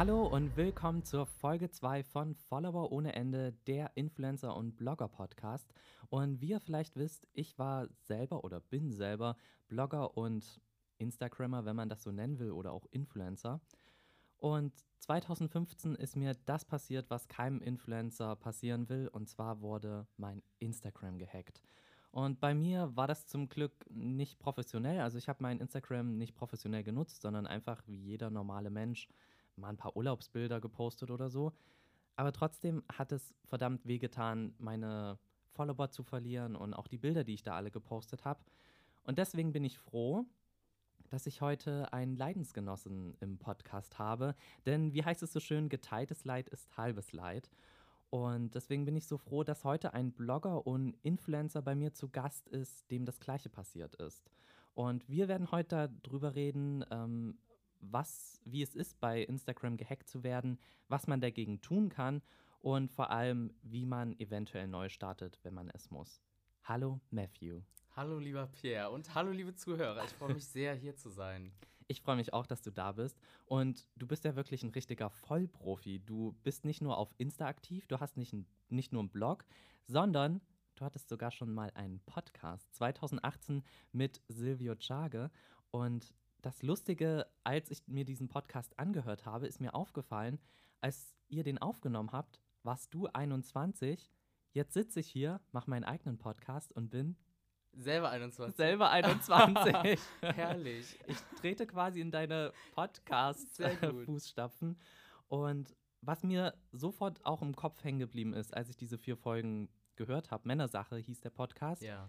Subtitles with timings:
[0.00, 5.74] Hallo und willkommen zur Folge 2 von Follower ohne Ende, der Influencer- und Blogger-Podcast.
[6.08, 9.36] Und wie ihr vielleicht wisst, ich war selber oder bin selber
[9.68, 10.62] Blogger und
[10.96, 13.60] Instagrammer, wenn man das so nennen will, oder auch Influencer.
[14.38, 20.42] Und 2015 ist mir das passiert, was keinem Influencer passieren will, und zwar wurde mein
[20.60, 21.60] Instagram gehackt.
[22.10, 25.00] Und bei mir war das zum Glück nicht professionell.
[25.00, 29.06] Also ich habe mein Instagram nicht professionell genutzt, sondern einfach wie jeder normale Mensch
[29.60, 31.52] mal ein paar Urlaubsbilder gepostet oder so.
[32.16, 35.18] Aber trotzdem hat es verdammt wehgetan, meine
[35.52, 38.40] Follower zu verlieren und auch die Bilder, die ich da alle gepostet habe.
[39.04, 40.26] Und deswegen bin ich froh,
[41.10, 44.34] dass ich heute einen Leidensgenossen im Podcast habe.
[44.66, 47.50] Denn wie heißt es so schön, geteiltes Leid ist halbes Leid.
[48.10, 52.08] Und deswegen bin ich so froh, dass heute ein Blogger und Influencer bei mir zu
[52.08, 54.30] Gast ist, dem das Gleiche passiert ist.
[54.74, 57.38] Und wir werden heute darüber reden, ähm,
[57.80, 62.22] was, wie es ist, bei Instagram gehackt zu werden, was man dagegen tun kann
[62.60, 66.22] und vor allem, wie man eventuell neu startet, wenn man es muss.
[66.64, 67.62] Hallo Matthew.
[67.96, 70.04] Hallo lieber Pierre und hallo liebe Zuhörer.
[70.04, 71.52] Ich freue mich sehr, hier zu sein.
[71.88, 73.18] Ich freue mich auch, dass du da bist.
[73.46, 75.98] Und du bist ja wirklich ein richtiger Vollprofi.
[75.98, 79.44] Du bist nicht nur auf Insta aktiv, du hast nicht, ein, nicht nur einen Blog,
[79.86, 80.40] sondern
[80.76, 85.30] du hattest sogar schon mal einen Podcast 2018 mit Silvio Chage.
[85.72, 90.38] Und das Lustige, als ich mir diesen Podcast angehört habe, ist mir aufgefallen,
[90.80, 94.10] als ihr den aufgenommen habt, warst du 21.
[94.52, 97.16] Jetzt sitze ich hier, mache meinen eigenen Podcast und bin
[97.72, 98.56] Selber 21.
[98.56, 100.00] Selber 21.
[100.22, 100.98] Herrlich.
[101.06, 104.78] Ich trete quasi in deine Podcast-Fußstapfen.
[105.28, 109.68] Und was mir sofort auch im Kopf hängen geblieben ist, als ich diese vier Folgen
[109.96, 111.82] gehört habe, Männersache hieß der Podcast.
[111.82, 112.08] Ja.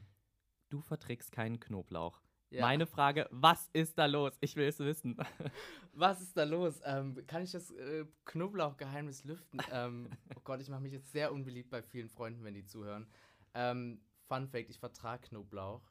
[0.69, 2.21] Du verträgst keinen Knoblauch.
[2.51, 2.61] Ja.
[2.61, 4.37] Meine Frage, was ist da los?
[4.41, 5.17] Ich will es wissen.
[5.93, 6.79] Was ist da los?
[6.85, 9.59] Ähm, kann ich das äh, Knoblauchgeheimnis lüften?
[9.71, 13.07] Ähm, oh Gott, ich mache mich jetzt sehr unbeliebt bei vielen Freunden, wenn die zuhören.
[13.53, 15.81] Ähm, Fun Fact: Ich vertrage Knoblauch.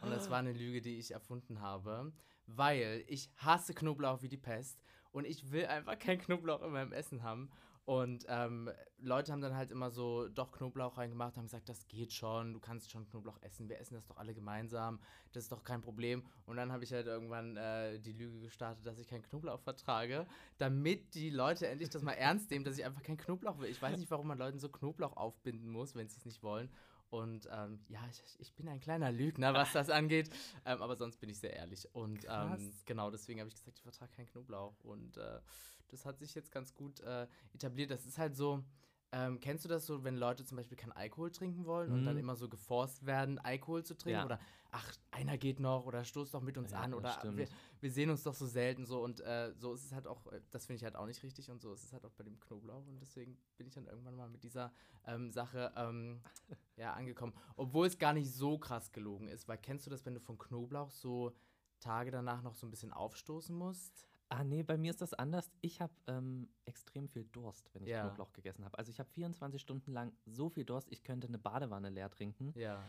[0.00, 2.12] Und das war eine Lüge, die ich erfunden habe,
[2.46, 4.80] weil ich hasse Knoblauch wie die Pest
[5.12, 7.50] und ich will einfach kein Knoblauch in meinem Essen haben.
[7.86, 12.12] Und ähm, Leute haben dann halt immer so doch Knoblauch reingemacht, haben gesagt, das geht
[12.12, 14.98] schon, du kannst schon Knoblauch essen, wir essen das doch alle gemeinsam,
[15.32, 16.24] das ist doch kein Problem.
[16.46, 20.26] Und dann habe ich halt irgendwann äh, die Lüge gestartet, dass ich keinen Knoblauch vertrage,
[20.58, 23.70] damit die Leute endlich das mal ernst nehmen, dass ich einfach keinen Knoblauch will.
[23.70, 26.68] Ich weiß nicht, warum man Leuten so Knoblauch aufbinden muss, wenn sie es nicht wollen.
[27.10, 30.30] Und ähm, ja, ich, ich bin ein kleiner Lügner, was das angeht.
[30.64, 31.88] Ähm, aber sonst bin ich sehr ehrlich.
[31.94, 34.74] Und ähm, genau deswegen habe ich gesagt, ich vertrage keinen Knoblauch.
[34.82, 35.40] Und äh,
[35.88, 37.90] das hat sich jetzt ganz gut äh, etabliert.
[37.90, 38.64] Das ist halt so.
[39.12, 42.06] Ähm, kennst du das so, wenn Leute zum Beispiel keinen Alkohol trinken wollen und Mhm.
[42.06, 44.18] dann immer so geforst werden, Alkohol zu trinken?
[44.18, 44.24] Ja.
[44.24, 44.40] Oder
[44.72, 47.48] ach, einer geht noch oder stoß doch mit uns Ja, an oder wir,
[47.80, 50.40] wir sehen uns doch so selten so und äh, so ist es halt auch, äh,
[50.50, 52.38] das finde ich halt auch nicht richtig und so ist es halt auch bei dem
[52.40, 54.72] Knoblauch und deswegen bin ich dann irgendwann mal mit dieser
[55.06, 56.20] ähm, Sache ähm,
[56.76, 57.32] ja, angekommen.
[57.56, 60.36] Obwohl es gar nicht so krass gelogen ist, weil kennst du das, wenn du von
[60.36, 61.32] Knoblauch so
[61.78, 64.08] Tage danach noch so ein bisschen aufstoßen musst?
[64.28, 65.50] Ah, nee, bei mir ist das anders.
[65.60, 68.02] Ich habe ähm, extrem viel Durst, wenn ich Ja.
[68.06, 68.76] Knoblauch gegessen habe.
[68.76, 72.52] Also ich habe 24 Stunden lang so viel Durst, ich könnte eine Badewanne leer trinken.
[72.56, 72.82] Ja,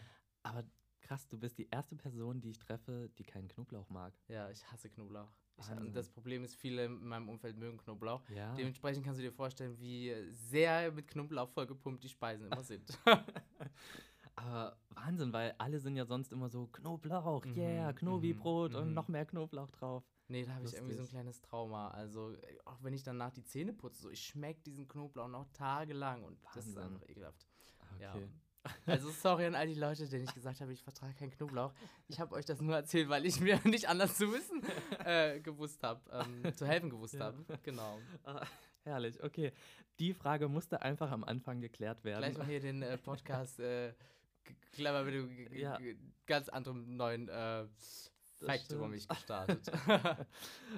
[0.43, 0.63] Aber
[1.01, 4.13] krass, du bist die erste Person, die ich treffe, die keinen Knoblauch mag.
[4.27, 5.29] ja, ich hasse Knoblauch.
[5.59, 8.21] Ich, und das Problem ist, viele in meinem Umfeld mögen Knoblauch.
[8.29, 8.53] Ja.
[8.55, 12.97] Dementsprechend kannst du dir vorstellen, wie sehr mit Knoblauch vollgepumpt die Speisen immer sind.
[14.35, 18.87] Aber Wahnsinn, weil alle sind ja sonst immer so Knoblauch, Mhm, yeah, Knobi-Brot mhm, und
[18.89, 18.93] mhm.
[18.93, 20.03] noch mehr Knoblauch drauf.
[20.29, 21.89] Nee, da habe ich irgendwie so ein kleines Trauma.
[21.91, 25.45] Also, äh, auch wenn ich danach die Zähne putze, so, ich schmecke diesen Knoblauch noch
[25.53, 26.93] tagelang und das ist Wahnsinn.
[26.95, 27.47] einfach ekelhaft.
[27.99, 28.13] Ja.
[28.15, 28.27] Okay.
[28.85, 31.71] Also, sorry an all die Leute, denen ich gesagt habe, ich vertrage keinen Knoblauch.
[32.09, 34.61] Ich habe euch das nur erzählt, weil ich mir nicht anders zu wissen
[35.05, 37.25] äh, gewusst habe, ähm, zu helfen gewusst Ja.
[37.27, 37.45] habe.
[37.63, 37.97] Genau.
[38.25, 38.45] Ah,
[38.83, 39.53] herrlich, okay.
[39.99, 42.19] Die Frage musste einfach am Anfang geklärt werden.
[42.23, 43.93] Gleich mal hier den äh, Podcast äh,
[44.73, 45.13] clever mit
[45.49, 45.79] g- Ja.
[46.25, 47.65] ganz anderen neuen äh,
[48.45, 49.71] Fact über mich gestartet.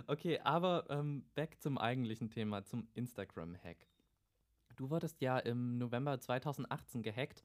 [0.08, 3.88] Okay, aber ähm, back zum eigentlichen Thema, zum Instagram-Hack.
[4.76, 7.44] Du wurdest ja im November 2018 gehackt.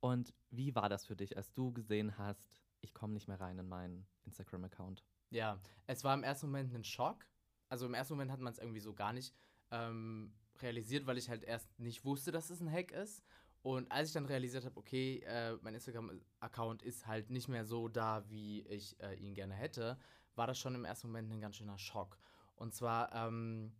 [0.00, 3.58] Und wie war das für dich, als du gesehen hast, ich komme nicht mehr rein
[3.58, 5.02] in meinen Instagram-Account?
[5.30, 7.26] Ja, es war im ersten Moment ein Schock.
[7.68, 9.34] Also im ersten Moment hat man es irgendwie so gar nicht
[9.72, 10.32] ähm,
[10.62, 13.24] realisiert, weil ich halt erst nicht wusste, dass es ein Hack ist.
[13.66, 17.88] Und als ich dann realisiert habe, okay, äh, mein Instagram-Account ist halt nicht mehr so
[17.88, 19.98] da, wie ich äh, ihn gerne hätte,
[20.36, 22.16] war das schon im ersten Moment ein ganz schöner Schock.
[22.54, 23.72] Und zwar, ähm,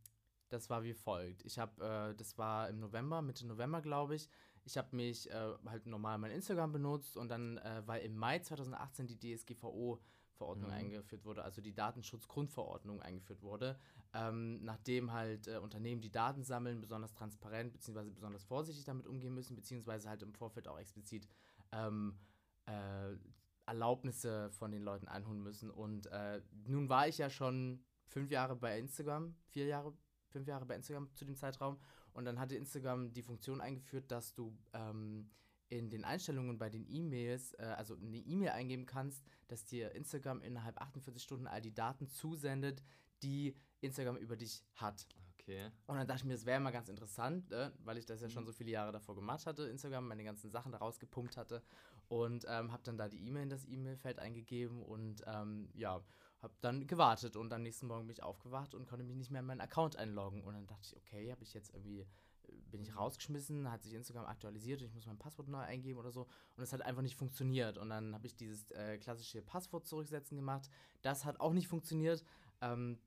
[0.48, 1.44] das war wie folgt.
[1.44, 4.28] Ich habe, äh, das war im November, Mitte November, glaube ich.
[4.64, 8.40] Ich habe mich äh, halt normal mein Instagram benutzt und dann, äh, weil im Mai
[8.40, 10.00] 2018 die DSGVO
[10.36, 10.76] Verordnung Mhm.
[10.76, 13.78] eingeführt wurde, also die Datenschutzgrundverordnung eingeführt wurde,
[14.14, 18.10] ähm, nachdem halt äh, Unternehmen, die Daten sammeln, besonders transparent bzw.
[18.10, 21.28] besonders vorsichtig damit umgehen müssen, beziehungsweise halt im Vorfeld auch explizit
[21.72, 22.18] ähm,
[22.66, 23.16] äh,
[23.66, 25.70] Erlaubnisse von den Leuten einholen müssen.
[25.70, 29.92] Und äh, nun war ich ja schon fünf Jahre bei Instagram, vier Jahre,
[30.28, 31.78] fünf Jahre bei Instagram zu dem Zeitraum.
[32.12, 35.30] Und dann hatte Instagram die Funktion eingeführt, dass du ähm,
[35.68, 40.40] in den Einstellungen bei den E-Mails, äh, also eine E-Mail eingeben kannst, dass dir Instagram
[40.42, 42.82] innerhalb 48 Stunden all die Daten zusendet,
[43.22, 45.06] die Instagram über dich hat.
[45.38, 45.70] Okay.
[45.86, 47.72] Und dann dachte ich mir, das wäre mal ganz interessant, ne?
[47.84, 48.46] weil ich das ja schon Mhm.
[48.46, 51.62] so viele Jahre davor gemacht hatte, Instagram, meine ganzen Sachen da rausgepumpt hatte.
[52.08, 56.00] Und ähm, habe dann da die E-Mail in das E-Mail-Feld eingegeben und ähm, ja,
[56.40, 57.36] habe dann gewartet.
[57.36, 59.96] Und am nächsten Morgen bin ich aufgewacht und konnte mich nicht mehr in meinen Account
[59.96, 60.42] einloggen.
[60.44, 62.06] Und dann dachte ich, okay, habe ich jetzt irgendwie, äh,
[62.70, 66.10] bin ich rausgeschmissen, hat sich Instagram aktualisiert und ich muss mein Passwort neu eingeben oder
[66.10, 66.26] so.
[66.56, 67.78] Und es hat einfach nicht funktioniert.
[67.78, 70.68] Und dann habe ich dieses äh, klassische Passwort zurücksetzen gemacht.
[71.02, 72.24] Das hat auch nicht funktioniert.
[72.60, 72.98] Ähm,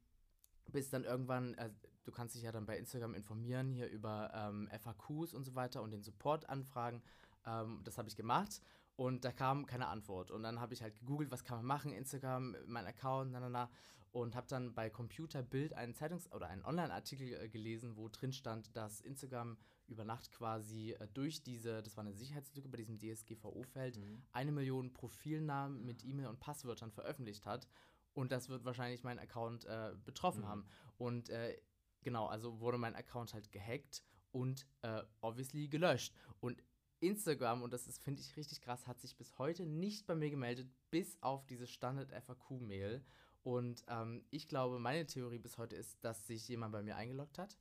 [0.71, 1.69] bis dann irgendwann, äh,
[2.03, 5.81] du kannst dich ja dann bei Instagram informieren, hier über ähm, FAQs und so weiter
[5.81, 7.01] und den Support anfragen.
[7.45, 8.61] Ähm, das habe ich gemacht
[8.95, 10.31] und da kam keine Antwort.
[10.31, 13.49] Und dann habe ich halt gegoogelt, was kann man machen, Instagram, mein Account, na, na,
[13.49, 13.69] na.
[14.11, 18.75] Und habe dann bei Computerbild einen Zeitungs- oder einen Online-Artikel äh, gelesen, wo drin stand,
[18.75, 19.57] dass Instagram
[19.87, 24.23] über Nacht quasi äh, durch diese, das war eine Sicherheitslücke bei diesem DSGVO-Feld, Mhm.
[24.31, 27.67] eine Million Profilnamen mit E-Mail und Passwörtern veröffentlicht hat.
[28.13, 30.47] Und das wird wahrscheinlich meinen Account äh, betroffen Mhm.
[30.47, 30.65] haben.
[30.97, 31.55] Und äh,
[32.01, 36.15] genau, also wurde mein Account halt gehackt und äh, obviously gelöscht.
[36.39, 36.63] Und
[36.99, 40.29] Instagram, und das ist, finde ich, richtig krass, hat sich bis heute nicht bei mir
[40.29, 43.03] gemeldet, bis auf diese Standard-FAQ-Mail.
[43.43, 47.37] Und ähm, ich glaube, meine Theorie bis heute ist, dass sich jemand bei mir eingeloggt
[47.37, 47.57] hat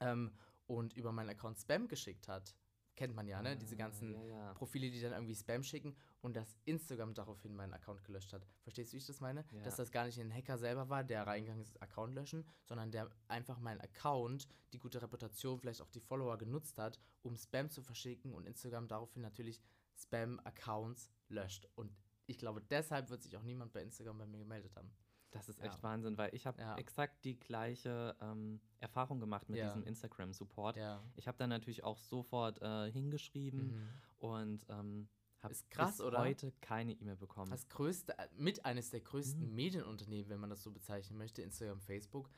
[0.00, 0.32] ähm,
[0.66, 2.54] und über meinen Account Spam geschickt hat.
[2.96, 3.56] Kennt man ja, ne?
[3.56, 4.54] Diese Ah, ganzen ja, ja.
[4.54, 8.46] Profile, die dann irgendwie Spam schicken und dass Instagram daraufhin meinen Account gelöscht hat.
[8.62, 9.44] Verstehst du, wie ich das meine?
[9.50, 9.62] Ja.
[9.62, 13.10] Dass das gar nicht ein Hacker selber war, der reingegangen ist, Account löschen, sondern der
[13.26, 17.82] einfach meinen Account, die gute Reputation, vielleicht auch die Follower genutzt hat, um Spam zu
[17.82, 19.60] verschicken und Instagram daraufhin natürlich
[19.96, 21.68] Spam-Accounts löscht.
[21.74, 21.92] Und
[22.26, 24.90] ich glaube, deshalb wird sich auch niemand bei Instagram bei mir gemeldet haben.
[25.30, 25.66] Das ist Ja.
[25.66, 26.76] echt Wahnsinn, weil ich habe Ja.
[26.76, 29.66] exakt die gleiche ähm, Erfahrung gemacht mit Ja.
[29.66, 30.76] diesem Instagram-Support.
[30.76, 31.02] Ja.
[31.16, 33.88] Ich habe dann natürlich auch sofort äh, hingeschrieben Mhm.
[34.18, 35.08] und ähm,
[35.42, 36.18] habe bis oder?
[36.20, 37.50] heute keine E-Mail bekommen.
[37.50, 39.54] Das größte, äh, mit eines der größten Mhm.
[39.54, 42.30] Medienunternehmen, wenn man das so bezeichnen möchte, Instagram, Facebook,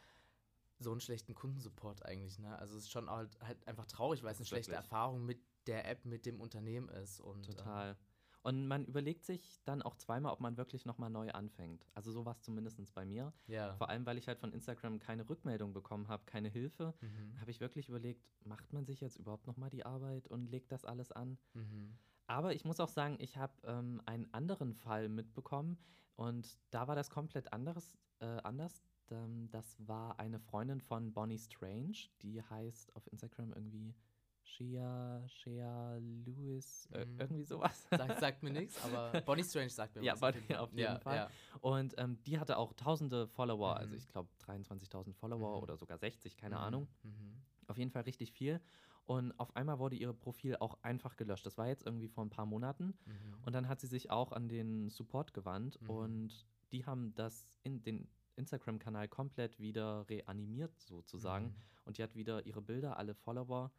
[0.78, 2.58] so einen schlechten Kundensupport eigentlich, ne?
[2.58, 4.84] Also es ist schon halt, halt einfach traurig, weil es eine schlechte wirklich.
[4.84, 7.20] Erfahrung mit der App, mit dem Unternehmen ist.
[7.20, 7.96] Und, ähm, Total.
[8.46, 11.84] Und man überlegt sich dann auch zweimal, ob man wirklich nochmal neu anfängt.
[11.94, 13.32] Also so war es zumindest bei mir.
[13.48, 13.74] ja.
[13.74, 17.40] Vor allem, weil ich halt von Instagram keine Rückmeldung bekommen habe, keine Hilfe, Mhm.
[17.40, 20.84] habe ich wirklich überlegt, macht man sich jetzt überhaupt nochmal die Arbeit und legt das
[20.84, 21.38] alles an?
[21.54, 21.98] Mhm.
[22.28, 25.76] Aber ich muss auch sagen, ich habe ähm, einen anderen Fall mitbekommen
[26.14, 28.80] und da war das komplett anderes, äh, anders.
[29.10, 33.94] Ähm, das war eine Freundin von Bonnie Strange, die heißt auf Instagram irgendwie
[34.46, 37.20] Shea, Shea Lewis, äh, Mhm.
[37.20, 37.86] irgendwie sowas.
[37.90, 40.20] Sagt, sagt mir nichts, aber Bonnie Strange sagt mir Ja, was.
[40.34, 41.16] Bonnie auf jeden ja, Fall.
[41.16, 41.30] Ja.
[41.60, 43.98] Und ähm, die hatte auch tausende Follower, also Mhm.
[43.98, 45.62] ich glaube 23.000 Follower Mhm.
[45.62, 46.60] oder sogar 60, keine Mhm.
[46.62, 46.88] Ahnung.
[47.02, 47.42] Mhm.
[47.68, 48.60] Auf jeden Fall richtig viel.
[49.04, 51.46] Und auf einmal wurde ihr Profil auch einfach gelöscht.
[51.46, 52.86] Das war jetzt irgendwie vor ein paar Monaten.
[53.04, 53.34] Mhm.
[53.44, 55.90] Und dann hat sie sich auch an den Support gewandt Mhm.
[55.90, 61.54] und die haben das in den Instagram-Kanal komplett wieder reanimiert sozusagen.
[61.84, 63.70] Und die hat wieder ihre Bilder, alle Follower.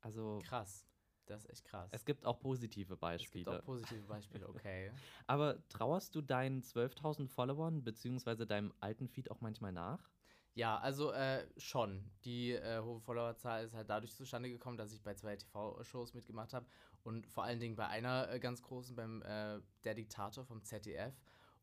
[0.00, 0.86] Also Krass.
[1.26, 1.88] Das ist echt krass.
[1.92, 3.50] es gibt auch positive es gibt Beispiele.
[3.60, 4.90] auch positive Beispiele, okay.
[5.28, 10.10] Aber trauerst du deinen 12.000 Followern beziehungsweise deinem alten Feed auch manchmal nach?
[10.54, 12.10] Ja, also äh, schon.
[12.24, 16.52] Die äh, hohe Followerzahl ist halt dadurch zustande gekommen, dass ich bei zwei TV-Shows mitgemacht
[16.52, 16.66] habe
[17.04, 21.14] und vor allen Dingen bei einer äh, ganz großen, beim äh, Der Diktator vom ZDF.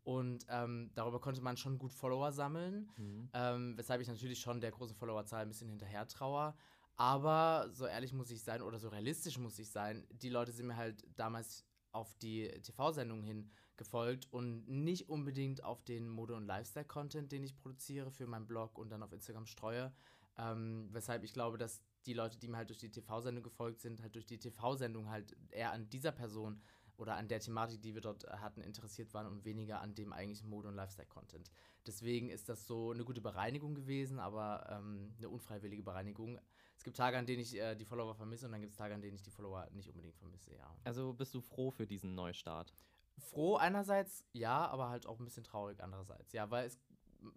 [0.06, 3.30] Und ähm, darüber konnte man schon gut Follower sammeln, Mhm.
[3.34, 6.56] ähm, weshalb ich natürlich schon der großen Followerzahl ein bisschen hinterher traue.
[6.98, 10.68] Aber so ehrlich muss ich sein oder so realistisch muss ich sein, die Leute sind
[10.68, 16.46] mir halt damals auf die TV-Sendung hin gefolgt und nicht unbedingt auf den Mode- und
[16.46, 19.94] Lifestyle-Content, den ich produziere für meinen Blog und dann auf Instagram streue.
[20.40, 24.02] Ähm, weshalb ich glaube, dass die Leute, die mir halt durch die TV-Sendung gefolgt sind,
[24.02, 26.62] halt durch die TV-Sendung halt eher an dieser Person
[26.98, 30.14] oder an der Thematik, die wir dort äh, hatten, interessiert waren und weniger an dem
[30.14, 31.52] eigentlichen Mode- und Lifestyle-Content.
[31.86, 36.40] Deswegen ist das so eine gute Bereinigung gewesen, aber ähm, eine unfreiwillige Bereinigung.
[36.78, 38.94] Es gibt Tage, an denen ich äh, die Follower vermisse und dann gibt es Tage,
[38.94, 40.74] an denen ich die Follower nicht unbedingt vermisse, ja.
[40.84, 42.74] Also bist du froh für diesen Neustart?
[43.18, 46.34] Froh einerseits, ja, aber halt auch ein bisschen traurig andererseits.
[46.34, 46.80] Ja, weil es,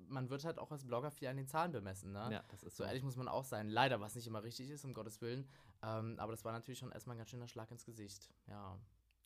[0.09, 2.29] man wird halt auch als Blogger viel an den Zahlen bemessen, ne?
[2.31, 3.71] Ja, das ist So ehrlich muss man auch sein.
[3.71, 5.49] Leider, was nicht immer richtig ist, um Gottes Willen.
[5.83, 8.31] Ähm, aber das war natürlich schon erstmal ein ganz schöner Schlag ins Gesicht.
[8.47, 8.79] Ja.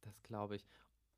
[0.02, 0.64] Das glaube ich.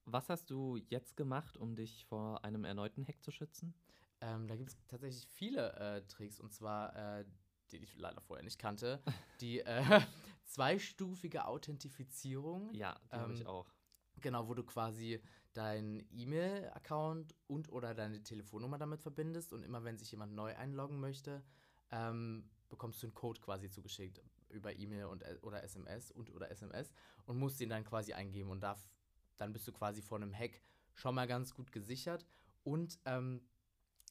[0.07, 3.75] Was hast du jetzt gemacht, um dich vor einem erneuten Hack zu schützen?
[4.21, 7.25] Ähm, da gibt es tatsächlich viele äh, Tricks und zwar, äh,
[7.73, 9.03] die ich leider vorher nicht kannte.
[9.41, 10.01] die äh,
[10.45, 12.73] zweistufige Authentifizierung.
[12.73, 13.73] Ja, die habe ich Ähm, auch.
[14.21, 15.21] Genau, wo du quasi
[15.53, 21.01] deinen E-Mail-Account und oder deine Telefonnummer damit verbindest und immer wenn sich jemand neu einloggen
[21.01, 21.43] möchte,
[21.91, 24.21] ähm, bekommst du einen Code quasi zugeschickt
[24.51, 26.93] über E-Mail und äh, oder SMS und oder SMS
[27.27, 28.89] und musst den dann quasi eingeben und darf,
[29.37, 30.61] dann bist du quasi vor einem Hack
[30.95, 32.25] schon mal ganz gut gesichert
[32.65, 33.43] und ähm,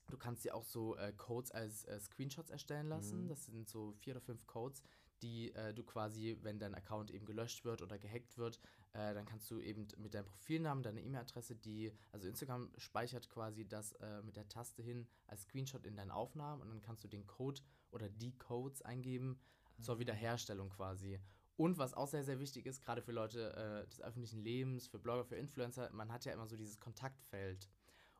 [0.07, 3.23] du kannst dir auch so äh, Codes als äh, Screenshots erstellen lassen.
[3.23, 3.27] Mhm.
[3.29, 4.83] Das sind so vier oder fünf Codes,
[5.21, 8.59] die äh, du quasi, wenn dein Account eben gelöscht wird oder gehackt wird,
[8.93, 13.67] äh, dann kannst du eben mit deinem Profilnamen, deiner E-Mail-Adresse, die, also Instagram speichert quasi
[13.67, 17.07] das äh, mit der Taste hin als Screenshot in deinen Aufnahmen und dann kannst du
[17.07, 19.39] den Code oder die Codes eingeben
[19.81, 21.19] zur Wiederherstellung quasi.
[21.57, 24.99] Und was auch sehr, sehr wichtig ist, gerade für Leute äh, des öffentlichen Lebens, für
[24.99, 27.69] Blogger, für Influencer, man hat ja immer so dieses Kontaktfeld.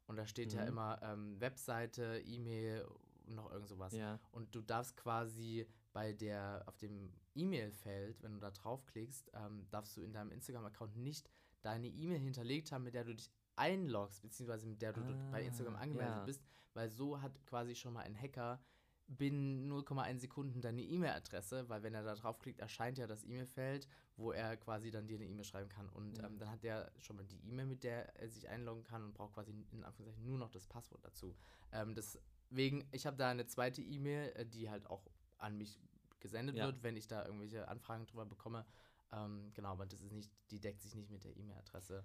[0.07, 0.67] Und da steht ja Mhm.
[0.67, 2.85] immer ähm, Webseite, E-Mail
[3.25, 3.93] und noch irgend sowas.
[3.93, 4.19] Ja.
[4.31, 9.97] Und du darfst quasi bei der, auf dem E-Mail-Feld, wenn du da draufklickst, ähm, darfst
[9.97, 11.29] du in deinem Instagram-Account nicht
[11.61, 15.43] deine E-Mail hinterlegt haben, mit der du dich einloggst, beziehungsweise mit der du dort bei
[15.43, 16.23] Instagram Ah, angemeldet ja.
[16.25, 16.43] bist,
[16.73, 18.61] weil so hat quasi schon mal ein Hacker
[19.07, 24.31] binnen 0,1 Sekunden deine E-Mail-Adresse, weil wenn er da draufklickt, erscheint ja das E-Mail-Feld, wo
[24.31, 25.89] er quasi dann dir eine E-Mail schreiben kann.
[25.89, 26.25] Und Ja.
[26.27, 29.13] ähm, dann hat der schon mal die E-Mail, mit der er sich einloggen kann und
[29.13, 31.35] braucht quasi in Anführungszeichen nur noch das Passwort dazu.
[31.71, 35.05] Ähm, deswegen, ich habe da eine zweite E-Mail, äh, die halt auch
[35.37, 35.79] an mich
[36.19, 36.65] gesendet Ja.
[36.65, 38.65] wird, wenn ich da irgendwelche Anfragen drüber bekomme.
[39.11, 42.03] Ähm, genau, aber das ist nicht, die deckt sich nicht mit der E-Mail-Adresse,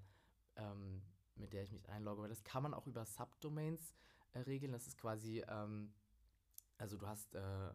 [0.56, 1.00] ähm,
[1.34, 2.20] mit der ich mich einlogge.
[2.22, 3.94] Weil das kann man auch über Subdomains
[4.32, 4.72] äh, regeln.
[4.72, 5.94] Das ist quasi, ähm,
[6.80, 7.72] also du hast, äh,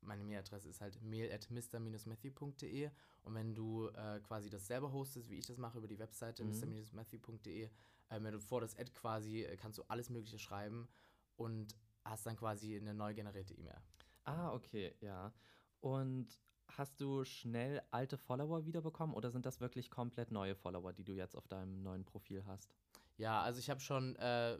[0.00, 2.90] meine Mail-Adresse ist halt mail at mr-matthew.de
[3.22, 6.44] und wenn du äh, quasi das selber hostest, wie ich das mache über die Webseite
[6.44, 6.50] Mhm.
[6.74, 7.70] mr-matthew.de, äh,
[8.10, 10.88] wenn du vor das Ad quasi, äh, kannst du alles mögliche schreiben
[11.36, 13.80] und hast dann quasi eine neu generierte E-Mail.
[14.24, 15.32] Ah, okay, ja.
[15.80, 16.28] Und
[16.68, 21.14] hast du schnell alte Follower wiederbekommen oder sind das wirklich komplett neue Follower, die du
[21.14, 22.74] jetzt auf deinem neuen Profil hast?
[23.16, 24.58] Ja, also ich habe schon äh,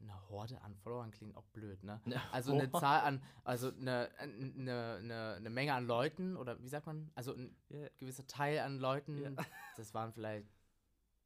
[0.00, 2.00] eine Horde an Followern klingt auch blöd, ne?
[2.32, 2.78] Also eine oh.
[2.78, 7.10] Zahl an, also eine, eine, eine, eine Menge an Leuten oder wie sagt man?
[7.14, 9.30] Also ein Ja, gewisser Teil an Leuten, Ja.
[9.76, 10.46] das waren vielleicht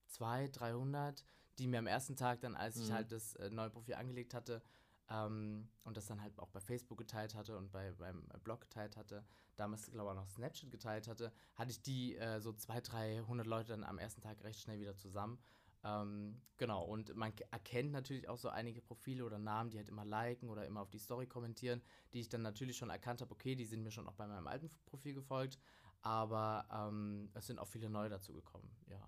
[0.08, 1.24] 200, 300,
[1.58, 2.94] die mir am ersten Tag dann, als ich Mhm.
[2.94, 4.62] halt das äh, neue Profil angelegt hatte
[5.08, 8.96] ähm, und das dann halt auch bei Facebook geteilt hatte und bei, beim Blog geteilt
[8.96, 9.24] hatte,
[9.56, 13.46] damals glaube ich auch noch Snapchat geteilt hatte, hatte ich die äh, so 200, 300
[13.46, 15.38] Leute dann am ersten Tag recht schnell wieder zusammen.
[15.82, 20.04] Ähm, genau, und man erkennt natürlich auch so einige Profile oder Namen, die halt immer
[20.04, 21.82] liken oder immer auf die Story kommentieren,
[22.12, 24.46] die ich dann natürlich schon erkannt habe, okay, die sind mir schon auch bei meinem
[24.46, 25.58] alten Profil gefolgt,
[26.02, 29.00] aber ähm, es sind auch viele neue dazu gekommen, ja.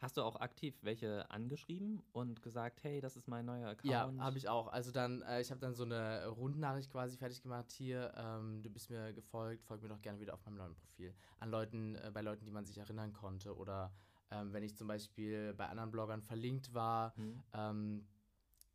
[0.00, 3.90] Hast du auch aktiv welche angeschrieben und gesagt, hey, das ist mein neuer Account?
[3.90, 4.68] Ja, habe ich auch.
[4.68, 7.72] Also dann, äh, ich habe dann so eine Rundnachricht quasi fertig gemacht.
[7.72, 11.12] Hier, ähm, du bist mir gefolgt, folg mir doch gerne wieder auf meinem neuen Profil.
[11.40, 13.56] An Leuten, äh, bei Leuten, die man sich erinnern konnte.
[13.56, 13.92] Oder
[14.30, 17.42] ähm, wenn ich zum Beispiel bei anderen Bloggern verlinkt war Hm.
[17.52, 18.06] ähm,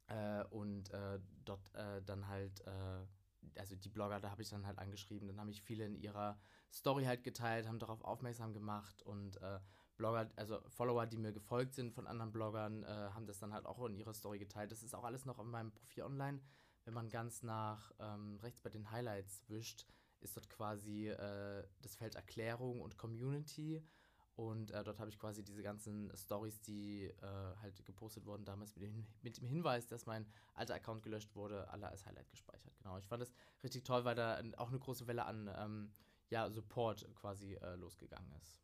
[0.07, 4.65] äh, und äh, dort äh, dann halt, äh, also die Blogger, da habe ich dann
[4.65, 5.27] halt angeschrieben.
[5.27, 6.39] Dann habe ich viele in ihrer
[6.71, 9.59] Story halt geteilt, haben darauf aufmerksam gemacht und äh,
[9.95, 13.85] Blogger, also Follower, die mir gefolgt sind von anderen Bloggern, haben das dann halt auch
[13.85, 14.71] in ihrer Story geteilt.
[14.71, 16.41] Das ist auch alles noch auf meinem Profil online.
[16.83, 19.85] Wenn man ganz nach ähm, rechts bei den Highlights wischt,
[20.19, 23.85] ist dort quasi äh, das Feld Erklärung und Community.
[24.35, 28.75] Und äh, dort habe ich quasi diese ganzen Stories, die äh, halt gepostet wurden, damals
[28.75, 30.25] mit dem, mit dem Hinweis, dass mein
[30.55, 32.75] alter Account gelöscht wurde, alle als Highlight gespeichert.
[32.79, 33.31] Genau, ich fand das
[33.63, 35.91] richtig toll, weil da auch eine große Welle an ähm,
[36.29, 38.59] ja, Support quasi äh, losgegangen ist.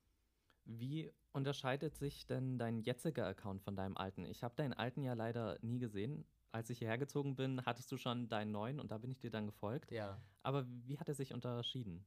[0.66, 4.26] Wie unterscheidet sich denn dein jetziger Account von deinem alten?
[4.26, 6.26] Ich habe deinen alten ja leider nie gesehen.
[6.52, 9.30] Als ich hierher gezogen bin, hattest du schon deinen neuen und da bin ich dir
[9.30, 9.92] dann gefolgt.
[9.92, 10.20] Ja.
[10.42, 12.06] Aber wie hat er sich unterschieden?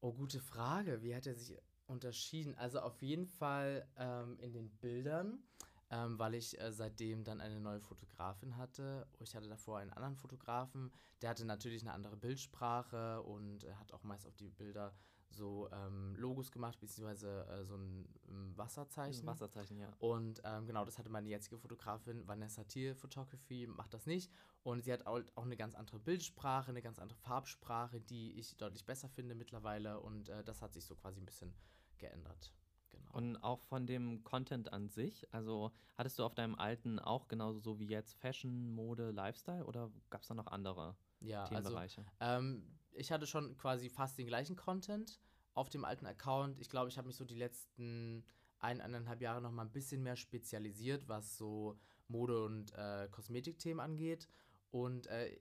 [0.00, 1.02] Oh, gute Frage.
[1.02, 1.56] Wie hat er sich
[1.86, 2.54] unterschieden?
[2.56, 5.42] Also auf jeden Fall ähm, in den Bildern,
[5.90, 9.06] ähm, weil ich äh, seitdem dann eine neue Fotografin hatte.
[9.20, 13.92] Ich hatte davor einen anderen Fotografen, der hatte natürlich eine andere Bildsprache und er hat
[13.92, 14.94] auch meist auf die Bilder
[15.30, 19.26] so ähm, Logos gemacht, beziehungsweise äh, so ein ähm, Wasserzeichen.
[19.26, 19.92] Wasserzeichen, ja.
[19.98, 24.30] Und ähm, genau, das hatte meine jetzige Fotografin, Vanessa Thiel Photography, macht das nicht.
[24.62, 28.56] Und sie hat auch, auch eine ganz andere Bildsprache, eine ganz andere Farbsprache, die ich
[28.56, 30.00] deutlich besser finde mittlerweile.
[30.00, 31.52] Und äh, das hat sich so quasi ein bisschen
[31.98, 32.52] geändert.
[32.90, 33.12] Genau.
[33.12, 37.58] Und auch von dem Content an sich, also hattest du auf deinem alten auch genauso
[37.58, 42.04] so wie jetzt Fashion, Mode, Lifestyle oder gab es da noch andere ja, also Themenbereiche?
[42.20, 45.20] ähm, ich hatte schon quasi fast den gleichen Content
[45.54, 46.58] auf dem alten Account.
[46.60, 48.24] Ich glaube, ich habe mich so die letzten
[48.58, 53.80] ein, eineinhalb Jahre noch mal ein bisschen mehr spezialisiert, was so Mode- und äh, Kosmetikthemen
[53.80, 54.28] angeht.
[54.70, 55.38] Und äh,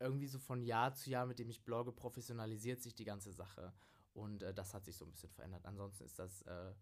[0.00, 3.72] irgendwie so von Jahr zu Jahr, mit dem ich blogge, professionalisiert sich die ganze Sache.
[4.18, 5.64] Und äh, das hat sich so ein bisschen verändert.
[5.64, 6.72] Ansonsten ist das äh,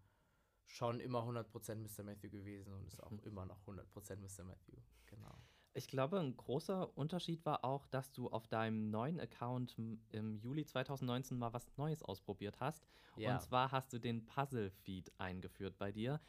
[0.65, 2.03] schon immer 100% Mr.
[2.03, 3.19] Matthew gewesen und ist auch mhm.
[3.23, 3.83] immer noch 100%
[4.17, 4.43] Mr.
[4.43, 4.77] Matthew.
[5.05, 5.37] Genau.
[5.73, 9.77] Ich glaube, ein großer Unterschied war auch, dass du auf deinem neuen Account
[10.09, 12.87] im Juli 2019 mal was Neues ausprobiert hast.
[13.15, 13.33] Ja.
[13.33, 16.19] Und zwar hast du den Puzzle-Feed eingeführt bei dir.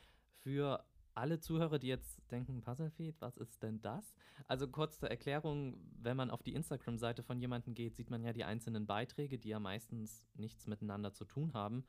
[0.40, 0.84] Für
[1.18, 4.14] alle Zuhörer, die jetzt denken, Puzzle-Feed, was ist denn das?
[4.46, 8.32] Also kurz zur Erklärung, wenn man auf die Instagram-Seite von jemandem geht, sieht man ja
[8.32, 11.84] die einzelnen Beiträge, die ja meistens nichts miteinander zu tun haben.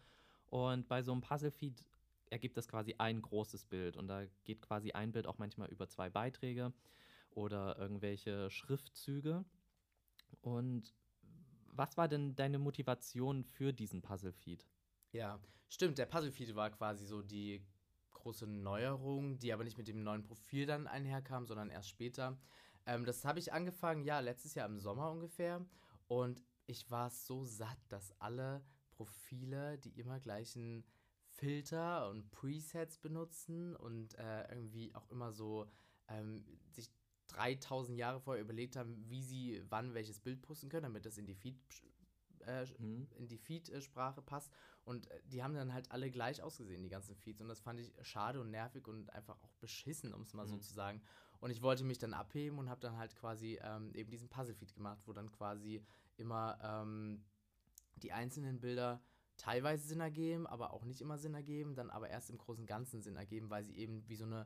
[0.47, 1.85] Und bei so einem Puzzle-Feed
[2.29, 3.97] ergibt das quasi ein großes Bild.
[3.97, 6.73] Und da geht quasi ein Bild auch manchmal über zwei Beiträge
[7.31, 9.45] oder irgendwelche Schriftzüge.
[10.41, 10.93] Und
[11.71, 14.67] was war denn deine Motivation für diesen Puzzle-Feed?
[15.11, 15.97] Ja, stimmt.
[15.97, 17.61] Der Puzzle-Feed war quasi so die
[18.19, 22.37] große Neuerung, die aber nicht mit dem neuen Profil dann einherkam, sondern erst später.
[22.85, 25.65] Ähm, das habe ich angefangen, ja, letztes Jahr im Sommer ungefähr.
[26.07, 30.83] Und ich war so satt, dass alle Profile die immer gleichen
[31.29, 35.67] Filter und Presets benutzen und äh, irgendwie auch immer so
[36.09, 36.89] ähm, sich
[37.27, 41.25] 3000 Jahre vorher überlegt haben, wie sie wann welches Bild posten können, damit das in
[41.25, 41.57] die Feed
[42.47, 43.07] äh, mhm.
[43.15, 44.51] in die Feed-Sprache passt.
[44.83, 47.41] Und äh, die haben dann halt alle gleich ausgesehen, die ganzen Feeds.
[47.41, 50.49] Und das fand ich schade und nervig und einfach auch beschissen, um es mal mhm.
[50.49, 51.01] so zu sagen.
[51.39, 54.73] Und ich wollte mich dann abheben und habe dann halt quasi ähm, eben diesen Puzzle-Feed
[54.73, 55.83] gemacht, wo dann quasi
[56.17, 57.23] immer ähm,
[57.95, 59.01] die einzelnen Bilder
[59.37, 63.01] teilweise Sinn ergeben, aber auch nicht immer Sinn ergeben, dann aber erst im großen Ganzen
[63.01, 64.45] Sinn ergeben, weil sie eben wie so eine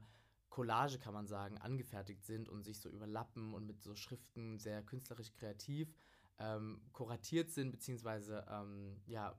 [0.50, 4.84] Collage, kann man sagen, angefertigt sind und sich so überlappen und mit so Schriften sehr
[4.84, 5.92] künstlerisch kreativ
[6.40, 9.38] ähm, kuratiert sind, beziehungsweise ähm, ja,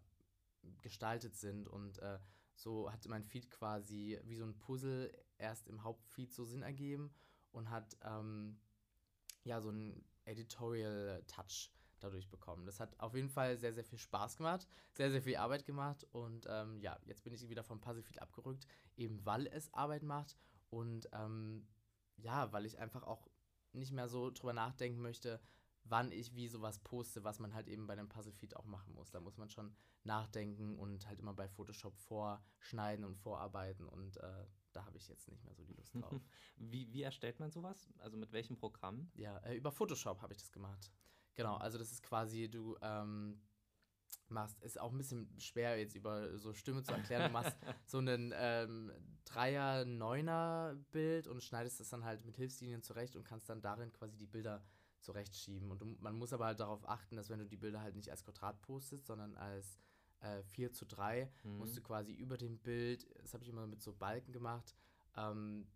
[0.82, 1.68] gestaltet sind.
[1.68, 2.18] Und äh,
[2.54, 7.12] so hat mein Feed quasi wie so ein Puzzle erst im Hauptfeed so Sinn ergeben
[7.52, 8.60] und hat ähm,
[9.42, 12.66] ja so einen Editorial-Touch dadurch bekommen.
[12.66, 16.06] Das hat auf jeden Fall sehr, sehr viel Spaß gemacht, sehr, sehr viel Arbeit gemacht
[16.12, 20.36] und ähm, ja, jetzt bin ich wieder vom Puzzle-Feed abgerückt, eben weil es Arbeit macht
[20.70, 21.66] und ähm,
[22.16, 23.28] ja, weil ich einfach auch
[23.72, 25.40] nicht mehr so drüber nachdenken möchte,
[25.84, 29.10] wann ich wie sowas poste, was man halt eben bei einem Puzzle-Feed auch machen muss.
[29.10, 34.46] Da muss man schon nachdenken und halt immer bei Photoshop vorschneiden und vorarbeiten und äh,
[34.72, 36.20] da habe ich jetzt nicht mehr so die Lust drauf.
[36.56, 37.88] wie, wie erstellt man sowas?
[37.98, 39.10] Also mit welchem Programm?
[39.14, 40.90] Ja, äh, über Photoshop habe ich das gemacht.
[41.34, 43.40] Genau, also das ist quasi, du ähm,
[44.28, 47.24] machst, ist auch ein bisschen schwer jetzt über so Stimme zu erklären.
[47.24, 48.92] Du machst so einen ähm,
[49.24, 54.16] Dreier-, Neuner-Bild und schneidest das dann halt mit Hilfslinien zurecht und kannst dann darin quasi
[54.16, 54.62] die Bilder
[55.04, 55.70] zurechtschieben.
[55.70, 58.10] Und du, man muss aber halt darauf achten, dass wenn du die Bilder halt nicht
[58.10, 59.78] als Quadrat postest, sondern als
[60.20, 61.58] äh, 4 zu 3, mhm.
[61.58, 64.74] musst du quasi über dem Bild, das habe ich immer mit so Balken gemacht,
[65.16, 65.66] ähm,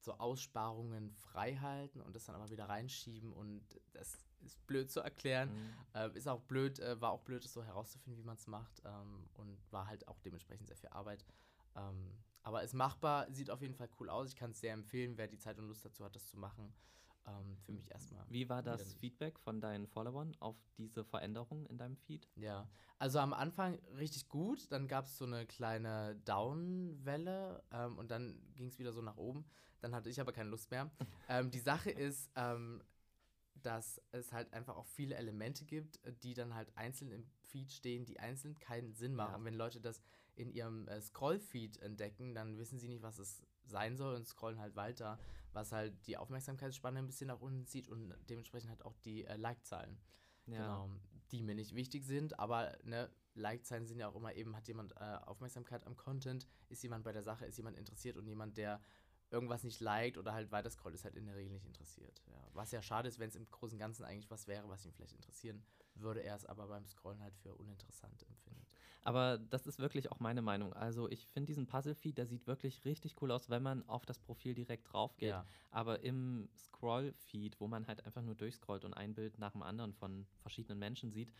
[0.00, 5.00] so Aussparungen frei halten und das dann aber wieder reinschieben und das ist blöd zu
[5.00, 5.50] erklären.
[5.50, 5.74] Mhm.
[5.94, 8.80] Äh, ist auch blöd, äh, war auch blöd, das so herauszufinden, wie man es macht
[8.84, 11.24] ähm, und war halt auch dementsprechend sehr viel Arbeit.
[11.74, 14.28] Ähm, aber ist machbar, sieht auf jeden Fall cool aus.
[14.28, 16.72] Ich kann es sehr empfehlen, wer die Zeit und Lust dazu hat, das zu machen.
[17.26, 18.24] Ähm, für mich erstmal.
[18.28, 22.28] Wie war das Feedback von deinen Followern auf diese Veränderung in deinem Feed?
[22.36, 28.10] Ja, also am Anfang richtig gut, dann gab es so eine kleine Down-Welle ähm, und
[28.10, 29.44] dann ging es wieder so nach oben.
[29.80, 30.90] Dann hatte ich aber keine Lust mehr.
[31.28, 32.82] ähm, die Sache ist, ähm,
[33.54, 38.04] dass es halt einfach auch viele Elemente gibt, die dann halt einzeln im Feed stehen,
[38.04, 39.40] die einzeln keinen Sinn machen.
[39.40, 39.44] Ja.
[39.44, 40.02] Wenn Leute das
[40.34, 44.58] in ihrem äh, Scroll-Feed entdecken, dann wissen sie nicht, was es sein soll und scrollen
[44.58, 45.18] halt weiter,
[45.52, 49.36] was halt die Aufmerksamkeitsspanne ein bisschen nach unten zieht und dementsprechend halt auch die äh,
[49.36, 49.98] Like-Zahlen.
[50.46, 50.62] Ja.
[50.62, 50.90] Genau,
[51.30, 54.92] die mir nicht wichtig sind, aber ne, Like-Zahlen sind ja auch immer eben, hat jemand
[54.96, 58.80] äh, Aufmerksamkeit am Content, ist jemand bei der Sache, ist jemand interessiert und jemand, der
[59.30, 62.22] irgendwas nicht liked oder halt weiter scrollt, ist halt in der Regel nicht interessiert.
[62.26, 62.48] Ja.
[62.54, 64.92] Was ja schade ist, wenn es im Großen und Ganzen eigentlich was wäre, was ihn
[64.92, 65.62] vielleicht interessieren
[65.94, 68.66] würde, er es aber beim Scrollen halt für uninteressant empfindet.
[69.08, 70.74] Aber das ist wirklich auch meine Meinung.
[70.74, 74.18] Also ich finde diesen Puzzle-Feed, der sieht wirklich richtig cool aus, wenn man auf das
[74.18, 75.30] Profil direkt drauf geht.
[75.30, 75.46] Ja.
[75.70, 79.94] Aber im Scroll-Feed, wo man halt einfach nur durchscrollt und ein Bild nach dem anderen
[79.94, 81.32] von verschiedenen Menschen sieht,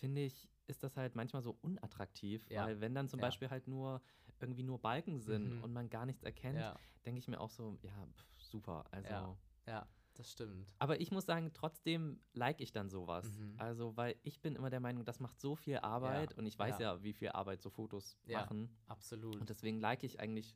[0.00, 2.64] finde ich, ist das halt manchmal so unattraktiv, ja.
[2.64, 3.26] weil wenn dann zum ja.
[3.26, 4.02] Beispiel halt nur
[4.40, 5.62] irgendwie nur Balken sind mhm.
[5.62, 6.60] und man gar nichts erkennt,
[7.06, 8.84] denke ich mir auch so, ja, pff, super.
[8.90, 9.36] Also
[9.68, 9.86] ja.
[10.14, 10.74] Das stimmt.
[10.78, 13.26] Aber ich muss sagen, trotzdem like ich dann sowas.
[13.38, 13.54] Mhm.
[13.58, 16.36] Also, weil ich bin immer der Meinung, das macht so viel Arbeit ja.
[16.38, 16.94] und ich weiß ja.
[16.94, 17.02] ja.
[17.02, 18.76] wie viel Arbeit so Fotos ja, machen.
[18.88, 19.36] Absolut.
[19.36, 20.54] Und deswegen like ich eigentlich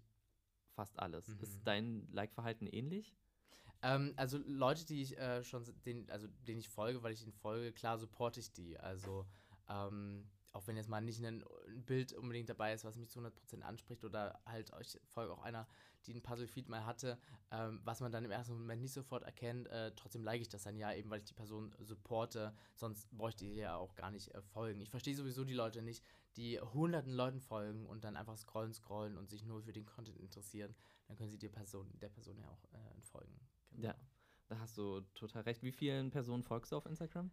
[0.74, 1.28] fast alles.
[1.28, 1.40] Mhm.
[1.40, 3.16] Ist dein Like-Verhalten ähnlich?
[3.82, 7.32] Ähm, also Leute, die ich äh, schon, den, also denen ich folge, weil ich ihnen
[7.32, 8.78] folge, klar supporte ich die.
[8.78, 9.26] Also
[9.68, 11.44] ähm, auch wenn jetzt mal nicht ein,
[11.84, 15.68] Bild unbedingt dabei ist, was mich zu 100% anspricht oder halt ich folge auch einer,
[16.06, 17.18] die ein Puzzle-Feed mal hatte,
[17.50, 20.62] ähm, was man dann im ersten Moment nicht sofort erkennt, äh, trotzdem like ich das
[20.62, 24.34] dann ja, eben weil ich die Person supporte, sonst bräuchte ich ja auch gar nicht
[24.34, 24.80] äh, folgen.
[24.80, 26.02] Ich verstehe sowieso die Leute nicht,
[26.36, 30.18] die hunderten Leuten folgen und dann einfach scrollen, scrollen und sich nur für den Content
[30.18, 30.74] interessieren,
[31.06, 33.38] dann können sie der Person, der Person ja auch äh, folgen.
[33.70, 33.88] Genau.
[33.88, 33.94] Ja,
[34.48, 35.62] da hast du total recht.
[35.62, 37.30] Wie vielen Personen folgst du auf Instagram?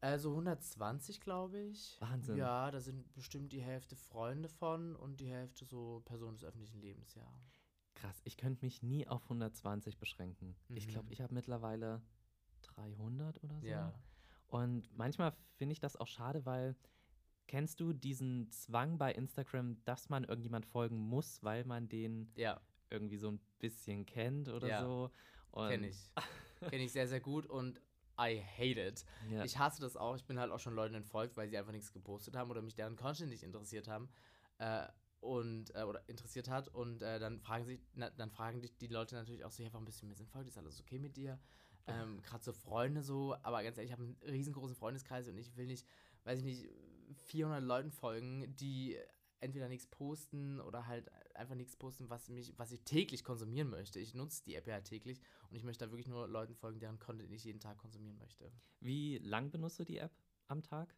[0.00, 1.96] Also 120, glaube ich.
[2.00, 2.36] Wahnsinn.
[2.36, 6.80] Ja, da sind bestimmt die Hälfte Freunde von und die Hälfte so Personen des öffentlichen
[6.80, 7.26] Lebens, ja.
[7.94, 10.54] Krass, ich könnte mich nie auf 120 beschränken.
[10.68, 10.76] Mhm.
[10.76, 12.00] Ich glaube, ich habe mittlerweile
[12.62, 13.66] 300 oder so.
[13.66, 13.92] Ja.
[14.46, 16.76] Und manchmal finde ich das auch schade, weil
[17.48, 22.60] kennst du diesen Zwang bei Instagram, dass man irgendjemand folgen muss, weil man den ja.
[22.90, 24.80] irgendwie so ein bisschen kennt oder ja.
[24.80, 25.10] so?
[25.52, 26.10] Kenne ich.
[26.60, 27.80] Kenne ich sehr, sehr gut und
[28.18, 29.04] I hate it.
[29.30, 29.44] Ja.
[29.44, 30.16] Ich hasse das auch.
[30.16, 32.74] Ich bin halt auch schon Leuten entfolgt, weil sie einfach nichts gepostet haben oder mich
[32.74, 34.08] deren Content nicht interessiert haben.
[34.58, 34.86] Äh,
[35.20, 38.86] und äh, oder interessiert hat und äh, dann fragen sich na, dann fragen dich die
[38.86, 41.40] Leute natürlich auch so ja warum bist du mir entfolgt ist alles okay mit dir
[41.88, 45.56] ähm, gerade so Freunde so aber ganz ehrlich ich habe einen riesengroßen Freundeskreis und ich
[45.56, 45.88] will nicht
[46.24, 46.68] weiß ich nicht
[47.26, 48.96] 400 Leuten folgen die
[49.40, 53.98] entweder nichts posten oder halt einfach nichts posten, was mich, was ich täglich konsumieren möchte.
[54.00, 55.20] Ich nutze die App ja täglich
[55.50, 58.50] und ich möchte da wirklich nur Leuten folgen, deren Content ich jeden Tag konsumieren möchte.
[58.80, 60.12] Wie lang benutzt du die App
[60.46, 60.94] am Tag?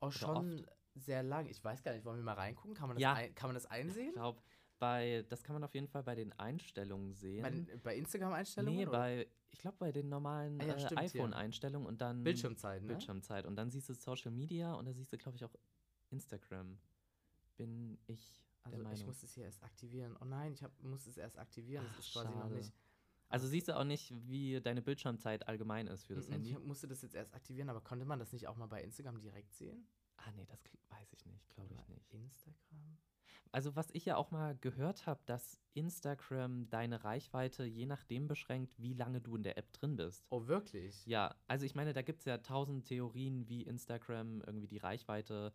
[0.00, 0.68] Oh, schon oft?
[0.94, 1.46] sehr lang.
[1.46, 2.74] Ich weiß gar nicht, wollen wir mal reingucken?
[2.74, 3.14] Kann man das, ja.
[3.14, 4.08] ein, kann man das einsehen?
[4.08, 4.42] Ich glaube,
[4.78, 7.42] bei, das kann man auf jeden Fall bei den Einstellungen sehen.
[7.42, 8.78] Bei, bei Instagram-Einstellungen?
[8.78, 12.24] Nee, bei, ich glaube, bei den normalen ah, ja, äh, iPhone-Einstellungen und dann.
[12.24, 12.88] Bildschirmzeit, ne?
[12.88, 13.46] Bildschirmzeit.
[13.46, 15.54] Und dann siehst du Social Media und da siehst du, glaube ich, auch
[16.10, 16.78] Instagram.
[17.56, 18.42] Bin ich.
[18.64, 20.16] Also ich muss es hier erst aktivieren.
[20.20, 21.84] Oh nein, ich hab, muss es erst aktivieren.
[21.88, 22.38] Ach, das ist quasi schade.
[22.38, 22.72] noch nicht.
[23.28, 26.50] Also siehst du auch nicht, wie deine Bildschirmzeit allgemein ist für das Mm, Handy?
[26.50, 29.20] Ich musste das jetzt erst aktivieren, aber konnte man das nicht auch mal bei Instagram
[29.20, 29.86] direkt sehen?
[30.18, 32.12] Ah, nee, das weiß ich nicht, glaube ich nicht.
[32.12, 32.98] Instagram?
[33.50, 38.74] Also was ich ja auch mal gehört habe, dass Instagram deine Reichweite je nachdem beschränkt,
[38.78, 40.26] wie lange du in der App drin bist.
[40.30, 41.04] Oh, wirklich?
[41.06, 45.52] Ja, also ich meine, da gibt es ja tausend Theorien, wie Instagram irgendwie die Reichweite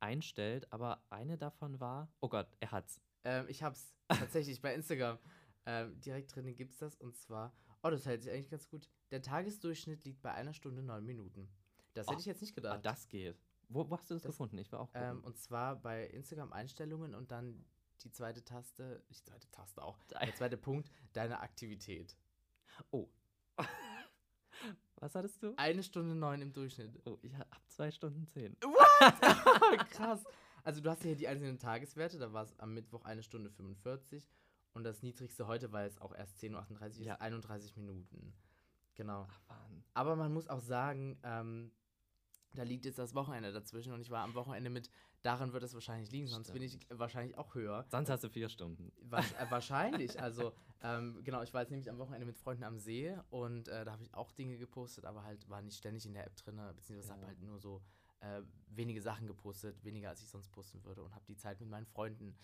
[0.00, 3.00] einstellt, aber eine davon war, oh Gott, er hat's.
[3.24, 5.18] Ähm, ich hab's tatsächlich bei Instagram.
[5.66, 8.88] Ähm, direkt drinnen gibt's das und zwar, oh, das hält sich eigentlich ganz gut.
[9.10, 11.48] Der Tagesdurchschnitt liegt bei einer Stunde neun Minuten.
[11.94, 12.84] Das Oh, hätte ich jetzt nicht Ah, gedacht.
[12.86, 13.36] das geht.
[13.68, 14.58] Wo, wo hast du das, Das- gefunden?
[14.58, 17.64] Ich war auch ähm, und zwar bei Instagram-Einstellungen und dann
[18.02, 22.16] die zweite Taste, die zweite Taste auch, der zweite Punkt, deine Aktivität.
[22.90, 23.08] oh.
[24.96, 25.54] Was hattest du?
[25.56, 27.00] Eine Stunde neun im Durchschnitt.
[27.06, 28.54] Oh, ich hab zwei Stunden zehn.
[29.90, 30.24] Krass.
[30.62, 34.28] Also du hast hier die einzelnen Tageswerte, da war es am Mittwoch eine Stunde 45
[34.74, 37.14] und das niedrigste heute, weil es auch erst 10.38 Uhr Ja.
[37.14, 38.34] ist, 31 Minuten.
[38.94, 39.26] Genau.
[39.48, 39.56] Ach.
[39.94, 41.72] Aber man muss auch sagen, ähm,
[42.54, 44.90] da liegt jetzt das Wochenende dazwischen und ich war am Wochenende mit,
[45.22, 47.86] daran wird es wahrscheinlich liegen, sonst bin ich wahrscheinlich auch höher.
[47.90, 48.92] Sonst hast du vier Stunden.
[49.02, 52.78] Wasch, äh, wahrscheinlich, also ähm, genau, ich war jetzt nämlich am Wochenende mit Freunden am
[52.78, 56.12] See und äh, da habe ich auch Dinge gepostet, aber halt war nicht ständig in
[56.12, 57.14] der App drin, beziehungsweise Ja.
[57.16, 57.80] habe halt nur so
[58.20, 61.68] äh, wenige Sachen gepostet, weniger als ich sonst posten würde und habe die Zeit mit
[61.68, 62.36] meinen Freunden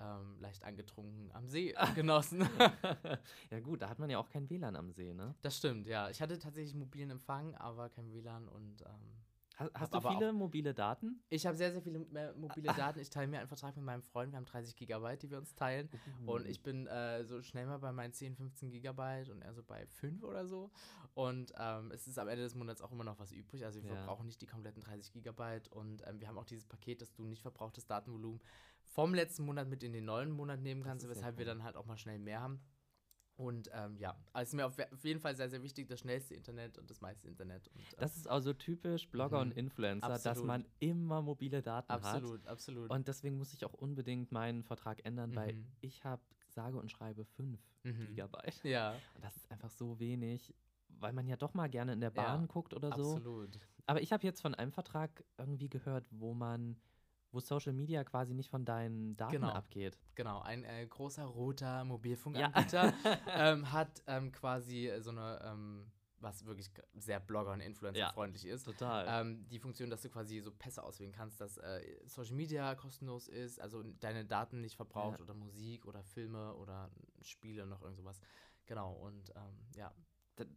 [0.00, 2.48] ähm, leicht angetrunken am See genossen.
[3.50, 5.34] ja gut, da hat man ja auch kein WLAN am See, ne?
[5.42, 6.10] das stimmt, ja.
[6.10, 9.22] Ich hatte tatsächlich mobilen Empfang, aber kein WLAN und ähm,
[9.58, 11.22] Ha- Hast Hab du viele mobile Daten?
[11.28, 12.98] ich habe sehr, sehr viele äh, mobile Daten.
[13.00, 14.32] Ich teile mir einen Vertrag mit meinem Freund.
[14.32, 15.90] Wir haben 30 Gigabyte, die wir uns teilen.
[16.26, 19.62] Und ich bin äh, so schnell mal bei meinen 10, 15 Gigabyte und er so
[19.62, 20.70] bei 5 oder so.
[21.14, 23.64] Und ähm, es ist am Ende des Monats auch immer noch was übrig.
[23.64, 23.96] Also wir Ja.
[23.96, 25.68] verbrauchen nicht die kompletten 30 Gigabyte.
[25.68, 28.40] Und ähm, wir haben auch dieses Paket, dass du nicht verbrauchtes Datenvolumen
[28.84, 31.52] vom letzten Monat mit in den neuen Monat nehmen kannst, weshalb wir cool.
[31.52, 32.60] dann halt auch mal schnell mehr haben.
[33.36, 36.34] Und ähm, ja, also ist mir auf, auf jeden Fall sehr, sehr wichtig, das schnellste
[36.34, 37.66] Internet und das meiste Internet.
[37.68, 39.50] Und, ähm, Das ist auch so typisch Blogger Mhm.
[39.50, 40.46] und Influencer, dass Absolut.
[40.46, 42.04] man immer mobile Daten hat.
[42.04, 42.90] absolut, absolut.
[42.90, 45.66] Und deswegen muss ich auch unbedingt meinen Vertrag ändern, weil Mhm.
[45.80, 48.06] ich habe sage und schreibe 5 Mhm.
[48.06, 48.62] Gigabyte.
[48.64, 50.54] ja, Und das ist einfach so wenig,
[50.88, 53.14] weil man ja doch mal gerne in der Ja, Bahn guckt oder so.
[53.14, 53.58] absolut.
[53.86, 56.76] Aber ich habe jetzt von einem Vertrag irgendwie gehört, wo man,
[57.32, 59.48] wo Social Media quasi nicht von deinen Daten Genau.
[59.50, 59.98] abgeht.
[60.14, 62.92] Genau, ein äh, großer roter Mobilfunkanbieter
[63.36, 65.90] ähm, hat ähm, quasi äh, so eine, ähm,
[66.20, 68.64] was wirklich sehr Blogger- und Influencer-freundlich ist.
[68.64, 69.06] Total.
[69.08, 73.26] Ähm, die Funktion, dass du quasi so Pässe auswählen kannst, dass äh, Social Media kostenlos
[73.28, 75.24] ist, also deine Daten nicht verbraucht Ja.
[75.24, 76.90] oder Musik oder Filme oder
[77.22, 78.20] Spiele, noch irgend sowas.
[78.66, 79.92] Genau, und ähm, ja,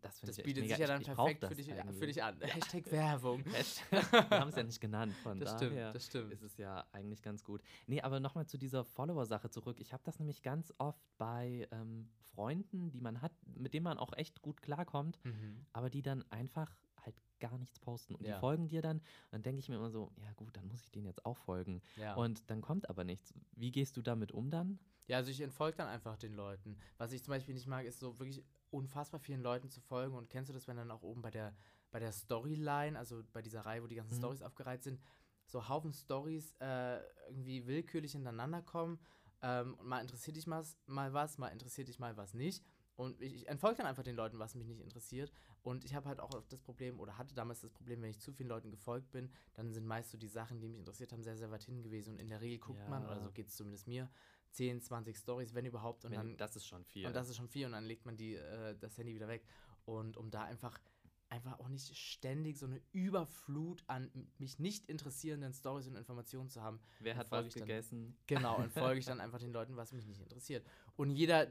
[0.02, 2.38] das das bietet sich ja dann ich, ich perfekt für dich, äh, für dich an.
[2.41, 3.43] Hashtag Werbung.
[3.91, 6.34] Wir haben es ja nicht genannt, von Das daher stimmt, das stimmt.
[6.34, 7.62] ist es ja eigentlich ganz gut.
[7.88, 9.80] Nee, aber nochmal zu dieser Follower-Sache zurück.
[9.80, 13.98] Ich habe das nämlich ganz oft bei ähm, Freunden, die man hat, mit denen man
[13.98, 15.65] auch echt gut klarkommt, Mhm.
[15.74, 18.15] aber die dann einfach halt gar nichts posten.
[18.15, 18.34] Und Ja.
[18.36, 19.02] die folgen dir dann.
[19.32, 21.82] Dann denke ich mir immer so, ja gut, dann muss ich denen jetzt auch folgen.
[21.98, 22.15] Ja.
[22.15, 23.34] Und dann kommt aber nichts.
[23.54, 24.80] Wie gehst du damit um dann?
[25.08, 26.78] Ja, also ich entfolge dann einfach den Leuten.
[26.98, 30.15] Was ich zum Beispiel nicht mag, ist so wirklich unfassbar vielen Leuten zu folgen.
[30.15, 31.56] Und kennst du das, wenn dann auch oben bei der,
[31.91, 34.19] bei der Storyline, also bei dieser Reihe, wo die ganzen Mhm.
[34.19, 34.99] Stories aufgereiht sind,
[35.47, 38.99] so Haufen Stories äh, irgendwie willkürlich hintereinander kommen.
[39.41, 42.63] Ähm, und mal interessiert dich mal, mal was, mal interessiert dich mal was nicht.
[42.95, 45.31] Und ich, ich entfolge dann einfach den Leuten, was mich nicht interessiert.
[45.63, 48.19] Und ich habe halt auch oft das Problem, oder hatte damals das Problem, wenn ich
[48.19, 51.23] zu vielen Leuten gefolgt bin, dann sind meist so die Sachen, die mich interessiert haben,
[51.23, 52.13] sehr, sehr weit hinten gewesen.
[52.13, 53.21] Und in der Regel guckt man, oder Ja.
[53.21, 54.10] so geht es zumindest mir,
[54.51, 56.05] 10, 20 Stories, wenn überhaupt.
[56.05, 57.05] Und Wenn- dann das ist schon viel.
[57.05, 59.43] und das ist schon viel und dann legt man die, äh, das Handy wieder weg.
[59.84, 60.79] Und um da einfach,
[61.27, 66.62] einfach auch nicht ständig so eine Überflut an mich nicht interessierenden Stories und Informationen zu
[66.62, 68.15] haben, Wer hat was dann- gegessen?
[68.27, 70.65] genau, und folge ich dann einfach den Leuten, was mich nicht interessiert.
[70.95, 71.47] Und jeder,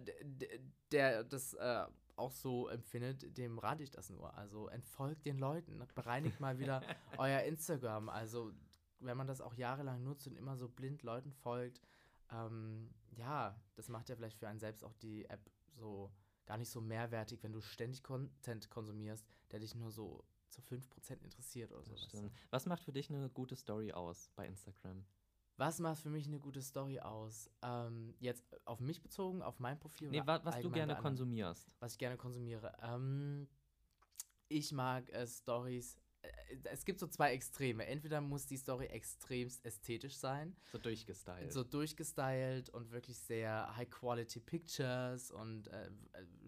[0.91, 1.85] der das äh,
[2.17, 4.35] auch so empfindet, dem rate ich das nur.
[4.37, 6.83] Also entfolgt den Leuten, bereinigt mal wieder
[7.19, 8.09] euer Instagram.
[8.09, 8.53] Also
[9.01, 11.81] wenn man das auch jahrelang nutzt und immer so blind Leuten folgt,
[12.31, 16.11] ähm, ja, das macht ja vielleicht für einen selbst auch die App so
[16.47, 21.23] gar nicht so mehrwertig, wenn du ständig Content konsumierst, der dich nur so zu 5%
[21.23, 22.31] interessiert oder so.
[22.51, 25.05] Was macht für dich eine gute Story aus bei Instagram?
[25.57, 27.49] Was macht für mich eine gute Story aus?
[27.63, 30.11] Ähm, jetzt auf mich bezogen, auf mein Profil?
[30.11, 31.71] Nee, oder wa was du gerne konsumierst.
[31.79, 32.75] Was ich gerne konsumiere.
[32.83, 33.49] Ähm,
[34.49, 35.97] ich mag äh, Stories.
[36.23, 36.29] Äh,
[36.65, 37.87] es gibt so zwei Extreme.
[37.87, 41.53] Entweder muss die Story extremst ästhetisch sein, So durchgestylt.
[41.53, 45.89] so durchgestylt und wirklich sehr High-Quality Pictures und äh,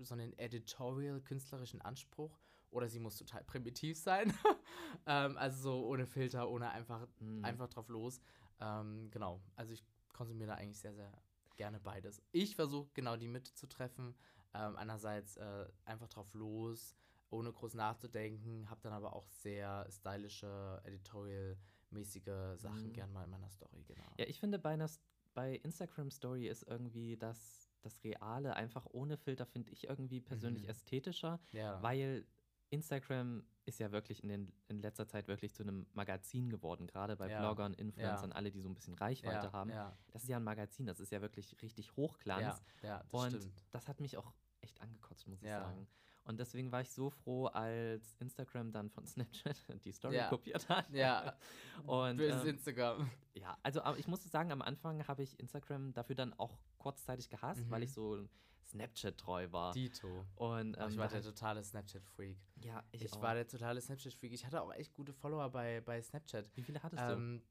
[0.03, 2.39] so einen editorial-künstlerischen Anspruch.
[2.71, 4.33] Oder sie muss total primitiv sein.
[5.07, 7.45] ähm, also so ohne Filter, ohne einfach Mhm.
[7.45, 8.21] einfach drauf los.
[8.61, 11.13] Ähm, genau, also ich konsumiere da eigentlich sehr, sehr
[11.57, 12.23] gerne beides.
[12.33, 14.15] Ich versuche genau die Mitte zu treffen.
[14.55, 16.97] Ähm, einerseits äh, einfach drauf los,
[17.31, 22.93] ohne groß nachzudenken, habe dann aber auch sehr stylische, editorial-mäßige Sachen Mhm.
[22.93, 24.11] gern mal in meiner Story, genau.
[24.19, 24.89] Ja, ich finde bei einer
[25.35, 30.63] bei Instagram Story ist irgendwie das, das Reale einfach ohne Filter, finde ich irgendwie persönlich
[30.65, 30.71] Mhm.
[30.71, 32.27] ästhetischer, Ja, weil
[32.71, 37.17] Instagram ist ja wirklich in, den, in letzter Zeit wirklich zu einem Magazin geworden, gerade
[37.17, 37.41] bei Ja.
[37.41, 39.71] Bloggern, Influencern, alle, die so ein bisschen Reichweite ja, haben.
[39.71, 42.63] Ja, Das ist ja ein Magazin, das ist ja wirklich richtig Hochglanz.
[42.83, 43.65] ja, ja, das und stimmt.
[43.73, 45.61] das hat mich auch echt angekotzt, muss ich Ja.
[45.61, 45.87] sagen.
[46.27, 50.29] Und deswegen war ich so froh, als Instagram dann von Snapchat die Story Ja.
[50.29, 50.91] kopiert hat.
[50.93, 51.37] Ja,
[51.87, 53.11] Und böses ähm, Instagram.
[53.35, 57.29] ja, also aber ich muss sagen, am Anfang habe ich Instagram dafür dann auch kurzzeitig
[57.29, 57.85] gehasst, weil Mhm.
[57.85, 58.29] ich so
[58.71, 59.73] Snapchat-treu war.
[59.73, 60.27] Dito.
[60.35, 62.37] Und Aber ich ähm, war der totale Snapchat-Freak.
[62.63, 63.23] ja, ich, Ich auch.
[63.23, 64.33] war der totale Snapchat-Freak.
[64.33, 66.51] Ich hatte auch echt gute Follower bei, bei Snapchat.
[66.57, 67.43] Wie viele hattest Ähm,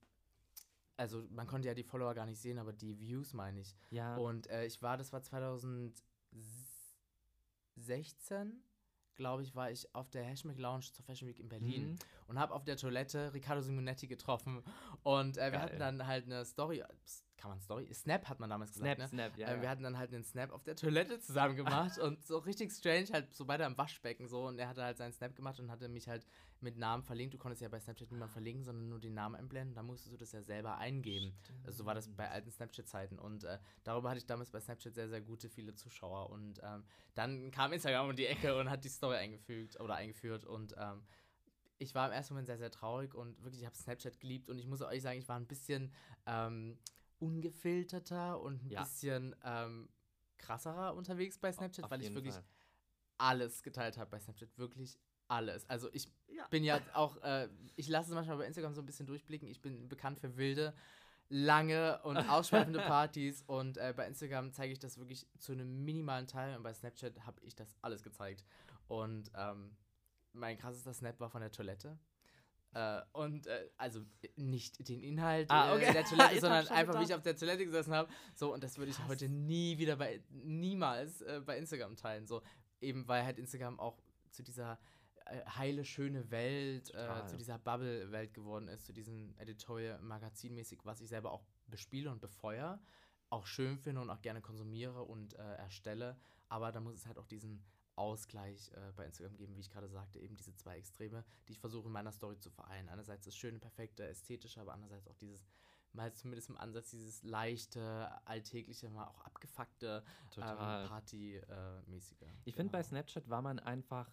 [0.98, 3.76] also man konnte ja die Follower gar nicht sehen, aber die Views meine ich.
[3.90, 3.96] du?
[3.96, 5.22] Ja, Und äh, ich war, das war
[7.76, 8.64] 2016,
[9.16, 11.98] glaube ich, war ich auf der Hashmag Lounge zur Fashion Week in Berlin mhm.
[12.28, 14.64] Und habe auf der Toilette Riccardo Simonetti getroffen.
[15.04, 15.62] Und äh, wir Geil.
[15.62, 16.84] hatten dann halt eine Story,
[17.46, 17.94] kann man Story?
[17.94, 19.08] Snap hat man damals gesagt, Snap, ne?
[19.08, 19.48] Snap, ja.
[19.50, 19.70] äh, wir ja.
[19.70, 23.36] hatten dann halt einen Snap auf der Toilette zusammen gemacht und so richtig strange, halt
[23.36, 24.48] so beide am Waschbecken so.
[24.48, 26.26] Und er hatte halt seinen Snap gemacht und hatte mich halt
[26.62, 27.36] mit Namen verlinkt.
[27.36, 29.76] Du konntest ja bei Snapchat niemand verlinken, sondern nur den Namen einblenden.
[29.76, 31.36] Da musstest du das ja selber eingeben.
[31.64, 33.20] Also so war das bei alten Snapchat-Zeiten.
[33.20, 36.32] Und äh, darüber hatte ich damals bei Snapchat sehr, sehr gute, viele Zuschauer.
[36.32, 36.84] Und ähm,
[37.14, 40.46] dann kam Instagram um die Ecke und hat die Story eingefügt oder eingeführt.
[40.46, 41.04] Und ähm,
[41.78, 44.50] ich war im ersten Moment sehr, sehr traurig und wirklich, ich habe Snapchat geliebt.
[44.50, 45.92] Und ich muss euch sagen, ich war ein bisschen
[46.26, 46.78] ähm,
[47.20, 48.84] ungefilterter und ein Ja.
[48.84, 49.90] bisschen ähm,
[50.38, 52.44] krasserer unterwegs bei Snapchat, Auf weil ich wirklich Fall.
[53.18, 54.58] alles geteilt habe bei Snapchat.
[54.58, 55.68] Wirklich alles.
[55.70, 56.48] Also ich Ja.
[56.50, 59.48] bin ja auch, äh, ich lasse es manchmal bei Instagram so ein bisschen durchblicken.
[59.48, 60.74] Ich bin bekannt für wilde,
[61.30, 66.28] lange und ausschweifende Partys und äh, bei Instagram zeige ich das wirklich zu einem minimalen
[66.28, 68.46] Teil und bei Snapchat habe ich das alles gezeigt.
[68.88, 69.76] Und ähm,
[70.36, 71.98] mein krassester Snap war von der Toilette.
[72.76, 74.02] Äh, und äh, also
[74.36, 75.94] nicht den Inhalt Ah, äh, okay.
[75.94, 78.10] der Toilette, sondern einfach, wie ich auf der Toilette gesessen habe.
[78.36, 79.08] So, und das würde ich Krass.
[79.08, 82.28] heute nie wieder bei, niemals äh, bei Instagram teilen.
[82.28, 82.42] So,
[82.82, 83.98] eben weil halt Instagram auch
[84.30, 84.78] zu dieser
[85.26, 91.08] äh, heile, schöne Welt, äh, zu dieser Bubble-Welt geworden ist, zu diesem Editorial-Magazinmäßig, was ich
[91.08, 92.82] selber auch bespiele und befeuere,
[93.30, 96.18] auch schön finde und auch gerne konsumiere und erstelle.
[96.48, 97.64] Aber da muss es halt auch diesen
[97.98, 101.60] Ausgleich äh, bei Instagram geben, wie ich gerade sagte, eben diese zwei Extreme, die ich
[101.60, 102.90] versuche in meiner Story zu vereinen.
[102.90, 105.46] Einerseits das schöne, perfekte, ästhetische, aber andererseits auch dieses,
[105.94, 110.84] mal zumindest im Ansatz, dieses leichte, alltägliche, mal auch abgefuckte, Total.
[110.84, 112.28] ähm, Party-mäßige.
[112.46, 112.90] Ich finde, bei Genau.
[112.90, 114.12] Snapchat war man einfach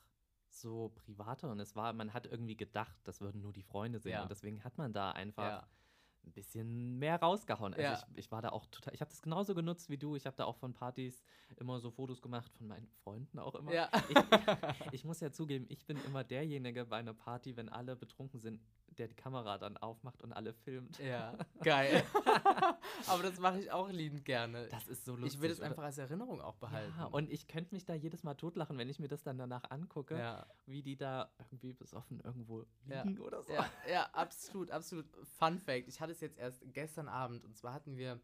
[0.49, 4.13] so privater und es war, man hat irgendwie gedacht, das würden nur die Freunde sehen
[4.13, 4.23] Ja.
[4.23, 5.69] und deswegen hat man da einfach Ja,
[6.25, 7.75] ein bisschen mehr rausgehauen.
[7.75, 7.95] Also Ja.
[8.13, 10.17] ich, ich war da auch total, ich habe das genauso genutzt wie du.
[10.17, 11.23] Ich habe da auch von Partys
[11.59, 13.73] immer so Fotos gemacht, von meinen Freunden auch immer.
[13.73, 13.91] Ja.
[14.09, 18.41] Ich, ich muss ja zugeben, ich bin immer derjenige bei einer Party, wenn alle betrunken
[18.41, 18.61] sind,
[18.99, 20.99] der die Kamera dann aufmacht und alle filmt.
[20.99, 22.03] ja, geil.
[23.07, 24.69] Aber das mache ich auch liebend gerne.
[24.69, 25.35] Das ist so lustig.
[25.35, 25.69] ich will es oder?
[25.69, 26.93] einfach als Erinnerung auch behalten.
[26.99, 29.71] Ja, und ich könnte mich da jedes Mal totlachen, wenn ich mir das dann danach
[29.71, 30.47] angucke, ja.
[30.67, 33.03] wie die da irgendwie besoffen irgendwo Ja.
[33.03, 33.53] liegen oder so.
[33.53, 35.07] Ja, ja, absolut, absolut.
[35.39, 38.21] Fun Fact: Ich hatte es jetzt erst gestern Abend und zwar hatten wir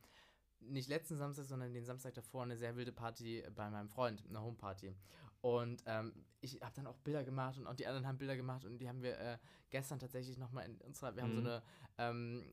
[0.60, 4.42] nicht letzten Samstag, sondern den Samstag davor eine sehr wilde Party bei meinem Freund, eine
[4.42, 4.94] Homeparty.
[5.40, 8.64] Und ähm, ich habe dann auch Bilder gemacht und auch die anderen haben Bilder gemacht
[8.64, 9.38] und die haben wir äh,
[9.70, 11.46] gestern tatsächlich nochmal in unserer, wir haben so Mhm.
[11.46, 11.62] eine
[11.98, 12.44] ähm,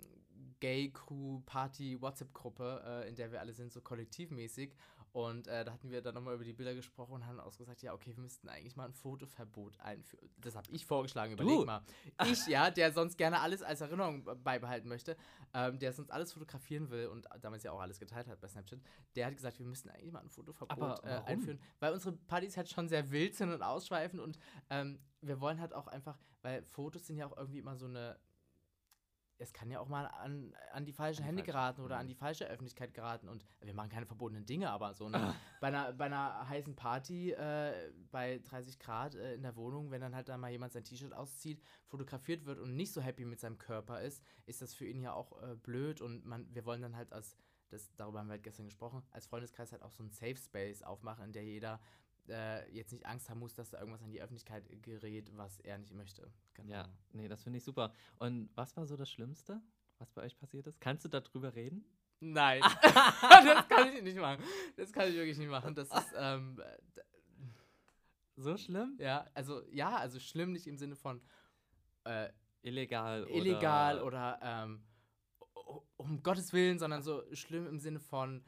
[0.59, 4.75] Gay-Crew-Party-WhatsApp-Gruppe, äh, in der wir alle sind, so kollektivmäßig.
[5.15, 7.93] Und äh, da hatten wir dann nochmal über die Bilder gesprochen und haben ausgesagt, ja,
[7.93, 10.29] okay, wir müssten eigentlich mal ein Fotoverbot einführen.
[10.41, 11.65] Das habe ich vorgeschlagen, überleg Du?
[11.65, 11.81] mal.
[12.29, 15.15] Ich, ja, der sonst gerne alles als Erinnerung beibehalten möchte,
[15.53, 18.81] ähm, der sonst alles fotografieren will und damals ja auch alles geteilt hat bei Snapchat,
[19.15, 22.69] der hat gesagt, wir müssten eigentlich mal ein Fotoverbot äh, einführen, weil unsere Partys halt
[22.69, 24.37] schon sehr wild sind und ausschweifend und
[24.69, 28.19] ähm, wir wollen halt auch einfach, weil Fotos sind ja auch irgendwie immer so eine
[29.37, 32.05] es kann ja auch mal an, an die falschen An Hände falschen, geraten oder an
[32.05, 32.09] mhm.
[32.09, 33.27] die falsche Öffentlichkeit geraten.
[33.27, 37.31] Und wir machen keine verbotenen Dinge, aber so ne, bei, einer, bei einer heißen Party
[37.31, 40.83] äh, bei 30 Grad äh, in der Wohnung, wenn dann halt da mal jemand sein
[40.83, 44.85] T-Shirt auszieht, fotografiert wird und nicht so happy mit seinem Körper ist, ist das für
[44.85, 46.01] ihn ja auch äh, blöd.
[46.01, 47.35] Und man, wir wollen dann halt als,
[47.69, 50.81] das, darüber haben wir halt gestern gesprochen, als Freundeskreis halt auch so einen Safe Space
[50.81, 51.81] aufmachen, in der jeder
[52.29, 55.77] äh, jetzt nicht Angst haben muss, dass da irgendwas an die Öffentlichkeit gerät, was er
[55.77, 56.31] nicht möchte.
[56.53, 56.71] Genau.
[56.71, 57.91] Ja, nee, das finde ich super.
[58.19, 59.61] Und was war so das Schlimmste,
[59.99, 60.79] was bei euch passiert ist?
[60.81, 61.85] Kannst du darüber reden?
[62.19, 64.43] Nein, das kann ich nicht machen.
[64.77, 65.75] Das kann ich wirklich nicht machen.
[65.75, 66.61] Das ist, ähm,
[68.37, 68.95] So schlimm?
[68.99, 71.21] ja, also, ja, also schlimm nicht im Sinne von
[72.05, 72.29] äh,
[72.61, 74.37] Illegal, illegal oder.
[74.37, 74.83] oder, ähm,
[75.97, 78.43] um Gottes Willen, sondern so schlimm im Sinne von,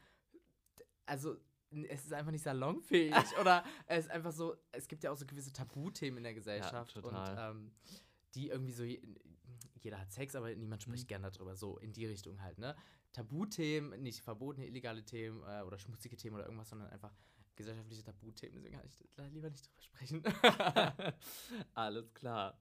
[1.05, 1.37] also,
[1.89, 5.25] es ist einfach nicht salonfähig oder es ist einfach so, es gibt ja auch so
[5.25, 7.53] gewisse Tabuthemen in der Gesellschaft total.
[7.53, 7.71] und ähm,
[8.35, 9.01] die irgendwie so, je-
[9.81, 11.07] jeder hat Sex, aber niemand spricht Mhm.
[11.07, 12.75] gerne darüber, so in die Richtung halt, ne?
[13.13, 17.13] Tabuthemen, nicht verbotene, illegale Themen äh, oder schmutzige Themen oder irgendwas, sondern einfach
[17.55, 18.85] gesellschaftliche Tabuthemen, deswegen kann
[19.27, 20.23] ich lieber nicht drüber sprechen.
[21.73, 22.59] Alles klar.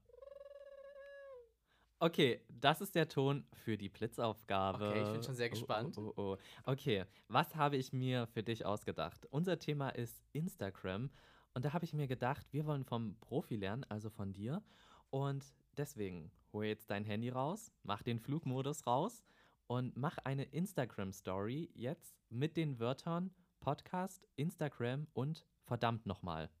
[1.99, 4.89] Okay, das ist der Ton für die Blitzaufgabe.
[4.89, 5.97] Okay, ich bin schon sehr Oh, gespannt.
[5.97, 6.37] Oh, oh, oh.
[6.63, 9.25] Okay, was habe ich mir für dich ausgedacht?
[9.31, 11.09] Unser Thema ist Instagram.
[11.55, 14.61] Und da habe ich mir gedacht, wir wollen vom Profi lernen, also von dir.
[15.09, 15.43] Und
[15.75, 19.23] deswegen hol jetzt dein Handy raus, mach den Flugmodus raus
[19.65, 26.51] und mach eine Instagram-Story jetzt mit den Wörtern Podcast, Instagram und verdammt nochmal.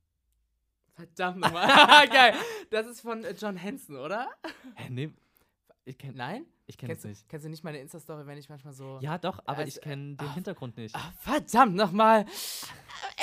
[0.93, 1.67] Verdammt nochmal.
[2.09, 2.33] Geil.
[2.71, 4.29] Das ist von äh, John Henson, oder?
[4.89, 5.11] Nee,
[5.87, 6.45] ich kenne Nein?
[6.65, 7.29] ich kenn es nicht.
[7.29, 8.99] kennst du nicht meine Insta-Story, wenn ich manchmal so.
[9.01, 10.93] Ja, doch, aber Also, ich kenne den ah, Hintergrund nicht.
[10.95, 12.25] Ah, verdammt nochmal.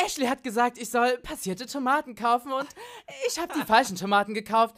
[0.04, 2.68] Ashley hat gesagt, ich soll passierte Tomaten kaufen und
[3.28, 4.76] ich habe die falschen Tomaten gekauft.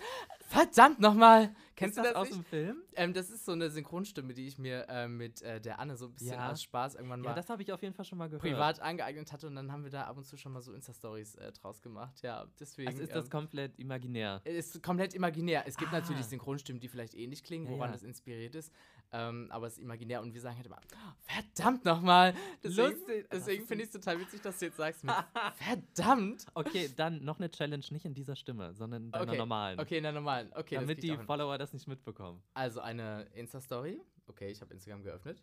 [0.48, 1.54] Verdammt nochmal.
[1.76, 2.38] Kennst du das aus nicht?
[2.38, 2.82] dem Film?
[2.94, 6.06] Ähm, das ist so eine Synchronstimme, die ich mir äh, mit äh, der Anne so
[6.06, 6.50] ein bisschen Ja.
[6.50, 8.42] aus Spaß irgendwann Ja, mal das habe ich auf jeden Fall schon mal gehört.
[8.42, 11.34] privat angeeignet hatte und dann haben wir da ab und zu schon mal so Insta-Stories
[11.36, 12.20] äh, draus gemacht.
[12.22, 12.88] Ja, deswegen.
[12.88, 14.40] Also ist das ähm, komplett imaginär.
[14.44, 15.64] ist komplett imaginär.
[15.66, 16.00] Es gibt Ah.
[16.00, 17.92] natürlich Synchronstimmen, die vielleicht ähnlich klingen, Ja, woran ja.
[17.92, 18.72] das inspiriert ist.
[19.12, 20.80] Ähm, aber es ist imaginär und wir sagen halt immer,
[21.20, 22.34] verdammt nochmal.
[22.62, 22.96] Deswegen,
[23.30, 25.14] deswegen finde ich es total witzig, dass du jetzt sagst mit
[25.56, 26.46] verdammt.
[26.54, 29.80] Okay, dann noch eine Challenge, nicht in dieser Stimme, sondern in deiner Okay, normalen.
[29.80, 30.52] Okay, in der normalen.
[30.54, 31.16] Okay, damit die.
[31.16, 32.42] Follower das nicht mitbekommen.
[32.54, 34.00] Also eine Insta-Story.
[34.26, 35.42] Okay, ich habe Instagram geöffnet.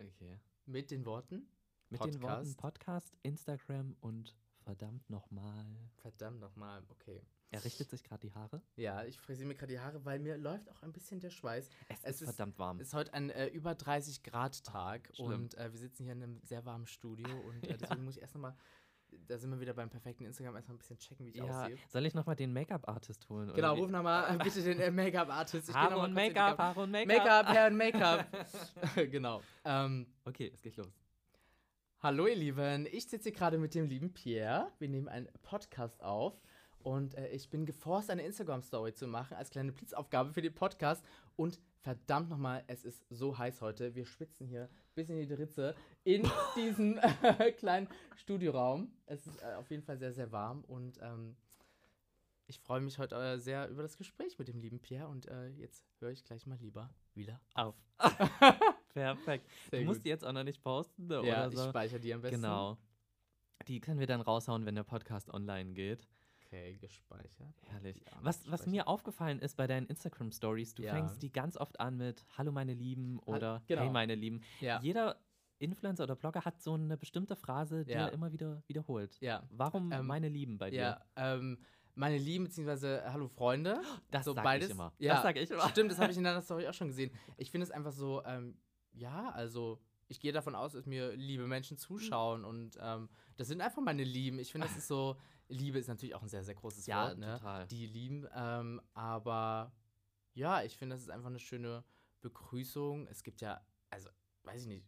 [0.00, 0.38] Okay.
[0.66, 1.46] Mit den Worten.
[1.90, 2.58] Mit den Worten Podcast.
[2.58, 5.66] Podcast, Instagram und verdammt nochmal.
[5.96, 6.82] Verdammt nochmal.
[6.88, 7.22] Okay.
[7.54, 8.60] Er richtet sich gerade die Haare.
[8.76, 11.68] Ja, ich frisiere mir gerade die Haare, weil mir läuft auch ein bisschen der Schweiß.
[11.88, 12.80] Es, Es ist ist- verdammt warm.
[12.80, 15.28] Es ist heute ein äh, über 30 Grad Tag Schlimm.
[15.32, 18.22] und äh, wir sitzen hier in einem sehr warmen Studio und äh, deswegen muss ich
[18.22, 18.54] erst nochmal,
[19.28, 21.78] da sind wir wieder beim perfekten Instagram, erstmal ein bisschen checken, wie ich ja, aussehe.
[21.88, 23.44] soll ich nochmal den Make-up-Artist holen?
[23.50, 23.80] oder Genau, wie?
[23.82, 25.72] ruf nochmal äh, bitte den äh, Make-up-Artist.
[25.72, 27.16] Haare und Make-up, Haare und Make-up.
[27.18, 28.26] Make-up, Hair und Make-up.
[29.10, 29.40] genau.
[29.64, 30.92] Ähm, Okay, es geht los.
[32.00, 34.72] hallo ihr Lieben, ich sitze hier gerade mit dem lieben Pierre.
[34.78, 36.40] Wir nehmen einen Podcast auf
[36.84, 41.04] und äh, ich bin geforst, eine Instagram-Story zu machen als kleine Blitzaufgabe für den Podcast.
[41.34, 43.94] Und verdammt nochmal, es ist so heiß heute.
[43.94, 45.74] Wir schwitzen hier bis in die Ritze
[46.04, 46.22] in
[46.56, 48.92] diesem äh, kleinen Studioraum.
[49.06, 51.36] Es ist äh, auf jeden Fall sehr, sehr warm und ähm,
[52.46, 55.48] ich freue mich heute äh, sehr über das Gespräch mit dem lieben Pierre und äh,
[55.48, 57.74] jetzt höre ich gleich mal lieber wieder Auf.
[58.92, 59.48] Perfekt.
[59.70, 60.04] Sehr du musst gut.
[60.04, 61.68] die jetzt auch noch nicht posten ne, Ja, oder ich so.
[61.70, 62.42] speichere die am besten.
[62.42, 62.76] Genau.
[63.68, 66.06] Die können wir dann raushauen, wenn der Podcast online geht.
[66.54, 67.52] Okay, gespeichert.
[67.66, 68.00] Herrlich.
[68.22, 70.94] Was, was mir aufgefallen ist bei deinen Instagram-Stories, du Ja.
[70.94, 73.82] fängst die ganz oft an mit Hallo meine Lieben oder genau.
[73.82, 74.40] Hey meine Lieben.
[74.60, 74.78] Ja.
[74.80, 75.16] Jeder
[75.58, 78.06] Influencer oder Blogger hat so eine bestimmte Phrase, die Ja.
[78.06, 79.18] er immer wieder wiederholt.
[79.20, 79.42] Ja.
[79.50, 80.78] Warum Ähm, meine Lieben bei dir?
[80.80, 81.58] Ja, ähm,
[81.96, 83.80] meine Lieben, beziehungsweise Hallo Freunde.
[84.12, 84.68] Das so sag beides.
[84.68, 84.92] ich immer.
[84.98, 85.68] Ja, Das sag ich immer.
[85.70, 87.10] Stimmt, das habe ich in deiner Story auch schon gesehen.
[87.36, 88.56] Ich finde es einfach so, ähm,
[88.92, 93.60] ja, also ich gehe davon aus, dass mir liebe Menschen zuschauen und ähm, das sind
[93.60, 94.38] einfach meine Lieben.
[94.38, 95.16] Ich finde, das ist so,
[95.48, 97.38] Liebe ist natürlich auch ein sehr, sehr großes Ja, Wort, ne?
[97.38, 97.66] total.
[97.68, 99.72] Die lieben, ähm, aber
[100.32, 101.84] ja, ich finde, das ist einfach eine schöne
[102.22, 103.06] Begrüßung.
[103.08, 104.08] Es gibt ja, also,
[104.44, 104.86] weiß ich nicht,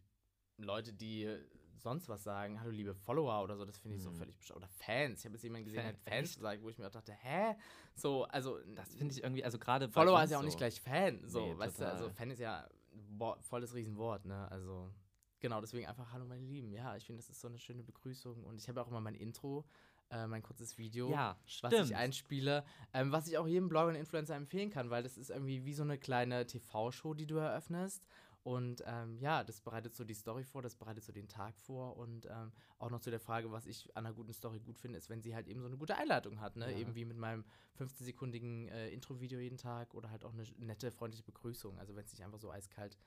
[0.57, 1.29] Leute, die
[1.75, 4.15] sonst was sagen, hallo liebe Follower oder so, das finde ich so Mhm.
[4.15, 4.57] völlig bescheuert.
[4.57, 5.19] Oder Fans.
[5.19, 6.01] Ich habe jetzt jemanden gesehen, der Fan- hat
[6.31, 7.55] Fans gesagt, wo ich mir auch dachte, hä?
[7.93, 10.57] So, also Das finde ich irgendwie, also gerade Follower ist ja auch nicht so.
[10.57, 11.27] gleich Fan.
[11.29, 12.15] So, Nee, weißt du, also total.
[12.15, 14.49] Fan ist ja ein Wort, volles Riesenwort, ne?
[14.49, 14.91] Also,
[15.39, 16.71] genau, deswegen einfach Hallo, meine Lieben.
[16.73, 18.43] Ja, ich finde, das ist so eine schöne Begrüßung.
[18.43, 19.63] Und ich habe auch immer mein Intro,
[20.09, 23.95] äh, mein kurzes Video, Ja, was ich einspiele, ähm, was ich auch jedem Blogger und
[23.95, 28.07] Influencer empfehlen kann, weil das ist irgendwie wie so eine kleine TV-Show, die du eröffnest.
[28.43, 31.97] Und ähm, ja, das bereitet so die Story vor, das bereitet so den Tag vor
[31.97, 34.97] und ähm, auch noch zu der Frage, was ich an einer guten Story gut finde,
[34.97, 36.71] ist, wenn sie halt eben so eine gute Einleitung hat, ne?
[36.71, 36.77] Ja.
[36.77, 37.43] Eben wie mit meinem
[37.77, 41.77] 15-sekundigen äh, Intro-Video jeden Tag oder halt auch eine nette, freundliche Begrüßung.
[41.77, 42.97] Also wenn es nicht einfach so eiskalt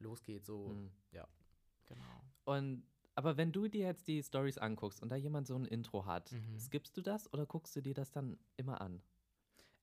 [0.00, 0.90] losgeht, so, Hm.
[1.86, 2.22] genau.
[2.44, 2.82] Und
[3.20, 6.30] aber wenn du dir jetzt die Stories anguckst und da jemand so ein Intro hat,
[6.32, 6.58] Mhm.
[6.58, 9.02] skippst du das oder guckst du dir das dann immer an?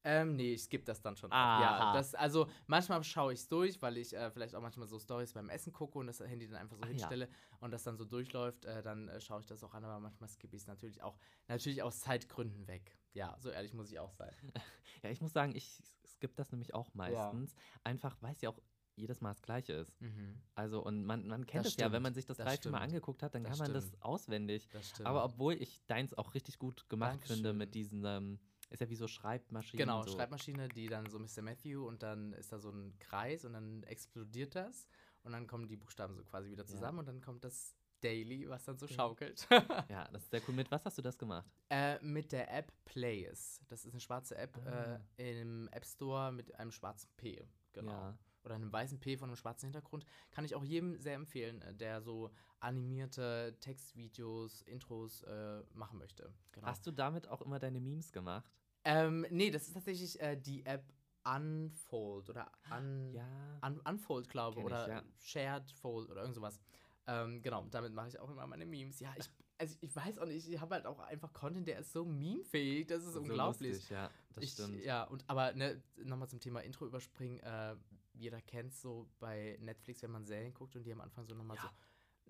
[0.04, 1.32] Ähm, nee, ich skippe das dann schon.
[1.34, 1.60] Aha.
[1.62, 5.00] Ja, das, also manchmal schaue ich es durch, weil ich äh, vielleicht auch manchmal so
[5.00, 6.88] Stories beim Essen gucke und das Handy dann einfach so ja.
[6.88, 7.30] hinstelle
[7.60, 10.30] und das dann so durchläuft, äh, dann äh, schaue ich das auch an, aber manchmal
[10.30, 12.98] skippe ich es natürlich auch, natürlich aus Zeitgründen weg.
[13.14, 14.34] Ja, so ehrlich muss ich auch sein.
[15.04, 17.54] Ja, ich muss sagen, ich skippe das nämlich auch meistens.
[17.84, 18.60] Einfach, weil es ja auch
[18.98, 20.00] jedes Mal das Gleiche ist.
[20.02, 22.46] Mhm, Also, und man, man kennt Das es ja, wenn stimmt, man sich das das
[22.46, 24.04] drei, vier Mal stimmt, angeguckt hat, dann das kann man das stimmt.
[24.04, 24.68] auswendig.
[24.74, 25.08] das stimmt.
[25.08, 27.58] Aber obwohl ich deins auch richtig gut gemacht finde Dankeschön.
[27.58, 28.40] mit diesen, ähm,
[28.70, 29.86] ist ja wie so Schreibmaschinen.
[29.86, 30.12] Genau, so.
[30.16, 31.42] Schreibmaschine, die dann so Mr.
[31.42, 34.88] Matthew und dann ist da so ein Kreis und dann explodiert das
[35.24, 36.68] und dann kommen die Buchstaben so quasi wieder Ja.
[36.68, 38.94] zusammen und dann kommt das Daily, was dann so Ja.
[38.96, 39.48] schaukelt.
[39.90, 40.54] Ja, das ist sehr cool.
[40.56, 41.50] Mit was hast du das gemacht?
[41.70, 43.62] Äh, mit der App Playes.
[43.70, 45.00] Das ist eine schwarze App Ah.
[45.18, 47.48] äh, im App Store mit einem schwarzen P.
[47.74, 47.92] Genau.
[47.92, 48.18] Ja.
[48.48, 50.06] Oder einem weißen P von einem schwarzen Hintergrund.
[50.32, 52.32] Kann ich auch jedem sehr empfehlen, äh, der so
[52.62, 56.34] animierte Textvideos, Intros äh, machen möchte.
[56.54, 56.66] Genau.
[56.68, 58.50] Hast du damit auch immer deine Memes gemacht?
[58.86, 60.86] Ähm, nee, das ist tatsächlich äh, die App
[61.26, 63.60] Unfold oder Un Ja.
[63.62, 65.04] Un Unfold, glaube ich, oder ja.
[65.20, 66.62] Shared Fold oder irgend sowas.
[67.06, 69.02] Ähm, genau, damit mache ich auch immer meine Memes.
[69.02, 71.92] Ja, ich, also ich weiß auch nicht, ich habe halt auch einfach Content, der ist
[71.92, 73.74] so memefähig, das ist So unglaublich.
[73.74, 74.82] lustig, ja, das ich, stimmt.
[74.86, 77.40] Ja, und aber ne, nochmal zum Thema Intro überspringen.
[77.42, 77.76] Äh,
[78.18, 81.58] jeder kennt so bei Netflix, wenn man Serien guckt und die am Anfang so nochmal
[81.58, 81.64] Ja.
[81.64, 81.70] so.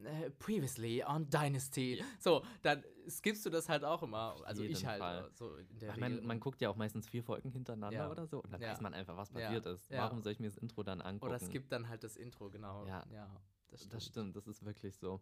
[0.04, 2.04] Äh, previously on Dynasty.
[2.20, 4.36] So, dann skippst du das halt auch immer.
[4.44, 5.00] Also ich halt.
[5.00, 5.32] Fall.
[5.34, 5.58] So
[5.98, 8.12] meine, man guckt ja auch meistens vier Folgen hintereinander Ja.
[8.12, 8.72] oder so und dann Ja.
[8.72, 9.40] weiß man einfach, was Ja.
[9.40, 9.90] passiert ist.
[9.90, 10.04] Ja.
[10.04, 11.34] Warum soll ich mir das Intro dann angucken?
[11.34, 12.86] Oder skippt dann halt das Intro, genau.
[12.86, 13.04] Ja.
[13.12, 13.28] ja
[13.70, 13.94] das stimmt.
[13.94, 15.20] Das stimmt, das ist wirklich so.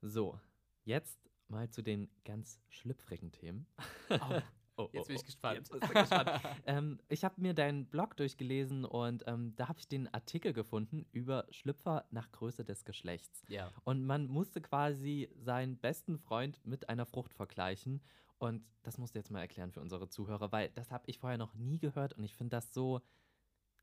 [0.00, 0.38] So,
[0.84, 1.18] jetzt
[1.48, 3.66] mal zu den ganz schlüpfrigen Themen.
[4.20, 4.40] Au,
[4.76, 5.70] Oh, jetzt oh, bin ich oh, gespannt.
[5.70, 6.30] Du gespannt.
[6.66, 11.06] ähm, ich habe mir deinen Blog durchgelesen und ähm, da habe ich den Artikel gefunden
[11.12, 13.44] über Schlüpfer nach Größe des Geschlechts.
[13.48, 13.70] ja.
[13.84, 18.02] Und man musste quasi seinen besten Freund mit einer Frucht vergleichen.
[18.38, 21.38] Und das musst du jetzt mal erklären für unsere Zuhörer, weil das habe ich vorher
[21.38, 23.00] noch nie gehört und ich finde das so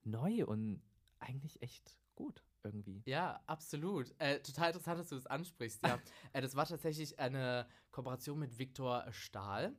[0.04, 0.82] neu und
[1.20, 3.02] eigentlich echt gut irgendwie.
[3.06, 4.14] Ja, absolut.
[4.20, 5.82] Äh, total interessant, dass du das ansprichst.
[5.86, 6.00] Ja,
[6.34, 9.76] äh, das war tatsächlich eine Kooperation mit Viktor Stahl.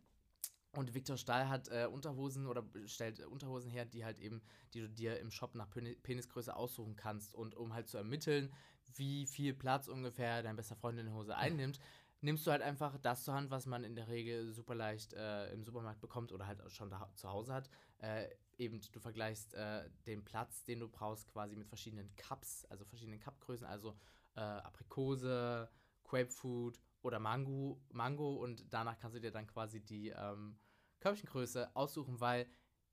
[0.74, 4.42] Und Viktor Stahl hat äh, Unterhosen oder stellt äh, Unterhosen her, die halt eben,
[4.72, 7.34] die du dir im Shop nach Peni- Penisgröße aussuchen kannst.
[7.34, 8.52] Und um halt zu ermitteln,
[8.94, 11.78] wie viel Platz ungefähr dein bester Freund in der Hose einnimmt,
[12.22, 15.52] nimmst du halt einfach das zur Hand, was man in der Regel super leicht äh,
[15.52, 17.68] im Supermarkt bekommt oder halt auch schon da, zu Hause hat.
[17.98, 22.86] Äh, eben, du vergleichst äh, den Platz, den du brauchst, quasi mit verschiedenen Cups, also
[22.86, 23.94] verschiedenen Cupgrößen, also
[24.36, 25.68] äh, Aprikose,
[26.04, 30.58] Grapefruit oder Mango, Mango und danach kannst du dir dann quasi die ähm,
[31.00, 32.46] Körbchengröße aussuchen, weil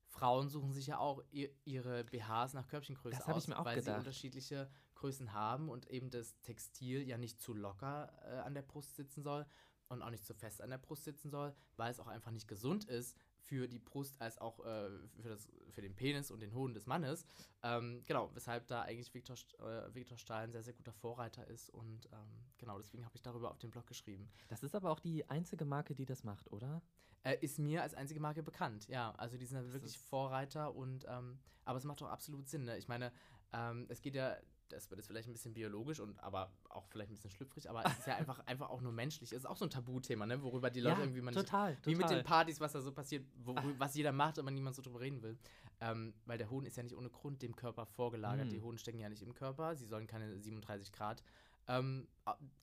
[0.08, 4.00] Frauen suchen sich ja auch ihr, ihre BHs nach Körbchengröße aus, weil sie gedacht.
[4.00, 8.96] unterschiedliche Größen haben und eben das Textil ja nicht zu locker äh, an der Brust
[8.96, 9.46] sitzen soll
[9.88, 12.48] und auch nicht zu fest an der Brust sitzen soll, weil es auch einfach nicht
[12.48, 14.90] gesund ist für die Brust als auch äh,
[15.22, 17.26] für, das, für den Penis und den Hoden des Mannes.
[17.64, 21.70] Ähm, genau, weshalb da eigentlich Viktor, äh, Viktor Stahl ein sehr, sehr guter Vorreiter ist
[21.70, 24.30] und ähm, genau deswegen habe ich darüber auf dem Blog geschrieben.
[24.48, 26.82] Das ist aber auch die einzige Marke, die das macht, oder?
[27.24, 29.12] Äh, ist mir als einzige Marke bekannt, ja.
[29.18, 32.78] Also die sind halt wirklich Vorreiter und ähm, aber es macht doch absolut Sinn, ne?
[32.78, 33.12] Ich meine,
[33.54, 34.38] ähm, es geht ja
[34.70, 37.86] das wird jetzt vielleicht ein bisschen biologisch und aber auch vielleicht ein bisschen schlüpfrig, aber
[37.86, 39.32] es ist ja einfach, einfach auch nur menschlich.
[39.32, 40.42] Es ist auch so ein Tabuthema, ne?
[40.42, 42.18] worüber die Leute Ja, irgendwie man total, nicht, Wie mit total.
[42.18, 45.22] den Partys, was da so passiert, wo, was jeder macht, aber niemand so drüber reden
[45.22, 45.38] will.
[45.82, 48.48] Ähm, weil der Hoden ist ja nicht ohne Grund dem Körper vorgelagert.
[48.48, 48.50] Mm.
[48.50, 51.24] Die Hoden stecken ja nicht im Körper, sie sollen keine 37 Grad,
[51.68, 52.08] ähm,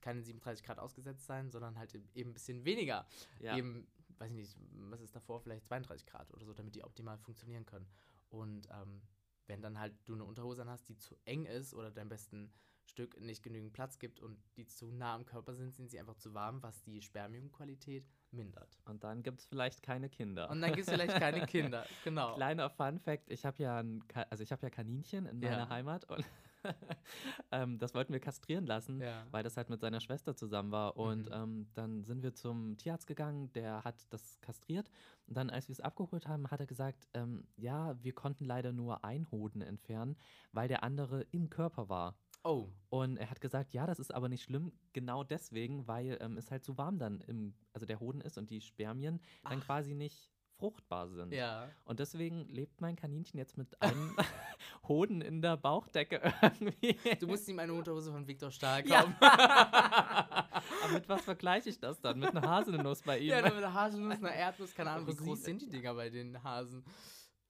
[0.01, 3.07] keine 37 Grad ausgesetzt sein, sondern halt eben eben ein bisschen weniger
[3.39, 3.57] Ja.
[3.57, 3.87] eben,
[4.19, 4.57] weiß ich nicht,
[4.89, 7.87] was ist davor, vielleicht 32 Grad oder so, damit die optimal funktionieren können.
[8.29, 9.01] Und ähm,
[9.47, 12.51] wenn dann halt du eine Unterhose an hast, die zu eng ist oder deinem besten
[12.85, 16.15] Stück nicht genügend Platz gibt und die zu nah am Körper sind, sind sie einfach
[16.15, 18.79] zu warm, was die Spermiumqualität mindert.
[18.85, 20.49] Und dann gibt es vielleicht keine Kinder.
[20.49, 21.85] Und dann gibt es vielleicht keine Kinder.
[22.03, 22.35] Genau.
[22.35, 25.69] Kleiner Fun Fact, ich habe ja ein, also ich habe ja Kaninchen in meiner Ja.
[25.69, 26.25] Heimat und
[27.51, 29.25] ähm, das wollten wir kastrieren lassen, Ja.
[29.31, 30.97] weil das halt mit seiner Schwester zusammen war.
[30.97, 31.33] Und Mhm.
[31.33, 34.89] ähm, dann sind wir zum Tierarzt gegangen, der hat das kastriert.
[35.27, 38.71] Und dann, als wir es abgeholt haben, hat er gesagt, ähm, ja, wir konnten leider
[38.73, 40.15] nur einen Hoden entfernen,
[40.51, 42.15] weil der andere im Körper war.
[42.43, 46.37] Oh, Und er hat gesagt, ja, das ist aber nicht schlimm, genau deswegen, weil ähm,
[46.37, 49.65] es halt zu warm dann im, also der Hoden ist und die Spermien dann Ach.
[49.65, 51.33] quasi nicht fruchtbar sind.
[51.33, 51.67] ja.
[51.83, 54.15] Und deswegen lebt mein Kaninchen jetzt mit einem
[54.87, 56.97] Hoden in der Bauchdecke irgendwie.
[57.19, 59.01] Du musst ihm eine Unterhose von Viktor Stahl Ja.
[59.01, 59.15] kaufen.
[59.21, 62.19] Aber mit was vergleiche ich das dann?
[62.19, 63.29] Mit einer Haselnuss bei ihm?
[63.29, 66.41] ja, mit einer Haselnuss, einer Erdnuss, keine Ahnung, wie groß sind die Dinger bei den
[66.43, 66.83] Hasen?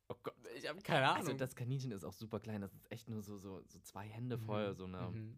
[0.10, 0.34] oh Gott.
[0.58, 1.18] Ich habe keine Ahnung.
[1.28, 2.62] Also das Kaninchen ist auch super klein.
[2.62, 5.38] Das ist echt nur so, so, so zwei Hände voll, Mhm, so eine mhm.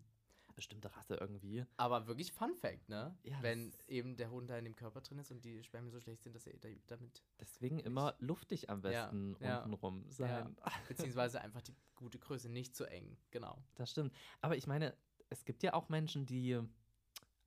[0.60, 1.66] Bestimmte Rasse irgendwie.
[1.78, 3.18] Aber wirklich Fun Fact, ne?
[3.24, 6.00] Ja, Wenn eben der Hund da in dem Körper drin ist und die Spermien so
[6.00, 10.56] schlecht sind, dass er da- damit, Deswegen immer luftig am Ja, besten ja, untenrum sein.
[10.88, 13.18] beziehungsweise einfach die gute Größe, nicht zu eng.
[13.32, 13.58] Genau.
[13.76, 14.14] Das stimmt.
[14.42, 14.96] Aber ich meine,
[15.30, 16.60] es gibt ja auch Menschen, die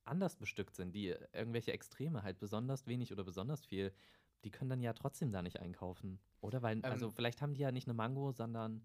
[0.04, 3.92] anders bestückt sind, die irgendwelche Extreme halt besonders wenig oder besonders viel,
[4.44, 6.18] die können dann ja trotzdem da nicht einkaufen.
[6.40, 6.62] Oder?
[6.62, 7.12] Weil, also Ähm.
[7.12, 8.82] vielleicht haben die ja nicht eine Mango, sondern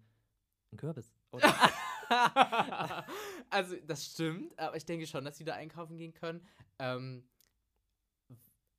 [0.70, 1.14] einen Kürbis.
[1.32, 1.42] Oder?
[3.50, 6.46] also, das stimmt, aber ich denke schon, dass sie da einkaufen gehen können.
[6.78, 7.28] Ähm,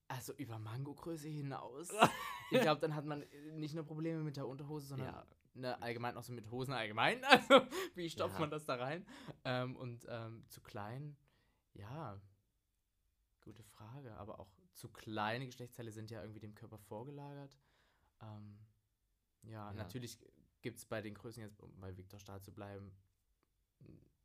[0.07, 1.89] also über Mangogröße hinaus.
[2.51, 5.27] ich glaube, dann hat man äh, nicht nur Probleme mit der Unterhose, sondern Ja.
[5.53, 7.21] ne, allgemein auch so mit Hosen allgemein.
[7.29, 7.61] Also,
[7.95, 8.39] wie stopft Ja.
[8.39, 9.05] man das da rein?
[9.45, 11.15] Ähm, und ähm, zu klein,
[11.73, 12.19] ja,
[13.41, 14.15] gute Frage.
[14.17, 17.55] Aber auch zu kleine Geschlechtsteile sind ja irgendwie dem Körper vorgelagert.
[18.21, 18.59] Ähm,
[19.43, 19.73] ja, Ja.
[19.73, 20.17] natürlich
[20.61, 22.91] gibt es bei den Größen jetzt, um bei Viktor Stahl zu bleiben,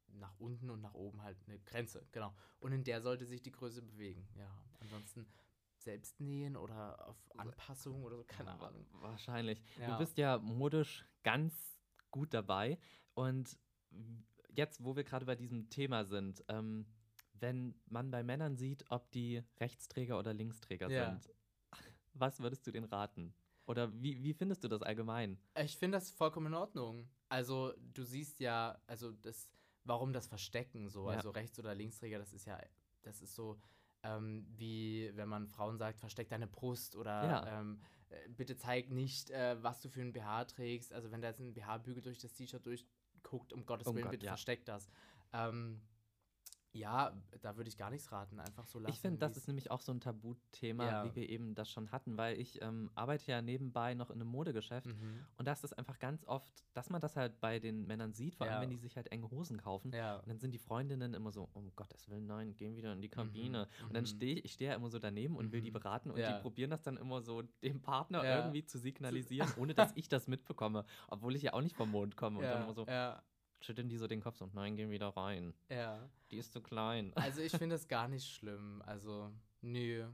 [0.08, 2.34] nach unten und nach oben halt eine Grenze, genau.
[2.60, 4.48] Und in der sollte sich die Größe bewegen, ja.
[4.80, 5.26] Ansonsten
[5.78, 8.86] selbst nähen oder auf Anpassung oder so, keine Ja, Ahnung.
[8.92, 9.62] Wahrscheinlich.
[9.78, 9.92] Ja.
[9.92, 11.78] Du bist ja modisch ganz
[12.10, 12.78] gut dabei.
[13.14, 13.58] Und
[14.48, 16.86] jetzt, wo wir gerade bei diesem Thema sind, ähm,
[17.34, 21.10] wenn man bei Männern sieht, ob die Rechtsträger oder Linksträger Ja.
[21.10, 21.30] sind,
[22.14, 23.34] was würdest du denen raten?
[23.66, 25.38] Oder wie, wie findest du das allgemein?
[25.58, 27.08] Ich finde das vollkommen in Ordnung.
[27.34, 29.48] Also, du siehst ja, also das,
[29.84, 31.16] warum das Verstecken so, Ja.
[31.16, 32.56] also Rechts- oder Linksträger, das ist ja,
[33.02, 33.58] das ist so,
[34.04, 37.60] ähm, wie wenn man Frauen sagt, versteck deine Brust oder Ja.
[37.60, 37.80] ähm,
[38.10, 40.92] äh, bitte zeig nicht, äh, was du für ein BH trägst.
[40.92, 44.12] Also, wenn da jetzt ein BH-Bügel durch das T-Shirt durchguckt, um Gottes Oh Willen, Gott,
[44.12, 44.32] bitte ja.
[44.32, 44.88] versteck das.
[45.32, 45.80] Ähm,
[46.74, 48.92] ja, da würde ich gar nichts raten, einfach so lassen.
[48.92, 51.04] Ich finde, das ist nämlich auch so ein Tabuthema, Ja.
[51.04, 54.28] wie wir eben das schon hatten, weil ich ähm, arbeite ja nebenbei noch in einem
[54.30, 55.20] Modegeschäft Mhm.
[55.36, 58.34] und da ist es einfach ganz oft, dass man das halt bei den Männern sieht,
[58.34, 58.60] vor allem Ja.
[58.62, 59.92] wenn die sich halt enge Hosen kaufen.
[59.92, 60.16] Ja.
[60.18, 63.08] Und dann sind die Freundinnen immer so, um Gottes Willen, nein, gehen wieder in die
[63.08, 63.68] Kabine.
[63.80, 64.08] Mhm, Und dann mhm.
[64.08, 65.74] stehe ich, ich stehe ja immer so daneben und will die Mhm.
[65.74, 69.92] beraten und die probieren das dann immer so dem Partner irgendwie zu signalisieren, ohne dass
[69.96, 72.38] ich das mitbekomme, obwohl ich ja auch nicht vom Mond komme.
[72.38, 73.22] Und dann immer so ja,
[73.64, 75.54] schütteln die so den Kopf so, nein, gehen wieder rein.
[75.68, 76.08] ja.
[76.30, 77.12] Die ist zu klein.
[77.16, 78.82] Also ich finde das gar nicht schlimm.
[78.86, 80.06] Also, nö.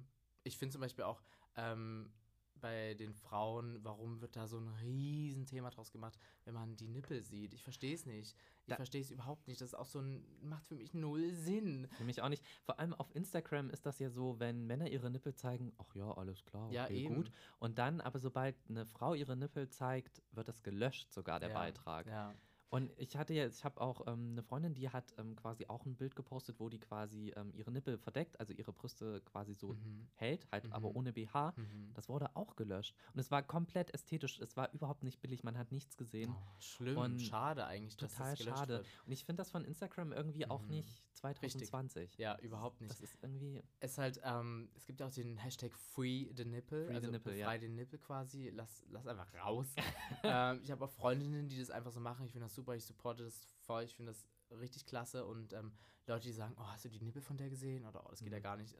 [0.45, 1.23] Ich finde zum Beispiel auch
[1.57, 2.13] ähm,
[2.57, 7.23] bei den Frauen, warum wird da so ein Riesenthema draus gemacht, wenn man die Nippel
[7.23, 7.55] sieht?
[7.55, 8.37] Ich verstehe es nicht.
[8.67, 9.61] Ich verstehe es überhaupt nicht.
[9.63, 11.89] Das ist auch so ein, macht für mich null Sinn.
[11.97, 12.45] Für mich auch nicht.
[12.63, 16.11] Vor allem auf Instagram ist das ja so, wenn Männer ihre Nippel zeigen, ach ja,
[16.13, 17.15] alles klar, okay, Ja, eben.
[17.15, 17.33] gut.
[17.59, 21.55] Und dann, aber sobald eine Frau ihre Nippel zeigt, wird das gelöscht, sogar der Ja,
[21.55, 22.07] Beitrag.
[22.07, 22.35] Ja.
[22.71, 25.85] Und ich hatte jetzt, ich habe auch ähm, eine Freundin, die hat ähm, quasi auch
[25.87, 29.75] ein Bild gepostet, wo die quasi ähm, ihre Nippel verdeckt, also ihre Brüste quasi so
[29.75, 30.07] Mhm.
[30.15, 30.97] hält, halt aber Mhm.
[30.97, 31.53] ohne BH.
[31.57, 31.91] Mhm.
[31.95, 32.95] Das wurde auch gelöscht.
[33.13, 34.39] Und es war komplett ästhetisch.
[34.39, 35.43] Es war überhaupt nicht billig.
[35.43, 36.33] Man hat nichts gesehen.
[36.33, 36.97] Oh, schlimm.
[36.97, 38.75] Und schade eigentlich, Total das schade.
[38.75, 38.87] wird.
[39.05, 40.69] Und ich finde das von Instagram irgendwie auch Mhm.
[40.69, 42.17] nicht 2020.
[42.19, 42.91] Ja, überhaupt nicht.
[42.93, 43.63] Das ist irgendwie.
[43.81, 47.11] Es halt, ähm, es gibt ja auch den Hashtag Free the Nipple, Free the also
[47.11, 47.47] Nipple, ja.
[47.47, 49.75] befrei den Nippel quasi, lass, lass einfach raus.
[50.25, 52.25] ähm, ich habe auch Freundinnen, die das einfach so machen.
[52.27, 54.27] Ich finde das super, ich supporte das voll, ich finde das
[54.59, 55.73] richtig klasse und ähm,
[56.07, 57.85] Leute, die sagen, oh, hast du die Nippel von der gesehen?
[57.87, 58.43] Oder oh, das geht ja Mhm.
[58.43, 58.75] gar nicht.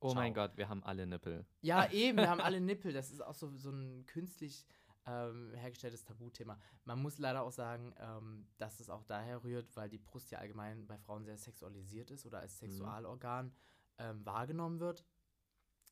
[0.00, 0.46] Oh mein Ciao.
[0.48, 1.46] Gott, wir haben alle Nippel.
[1.60, 2.92] Ja, eben, wir haben alle Nippel.
[2.92, 4.66] Das ist auch so, so ein künstlich
[5.06, 6.58] ähm, hergestelltes Tabuthema.
[6.84, 10.38] Man muss leider auch sagen, ähm, dass es auch daher rührt, weil die Brust ja
[10.38, 12.66] allgemein bei Frauen sehr sexualisiert ist oder als Mhm.
[12.66, 13.54] Sexualorgan
[13.98, 15.04] ähm, wahrgenommen wird.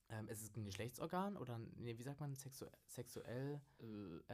[0.09, 3.85] Ähm, ist es ein Geschlechtsorgan oder, nee, wie sagt man, sexu sexuell, Äh,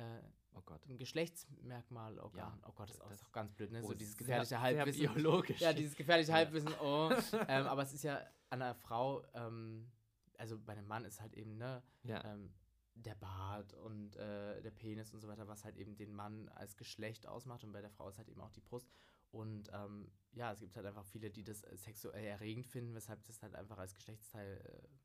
[0.01, 0.23] äh,
[0.57, 0.81] oh Gott.
[0.89, 2.59] ein Geschlechtsmerkmalorgan?
[2.61, 3.81] Ja, oh Gott, das ist auch, das- ist auch ganz blöd, ne?
[3.83, 5.15] Oh, so dieses sehr- gefährliche sehr Halbwissen.
[5.15, 5.61] biologisch.
[5.61, 6.37] Ja, dieses gefährliche Ja.
[6.37, 7.11] Halbwissen, oh.
[7.49, 8.17] ähm, aber es ist ja
[8.51, 9.91] an einer Frau, ähm,
[10.39, 12.25] also bei einem Mann ist halt eben, ne, Ja.
[12.25, 12.53] ähm,
[12.95, 16.77] der Bart und äh, der Penis und so weiter, was halt eben den Mann als
[16.79, 18.89] Geschlecht ausmacht und bei der Frau ist halt eben auch die Brust.
[19.33, 23.23] Und ähm, ja, es gibt halt einfach viele, die das äh, sexuell erregend finden, weshalb
[23.25, 24.57] das halt einfach als Geschlechtsteil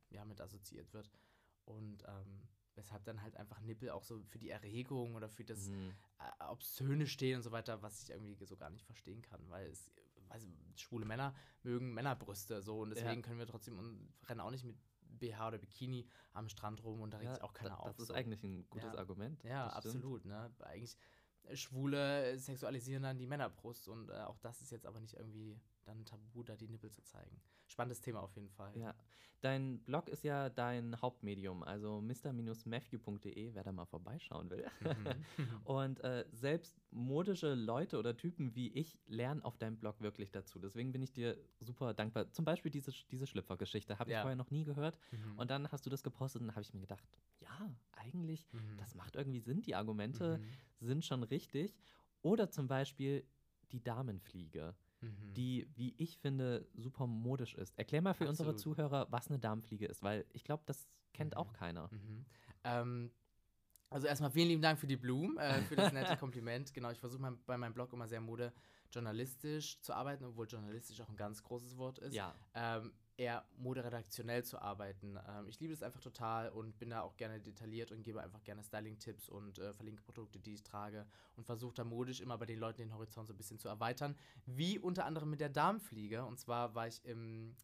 [0.10, 1.12] äh, ja, mit assoziiert wird.
[1.66, 5.68] Und ähm, weshalb dann halt einfach Nippel auch so für die Erregung oder für das
[5.70, 5.94] Mhm.
[6.20, 9.68] äh, Obszöne stehen und so weiter, was ich irgendwie so gar nicht verstehen kann, weil
[9.70, 9.92] es,
[10.30, 13.22] also schwule Männer mögen Männerbrüste so und deswegen Ja.
[13.22, 17.12] können wir trotzdem und rennen auch nicht mit BH oder Bikini am Strand rum und
[17.14, 17.88] da regt Ja, sich auch keiner da- auf.
[17.92, 18.14] Das ist so.
[18.14, 19.00] eigentlich ein gutes Ja.
[19.00, 19.44] Argument.
[19.44, 20.50] Ja, das absolut, ne?
[20.62, 20.98] Eigentlich
[21.44, 25.60] äh, Schwule sexualisieren dann die Männerbrust und äh, auch das ist jetzt aber nicht irgendwie
[25.92, 27.42] dann ein Tabu, da die Nippel zu zeigen.
[27.68, 28.76] Spannendes Thema auf jeden Fall.
[28.78, 28.96] Ja.
[29.42, 34.66] Dein Blog ist ja dein Hauptmedium, also mr-matthew.de, wer da mal vorbeischauen will.
[34.80, 35.26] Mhm.
[35.66, 40.60] Und äh, selbst modische Leute oder Typen wie ich lernen auf deinem Blog wirklich dazu.
[40.60, 42.32] Deswegen bin ich dir super dankbar.
[42.32, 44.22] Zum Beispiel diese, diese Schlüpfergeschichte habe ich Ja.
[44.22, 44.98] vorher noch nie gehört.
[45.12, 45.38] Mhm.
[45.40, 47.04] Und dann hast du das gepostet und dann habe ich mir gedacht,
[47.40, 48.78] ja, eigentlich, Mhm.
[48.78, 49.62] das macht irgendwie Sinn.
[49.64, 50.86] Die Argumente Mhm.
[50.86, 51.76] sind schon richtig.
[52.22, 53.26] Oder zum Beispiel
[53.72, 55.34] die Damenfliege, Mhm.
[55.34, 57.78] die, wie ich finde, super modisch ist.
[57.78, 58.60] Erklär mal für unsere Absolut.
[58.60, 61.38] Zuhörer, was eine Damenfliege ist, weil ich glaube, das kennt Mhm.
[61.38, 61.90] auch keiner.
[61.92, 62.26] Mhm.
[62.64, 63.12] Ähm,
[63.90, 66.74] also erstmal vielen lieben Dank für die Blumen, äh, für das nette Kompliment.
[66.74, 68.22] Genau, ich versuche bei meinem Blog immer sehr
[68.92, 72.14] modejournalistisch zu arbeiten, obwohl journalistisch auch ein ganz großes Wort ist.
[72.14, 75.18] Ja, Ähm, eher moderedaktionell zu arbeiten.
[75.28, 78.44] Ähm, ich liebe das einfach total und bin da auch gerne detailliert und gebe einfach
[78.44, 82.46] gerne Styling-Tipps und äh, verlinke Produkte, die ich trage und versuche da modisch immer bei
[82.46, 84.16] den Leuten den Horizont so ein bisschen zu erweitern.
[84.46, 86.26] Wie unter anderem mit der Darmfliege.
[86.26, 87.56] Und zwar war ich im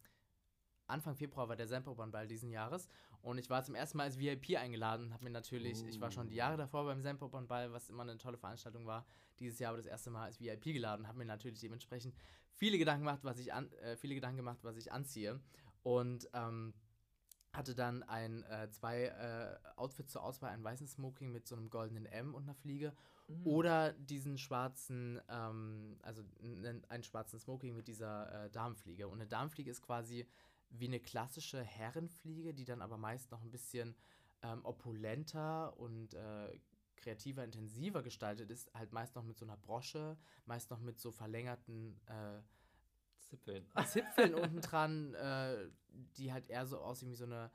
[0.86, 2.88] Anfang Februar war der Semperball diesen Jahres
[3.22, 6.10] und ich war zum ersten Mal als VIP eingeladen und habe mir natürlich, ich war
[6.10, 9.04] schon die Jahre davor beim Semperball, was immer eine tolle Veranstaltung war,
[9.38, 12.14] dieses Jahr aber das erste Mal als VIP geladen und habe mir natürlich dementsprechend
[12.54, 15.40] viele Gedanken gemacht, was ich an, äh, viele Gedanken gemacht, was ich anziehe
[15.82, 16.74] und ähm,
[17.52, 21.70] hatte dann ein äh, zwei äh, Outfits zur Auswahl, einen weißen Smoking mit so einem
[21.70, 22.92] goldenen M und einer Fliege
[23.30, 23.46] Mhm.
[23.46, 29.06] oder diesen schwarzen, ähm, also n- einen schwarzen Smoking mit dieser äh, Darmfliege.
[29.06, 30.26] Und eine Darmfliege ist quasi
[30.70, 33.94] wie eine klassische Herrenfliege, die dann aber meist noch ein bisschen
[34.42, 36.60] ähm, opulenter und äh,
[36.96, 38.72] kreativer, intensiver gestaltet ist.
[38.74, 40.16] Halt meist noch mit so einer Brosche,
[40.46, 42.40] meist noch mit so verlängerten äh,
[43.20, 43.66] Zippeln.
[43.86, 45.70] Zipfeln unten dran, äh,
[46.16, 47.50] die halt eher so aussehen wie so eine,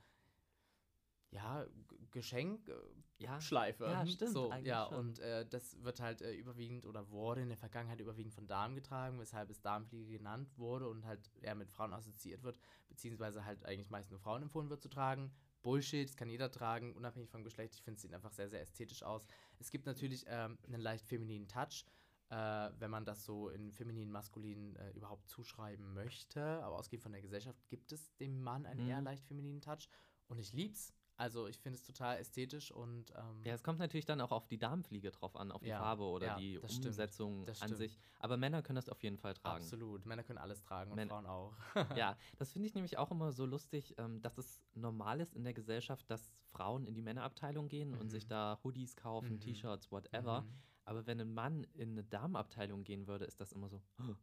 [1.33, 1.65] ja,
[2.11, 2.67] Geschenk.
[2.69, 2.73] äh,
[3.17, 3.85] Ja, Schleife.
[3.85, 4.97] Ja, stimmt, So, eigentlich ja, schon.
[4.99, 8.75] und äh, das wird halt äh, überwiegend oder wurde in der Vergangenheit überwiegend von Damen
[8.75, 12.59] getragen, weshalb es Damenfliege genannt wurde und halt eher mit Frauen assoziiert wird,
[12.89, 15.31] beziehungsweise halt eigentlich meist nur Frauen empfohlen wird zu tragen.
[15.61, 17.73] Bullshit, das kann jeder tragen, unabhängig vom Geschlecht.
[17.75, 19.25] Ich finde, es sieht einfach sehr, sehr ästhetisch aus.
[19.59, 21.85] Es gibt natürlich ähm, einen leicht femininen Touch,
[22.29, 22.35] äh,
[22.79, 26.41] wenn man das so in feminin, maskulin äh, überhaupt zuschreiben möchte.
[26.63, 28.89] Aber ausgehend von der Gesellschaft gibt es dem Mann einen Mhm.
[28.89, 29.87] eher leicht femininen Touch.
[30.27, 30.93] Und ich lieb's.
[31.15, 34.47] Also ich finde es total ästhetisch und ähm, Ja, es kommt natürlich dann auch auf
[34.47, 37.99] die Damenfliege drauf an, auf die Ja, Farbe oder ja, die Umsetzung an sich.
[38.19, 39.57] Aber Männer können das auf jeden Fall tragen.
[39.63, 40.05] Absolut.
[40.05, 41.53] Männer können alles tragen und Män- Frauen auch.
[41.95, 45.43] Ja, das finde ich nämlich auch immer so lustig, ähm, dass es normal ist in
[45.43, 48.09] der Gesellschaft, dass Frauen in die Männerabteilung gehen und Mhm.
[48.09, 49.39] sich da Hoodies kaufen, Mhm.
[49.39, 50.41] T-Shirts, whatever.
[50.41, 50.53] Mhm.
[50.85, 54.17] Aber wenn ein Mann in eine Damenabteilung gehen würde, ist das immer so, oh nein.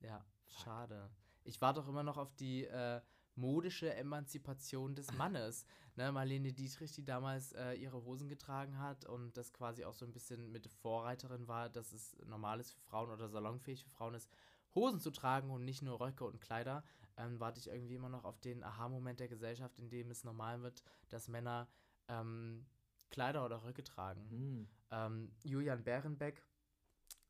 [0.00, 0.62] Ja, Fuck.
[0.64, 1.10] schade.
[1.44, 3.00] Ich warte doch immer noch auf die äh,
[3.38, 5.64] modische Emanzipation des Mannes.
[5.96, 10.04] ne, Marlene Dietrich, die damals äh, ihre Hosen getragen hat und das quasi auch so
[10.04, 14.14] ein bisschen mit Vorreiterin war, dass es normal ist für Frauen oder salonfähig für Frauen
[14.14, 14.30] ist,
[14.74, 16.84] Hosen zu tragen und nicht nur Röcke und Kleider,
[17.16, 20.62] ähm, warte ich irgendwie immer noch auf den Aha-Moment der Gesellschaft, in dem es normal
[20.62, 21.68] wird, dass Männer
[22.08, 22.66] ähm,
[23.10, 24.28] Kleider oder Röcke tragen.
[24.30, 24.68] Hm.
[24.90, 26.44] Ähm, Julian Bärenbeck,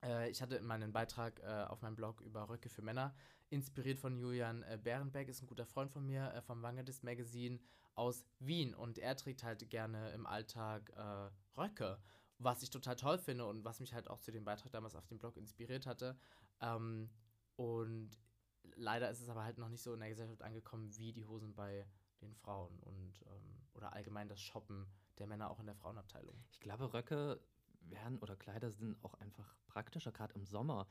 [0.04, 3.14] äh, ich hatte in meinen Beitrag äh, auf meinem Blog über Röcke für Männer,
[3.50, 7.58] inspiriert von Julian äh, Bärenbeck, ist ein guter Freund von mir äh, vom Vanguardist Magazine
[7.94, 11.98] aus Wien und er trägt halt gerne im Alltag äh, Röcke,
[12.38, 15.06] was ich total toll finde und was mich halt auch zu dem Beitrag damals auf
[15.06, 16.16] dem Blog inspiriert hatte.
[16.60, 17.10] Ähm,
[17.56, 18.10] und
[18.76, 21.54] leider ist es aber halt noch nicht so in der Gesellschaft angekommen wie die Hosen
[21.54, 21.86] bei
[22.20, 24.86] den Frauen und ähm, oder allgemein das Shoppen
[25.18, 26.36] der Männer auch in der Frauenabteilung.
[26.50, 27.40] Ich glaube, Röcke
[27.90, 30.86] werden oder Kleider sind auch einfach praktischer, gerade im Sommer.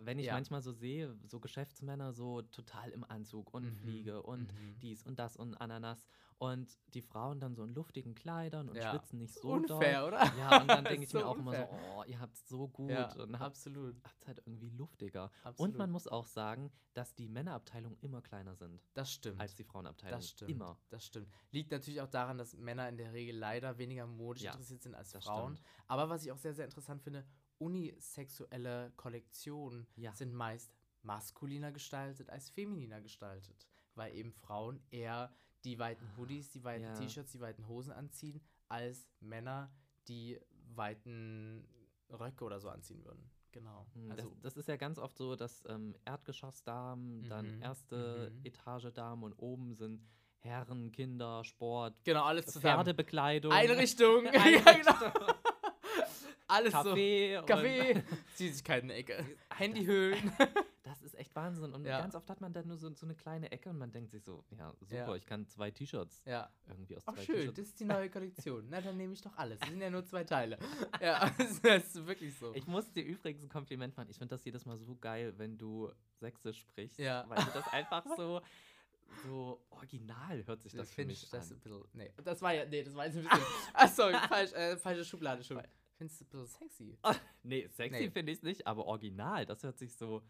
[0.00, 0.34] Wenn ich Ja.
[0.34, 4.78] manchmal so sehe, so Geschäftsmänner so total im Anzug und Mhm, Fliege und mhm.
[4.80, 6.06] dies und das und Ananas
[6.38, 8.90] und die Frauen dann so in luftigen Kleidern und Ja.
[8.90, 10.08] schwitzen nicht so Unfair, doll.
[10.08, 10.34] oder?
[10.36, 11.94] Ja, und dann denke ich So mir auch immer so, unfair.
[11.96, 13.96] oh, ihr habt es so gut Ja, und habt absolut.
[14.20, 15.30] es halt irgendwie luftiger.
[15.44, 15.72] absolut.
[15.72, 19.40] Und man muss auch sagen, dass die Männerabteilungen immer kleiner sind das stimmt.
[19.40, 20.18] als die Frauenabteilung.
[20.18, 20.50] das stimmt.
[20.50, 20.78] Immer.
[20.90, 21.28] Das stimmt.
[21.50, 25.10] Liegt natürlich auch daran, dass Männer in der Regel leider weniger modisch interessiert sind als
[25.12, 25.56] das Frauen.
[25.56, 25.68] stimmt.
[25.86, 27.24] Aber was ich auch sehr, sehr interessant finde,
[27.58, 30.14] unisexuelle Kollektionen Ja.
[30.14, 30.72] sind meist
[31.02, 35.32] maskuliner gestaltet als femininer gestaltet, weil eben Frauen eher
[35.64, 36.94] die weiten Hoodies, die weiten Ja.
[36.94, 39.70] T-Shirts, die weiten Hosen anziehen, als Männer
[40.08, 40.38] die
[40.74, 41.66] weiten
[42.10, 43.30] Röcke oder so anziehen würden.
[43.52, 43.86] Genau.
[43.94, 48.32] Hm, Also, das, das ist ja ganz oft so, dass ähm, Erdgeschossdamen, dann Mhm, erste
[48.34, 48.44] mhm.
[48.44, 50.06] Etage Damen und oben sind
[50.40, 52.76] Herren, Kinder, Sport, genau, alles zusammen.
[52.76, 54.24] Pferdebekleidung, Einrichtung.
[54.32, 55.34] ja, Einrichtung, genau.
[56.48, 56.78] Alles so.
[56.82, 57.36] Kaffee.
[57.38, 58.02] und- Kaffee,
[58.36, 59.24] Süßigkeiten-Ecke,
[59.54, 60.32] Handyhöhlen.
[60.88, 61.74] Das ist echt Wahnsinn.
[61.74, 62.00] Und Ja.
[62.00, 64.24] ganz oft hat man dann nur so, so eine kleine Ecke und man denkt sich
[64.24, 65.14] so, ja, super, Ja.
[65.16, 66.50] ich kann zwei T-Shirts ja.
[66.66, 68.66] irgendwie aus Ach zwei schön, das ist die neue Kollektion.
[68.70, 69.60] Na, dann nehme ich doch alles.
[69.60, 70.56] Das sind ja nur zwei Teile.
[71.02, 71.30] Ja,
[71.62, 72.54] das ist wirklich so.
[72.54, 74.08] Ich muss dir übrigens ein Kompliment machen.
[74.08, 76.98] Ich finde das jedes Mal so geil, wenn du Sächsisch sprichst.
[76.98, 77.26] Ja.
[77.28, 78.40] Weil du das einfach so,
[79.26, 81.58] so original hört sich das für Find mich ich das an.
[81.58, 81.84] ein bisschen.
[81.92, 82.64] Nee, das war ja.
[82.64, 83.44] Nee, das war jetzt ein bisschen.
[83.74, 85.60] Ach sorry, falsch, äh, falsche Schublade schon.
[85.98, 86.98] Findest du ein bisschen sexy?
[87.42, 88.10] Nee, sexy Nee.
[88.10, 90.22] finde ich es nicht, aber original, das hört sich so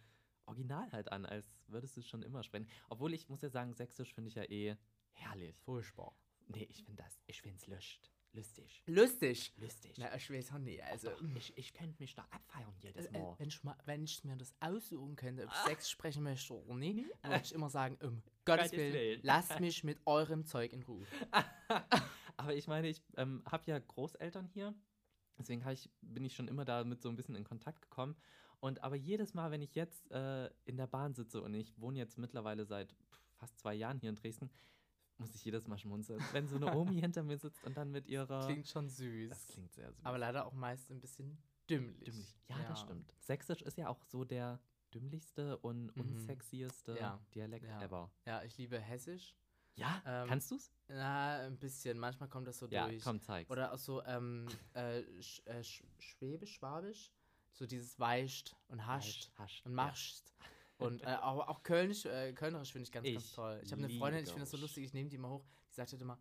[0.46, 2.66] original halt an, als würdest du es schon immer sprechen.
[2.88, 4.76] Obwohl ich muss ja sagen, Sächsisch finde ich ja eh
[5.12, 5.56] herrlich.
[5.64, 6.14] Furchtbar.
[6.46, 9.52] Nee, ich finde das, ich finde es lust, lustig, Lustig.
[9.58, 9.94] lustig.
[9.98, 10.82] Na, ich weiß auch nicht.
[10.84, 13.34] Also, Doch, ich, ich könnte mich da abfeiern jedes äh, äh, Mal.
[13.38, 16.74] wenn, ich mal, wenn ich mir das aussuchen könnte, ob ich Sex sprechen möchte oder
[16.76, 19.20] nicht, würde ich immer sagen: um Gottes Gottes Willen, Willen.
[19.22, 21.06] lasst mich mit eurem Zeug in Ruhe.
[22.38, 24.74] aber ich meine, ich ähm, habe ja Großeltern hier,
[25.38, 28.16] deswegen ich, bin ich schon immer damit so ein bisschen in Kontakt gekommen.
[28.60, 31.98] Und aber jedes Mal, wenn ich jetzt äh, in der Bahn sitze und ich wohne
[31.98, 32.94] jetzt mittlerweile seit
[33.36, 34.50] fast zwei Jahren hier in Dresden,
[35.18, 36.20] muss ich jedes Mal schmunzeln.
[36.32, 38.44] Wenn so eine Omi hinter mir sitzt und dann mit ihrer.
[38.46, 39.30] Klingt schon süß.
[39.30, 40.04] das klingt sehr süß.
[40.04, 41.38] aber leider auch meist ein bisschen
[41.70, 42.04] dümmlich.
[42.04, 42.36] dümmlich.
[42.48, 43.12] Ja, das stimmt.
[43.20, 44.60] Sächsisch ist ja auch so der
[44.94, 46.02] dümmlichste und Mhm.
[46.02, 47.82] unsexieste Ja, Dialekt ja.
[47.82, 48.10] ever.
[48.26, 49.36] Ja, ich liebe Hessisch.
[49.78, 50.70] Ja, Ähm, kannst du's?
[50.88, 51.98] Na, ein bisschen.
[51.98, 53.02] Manchmal kommt das so Ja, durch.
[53.02, 53.50] komm, zeig's.
[53.50, 57.12] Oder auch so ähm, äh, sch, äh, sch, Schwäbisch, Schwabisch.
[57.52, 59.64] So dieses weicht und hascht hascht.
[59.66, 60.32] und machst.
[60.78, 63.60] Und äh, auch, auch Kölnisch, äh, Kölnerisch finde ich ganz, ganz Ich toll.
[63.64, 65.44] Ich habe eine Freundin, ich finde das so lustig, ich nehme die immer hoch.
[65.70, 66.18] Die sagt halt immer,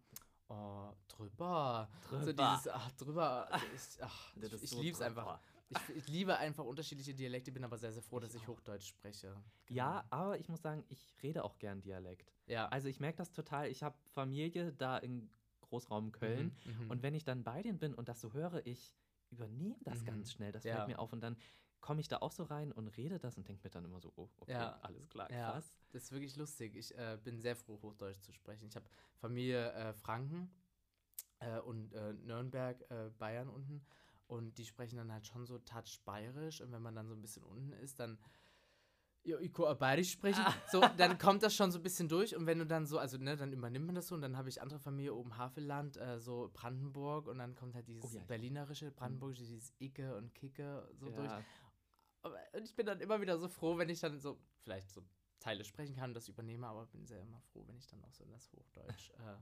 [0.50, 1.88] oh, drüber.
[2.10, 2.34] So Drüber.
[2.56, 3.50] dieses, ach, drüber.
[3.76, 5.40] Ich, ach, ich, ist ich so liebe es einfach.
[5.70, 8.48] Ich, ich liebe einfach unterschiedliche Dialekte, bin aber sehr, sehr froh, dass ich.
[8.48, 9.36] Hochdeutsch spreche.
[9.70, 10.08] Ja, Genau.
[10.12, 12.32] aber ich muss sagen, ich rede auch gern Dialekt.
[12.46, 12.68] Ja.
[12.70, 13.68] Also ich merke das total.
[13.70, 15.30] Ich habe Familie da in
[15.62, 16.56] Großraum Köln.
[16.66, 16.92] Mhm, mhm.
[16.92, 18.96] Und wenn ich dann bei denen bin und das so höre, ich
[19.30, 20.06] übernehme das Mhm.
[20.06, 20.52] ganz schnell.
[20.54, 20.76] Das Ja.
[20.78, 21.12] fällt mir auf.
[21.12, 21.36] Und dann
[21.82, 24.14] komme ich da auch so rein und rede das und denke mir dann immer so,
[24.16, 24.80] oh, okay, Ja.
[24.82, 25.52] alles klar, Ja.
[25.52, 25.74] krass.
[25.92, 26.76] Das ist wirklich lustig.
[26.76, 28.66] Ich äh, bin sehr froh, Hochdeutsch zu sprechen.
[28.68, 28.86] Ich habe
[29.18, 30.50] Familie äh, Franken
[31.40, 33.86] äh, und äh, Nürnberg, äh, Bayern unten.
[34.28, 36.62] Und die sprechen dann halt schon so touch bayerisch.
[36.62, 38.18] Und wenn man dann so ein bisschen unten ist, dann.
[39.24, 40.44] Ja, ich kann bayerisch sprechen.
[40.46, 40.54] Ah.
[40.72, 42.36] So, dann kommt das schon so ein bisschen durch.
[42.36, 44.16] Und wenn du dann so, also ne, dann übernimmt man das so.
[44.16, 47.28] Und dann habe ich andere Familie oben Havelland, äh, so Brandenburg.
[47.28, 51.30] Und dann kommt halt dieses Oh ja, berlinerische, brandenburgische, dieses Icke und Kicke so durch.
[51.30, 51.44] Ja.
[52.22, 55.04] Aber und ich bin dann immer wieder so froh, wenn ich dann so vielleicht so
[55.40, 58.12] Teile sprechen kann und das übernehme, aber bin sehr immer froh, wenn ich dann auch
[58.12, 59.36] so in das Hochdeutsch, äh,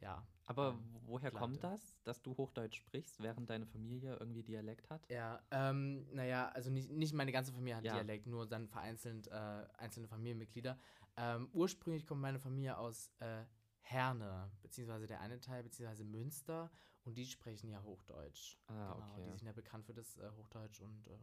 [0.00, 0.26] ja.
[0.46, 1.76] Aber ähm, woher kommt Platte.
[1.76, 5.08] das, dass du Hochdeutsch sprichst, während deine Familie irgendwie Dialekt hat?
[5.10, 7.94] Ja, ähm, naja, also nicht, nicht meine ganze Familie hat Ja.
[7.94, 10.78] Dialekt, nur dann vereinzelt äh, einzelne Familienmitglieder.
[11.16, 13.44] Ähm, ursprünglich kommt meine Familie aus äh,
[13.82, 16.70] Herne, beziehungsweise der eine Teil, beziehungsweise Münster
[17.04, 18.58] und die sprechen ja Hochdeutsch.
[18.66, 19.30] Ah, genau, okay.
[19.32, 21.18] die sind ja bekannt für das äh, Hochdeutsch und äh,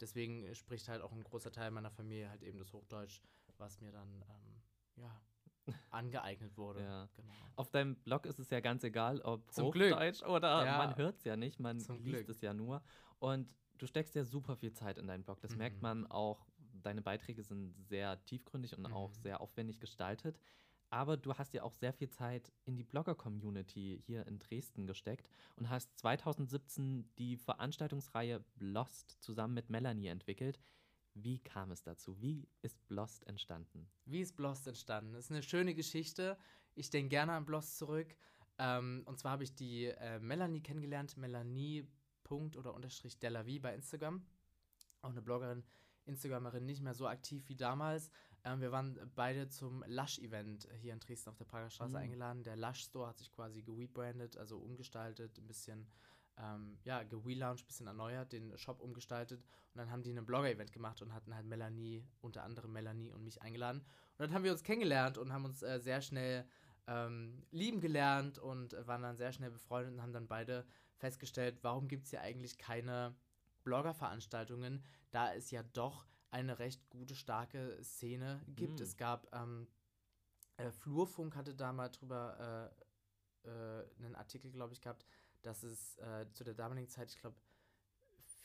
[0.00, 3.22] deswegen äh, spricht halt auch ein großer Teil meiner Familie halt eben das Hochdeutsch,
[3.58, 4.62] was mir dann ähm,
[4.96, 5.20] ja
[5.90, 6.82] angeeignet wurde.
[6.82, 7.08] Ja.
[7.14, 7.32] Genau.
[7.56, 9.92] Auf deinem Blog ist es ja ganz egal, ob Zum Glück.
[9.92, 10.78] Hochdeutsch oder Ja.
[10.78, 12.28] man hört es ja nicht, man Zum liest Glück.
[12.36, 12.82] es ja nur.
[13.18, 13.48] Und
[13.78, 15.40] du steckst ja super viel Zeit in deinen Blog.
[15.40, 15.82] Das merkt Mhm.
[15.82, 16.46] man auch.
[16.82, 19.14] Deine Beiträge sind sehr tiefgründig und auch Mhm.
[19.22, 20.38] sehr aufwendig gestaltet.
[20.90, 25.28] Aber du hast ja auch sehr viel Zeit in die Blogger-Community hier in Dresden gesteckt
[25.56, 30.58] und hast 2017 die Veranstaltungsreihe Blost zusammen mit Melanie entwickelt.
[31.22, 32.20] Wie kam es dazu?
[32.20, 33.88] Wie ist Blost entstanden?
[34.04, 35.12] Wie ist Blost entstanden?
[35.12, 36.36] Das ist eine schöne Geschichte.
[36.74, 38.16] Ich denke gerne an Blost zurück.
[38.58, 41.86] Ähm, und zwar habe ich die äh, Melanie kennengelernt, Melanie.
[42.30, 44.22] Oder Unterstrich Delavie bei Instagram.
[45.00, 45.64] Auch eine Bloggerin,
[46.04, 48.10] Instagramerin, nicht mehr so aktiv wie damals.
[48.44, 52.02] Ähm, wir waren beide zum Lush-Event hier in Dresden auf der Prager Straße Mhm.
[52.02, 52.42] eingeladen.
[52.42, 55.86] Der Lush Store hat sich quasi gerebrandet, also umgestaltet, ein bisschen
[56.38, 59.40] ähm, ja, gelauncht, bisschen erneuert, den Shop umgestaltet
[59.74, 63.24] und dann haben die ein Blogger-Event gemacht und hatten halt Melanie, unter anderem Melanie und
[63.24, 63.80] mich eingeladen.
[63.80, 66.46] Und dann haben wir uns kennengelernt und haben uns äh, sehr schnell
[66.86, 70.66] ähm, lieben gelernt und waren dann sehr schnell befreundet und haben dann beide
[70.96, 73.14] festgestellt, warum gibt es hier eigentlich keine
[73.64, 78.80] Blogger-Veranstaltungen, da es ja doch eine recht gute, starke Szene gibt.
[78.80, 78.82] Mm.
[78.82, 79.68] Es gab ähm,
[80.58, 82.70] äh, Flurfunk hatte da mal drüber
[83.44, 85.06] äh, äh, einen Artikel, glaube ich, gehabt,
[85.42, 87.36] dass es äh, zu der damaligen Zeit, ich glaube,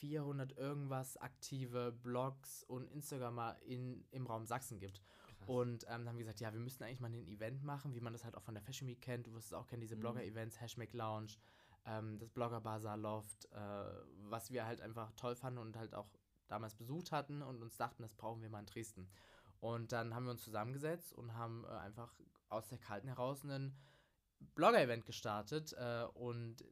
[0.03, 5.01] 400 irgendwas aktive Blogs und Instagramer in, im Raum Sachsen gibt.
[5.37, 5.47] Krass.
[5.47, 8.01] Und ähm, dann haben wir gesagt, ja, wir müssten eigentlich mal ein Event machen, wie
[8.01, 9.27] man das halt auch von der Fashion Week kennt.
[9.27, 10.01] Du wirst es auch kennen, diese mhm.
[10.01, 11.37] Blogger-Events, Hashtag Lounge,
[11.85, 13.57] ähm, das Blogger Bazaar Loft, äh,
[14.29, 16.09] was wir halt einfach toll fanden und halt auch
[16.47, 19.09] damals besucht hatten und uns dachten, das brauchen wir mal in Dresden.
[19.61, 22.13] Und dann haben wir uns zusammengesetzt und haben äh, einfach
[22.49, 23.73] aus der Kalten heraus ein
[24.55, 25.73] Blogger-Event gestartet.
[25.73, 26.63] Äh, und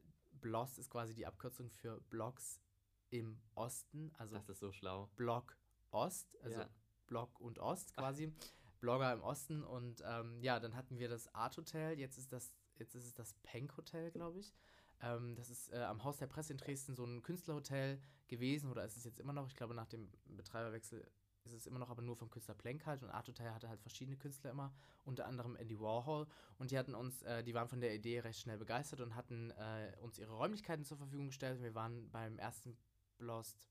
[0.42, 2.60] BLOS ist quasi die Abkürzung für Blogs
[3.08, 4.12] im Osten.
[4.18, 5.08] Also das ist so schlau.
[5.16, 5.56] Blog
[5.90, 6.68] Ost, also ja.
[7.06, 8.32] Blog und Ost quasi.
[8.38, 8.46] Ach.
[8.80, 9.62] Blogger im Osten.
[9.62, 11.98] Und ähm, ja, dann hatten wir das Art Hotel.
[11.98, 14.52] Jetzt ist das, jetzt ist es das Penk Hotel, glaube ich.
[15.00, 18.84] Ähm, das ist äh, am Haus der Presse in Dresden so ein Künstlerhotel gewesen oder
[18.84, 19.46] ist es jetzt immer noch?
[19.46, 21.08] Ich glaube, nach dem Betreiberwechsel
[21.44, 23.02] ist es immer noch, aber nur vom Künstler Plank halt.
[23.02, 24.72] Und Art Hotel hatte halt verschiedene Künstler immer,
[25.04, 26.26] unter anderem Andy Warhol.
[26.58, 29.50] Und die hatten uns, äh, die waren von der Idee recht schnell begeistert und hatten
[29.52, 31.62] äh, uns ihre Räumlichkeiten zur Verfügung gestellt.
[31.62, 32.76] Wir waren beim ersten
[33.18, 33.68] Blast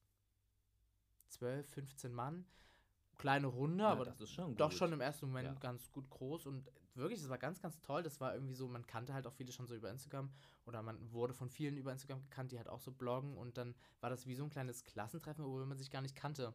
[1.30, 2.46] 12, 15 Mann.
[3.18, 5.54] Kleine Runde, ja, aber schon doch schon im ersten Moment ja.
[5.60, 8.02] ganz gut groß und wirklich, das war ganz, ganz toll.
[8.02, 10.32] Das war irgendwie so, man kannte halt auch viele schon so über Instagram
[10.66, 13.76] oder man wurde von vielen über Instagram gekannt, die halt auch so bloggen und dann
[14.00, 16.54] war das wie so ein kleines Klassentreffen, wo man sich gar nicht kannte.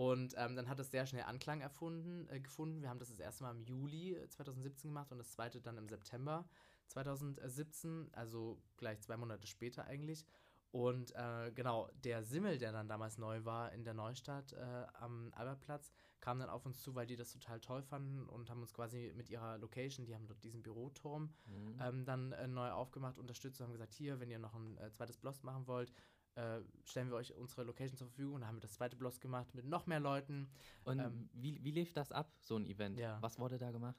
[0.00, 2.80] Und ähm, dann hat es sehr schnell Anklang erfunden, äh, gefunden.
[2.80, 5.76] Wir haben das das erste Mal im Juli 2017 äh, gemacht und das zweite dann
[5.76, 6.48] im September
[6.86, 10.24] 2017, also gleich zwei Monate später eigentlich.
[10.70, 15.34] Und äh, genau, der Simmel, der dann damals neu war in der Neustadt äh, am
[15.34, 18.72] Albertplatz, kam dann auf uns zu, weil die das total toll fanden und haben uns
[18.72, 21.78] quasi mit ihrer Location, die haben dort diesen Büroturm, mhm.
[21.78, 24.90] ähm, dann äh, neu aufgemacht, unterstützt und haben gesagt, hier, wenn ihr noch ein äh,
[24.92, 25.92] zweites Blost machen wollt,
[26.40, 28.34] äh, stellen wir euch unsere Location zur Verfügung.
[28.34, 30.48] Und dann haben wir das zweite Blost gemacht mit noch mehr Leuten.
[30.84, 32.98] Und ähm, wie, wie lief das ab, so ein Event?
[32.98, 33.18] Ja.
[33.20, 33.96] Was wurde da gemacht?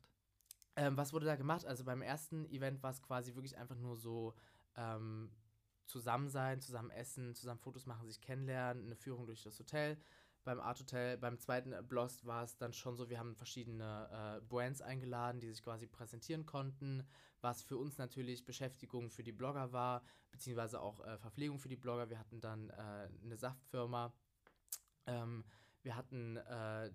[0.75, 1.65] Ähm, was wurde da gemacht?
[1.65, 4.33] Also beim ersten Event war es quasi wirklich einfach nur so,
[4.75, 5.29] ähm,
[5.91, 9.97] zusammen sein, zusammen essen, zusammen Fotos machen, sich kennenlernen, eine Führung durch das Hotel.
[10.43, 14.41] Beim Art Hotel, beim zweiten Blost war es dann schon so, wir haben verschiedene äh,
[14.41, 17.03] Brands eingeladen, die sich quasi präsentieren konnten,
[17.41, 21.75] was für uns natürlich Beschäftigung für die Blogger war, beziehungsweise auch äh, Verpflegung für die
[21.75, 22.09] Blogger.
[22.09, 24.13] Wir hatten dann äh, eine Saftfirma,
[25.05, 25.43] ähm,
[25.83, 26.91] wir hatten äh,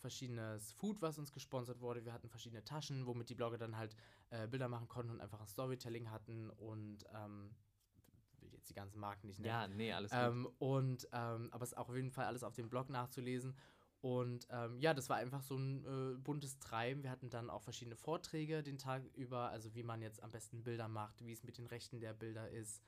[0.00, 2.04] verschiedenes Food, was uns gesponsert wurde.
[2.04, 3.94] Wir hatten verschiedene Taschen, womit die Blogger dann halt
[4.30, 7.54] äh, Bilder machen konnten und einfach ein Storytelling hatten und ähm,
[8.60, 9.48] jetzt die ganzen Marken nicht nennen.
[9.48, 10.54] Ja, nee, alles ähm, gut.
[10.58, 13.56] Und, ähm, aber es ist auch auf jeden Fall alles auf dem Blog nachzulesen.
[14.02, 17.02] Und ähm, ja, das war einfach so ein äh, buntes Treiben.
[17.02, 20.62] Wir hatten dann auch verschiedene Vorträge den Tag über, also wie man jetzt am besten
[20.62, 22.82] Bilder macht, wie es mit den Rechten der Bilder ist,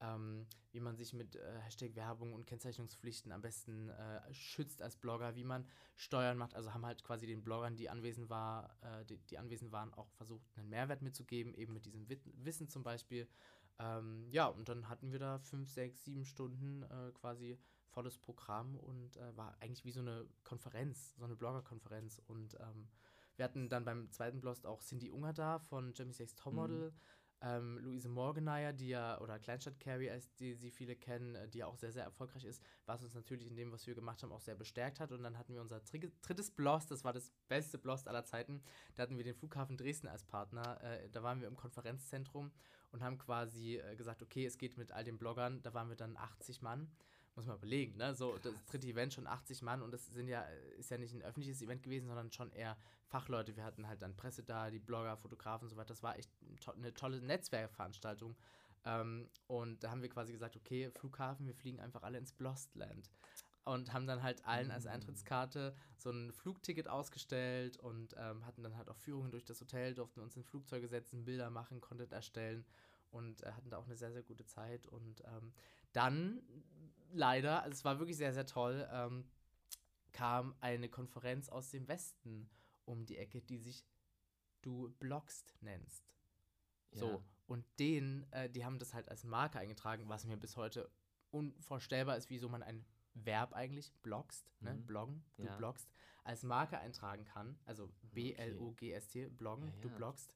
[0.00, 4.96] ähm, wie man sich mit äh, Hashtag Werbung und Kennzeichnungspflichten am besten äh, schützt als
[4.96, 5.66] Blogger, wie man
[5.96, 6.54] Steuern macht.
[6.54, 10.08] Also haben halt quasi den Bloggern, die anwesend, war, äh, die, die, anwesend waren, auch
[10.12, 13.28] versucht, einen Mehrwert mitzugeben, eben mit diesem Wissen zum Beispiel.
[13.78, 17.58] Ähm, ja, und dann hatten wir da fünf, sechs, sieben Stunden äh, quasi
[17.88, 22.20] volles Programm und äh, war eigentlich wie so eine Konferenz, so eine Blogger-Konferenz.
[22.26, 22.88] Und ähm,
[23.36, 26.90] wir hatten dann beim zweiten Blog auch Cindy Unger da von Jamie Six Topmodel.
[26.90, 26.96] Mhm.
[27.40, 31.58] Ähm, Luise Morgeneier, die ja, oder Kleinstadt Carrie, als die sie viele kennen, äh, die
[31.58, 34.32] ja auch sehr, sehr erfolgreich ist, was uns natürlich in dem, was wir gemacht haben,
[34.32, 35.12] auch sehr bestärkt hat.
[35.12, 38.62] Und dann hatten wir unser drittes Blost, das war das beste Blost aller Zeiten.
[38.96, 40.80] Da hatten wir den Flughafen Dresden als Partner.
[40.82, 42.50] Äh, da waren wir im Konferenzzentrum
[42.94, 45.96] und haben quasi äh, gesagt, okay, es geht mit all den Bloggern, da waren wir
[45.96, 46.88] dann 80 Mann.
[47.36, 48.14] Muss man überlegen, ne?
[48.14, 50.42] So, das dritte Event schon 80 Mann und das sind ja,
[50.78, 52.76] ist ja nicht ein öffentliches Event gewesen, sondern schon eher
[53.08, 53.56] Fachleute.
[53.56, 55.88] Wir hatten halt dann Presse da, die Blogger, Fotografen und so weiter.
[55.88, 56.30] Das war echt
[56.76, 58.36] eine tolle Netzwerkveranstaltung.
[58.84, 63.10] Ähm, und da haben wir quasi gesagt, okay, Flughafen, wir fliegen einfach alle ins Blostland
[63.64, 68.76] und haben dann halt allen als Eintrittskarte so ein Flugticket ausgestellt und ähm, hatten dann
[68.76, 72.66] halt auch Führungen durch das Hotel, durften uns in Flugzeuge setzen, Bilder machen, Content erstellen
[73.10, 74.86] und äh, hatten da auch eine sehr, sehr gute Zeit.
[74.86, 75.52] Und ähm,
[75.92, 76.42] dann
[77.12, 79.24] leider, also es war wirklich sehr, sehr toll, ähm,
[80.12, 82.50] kam eine Konferenz aus dem Westen
[82.84, 83.84] um die Ecke, die sich
[84.60, 86.10] Du bloggst nennst.
[86.92, 87.00] Ja.
[87.00, 90.90] So, und denen, äh, die haben das halt als Marke eingetragen, was mir bis heute
[91.30, 94.74] unvorstellbar ist, wieso man ein Verb eigentlich, bloggst, ne?
[94.74, 94.86] Mhm.
[94.86, 95.56] bloggen, du ja.
[95.56, 95.88] bloggst,
[96.24, 99.80] als Marke eintragen kann, also B-L-O-G-S-T, bloggen, ja, ja.
[99.80, 100.32] du bloggst,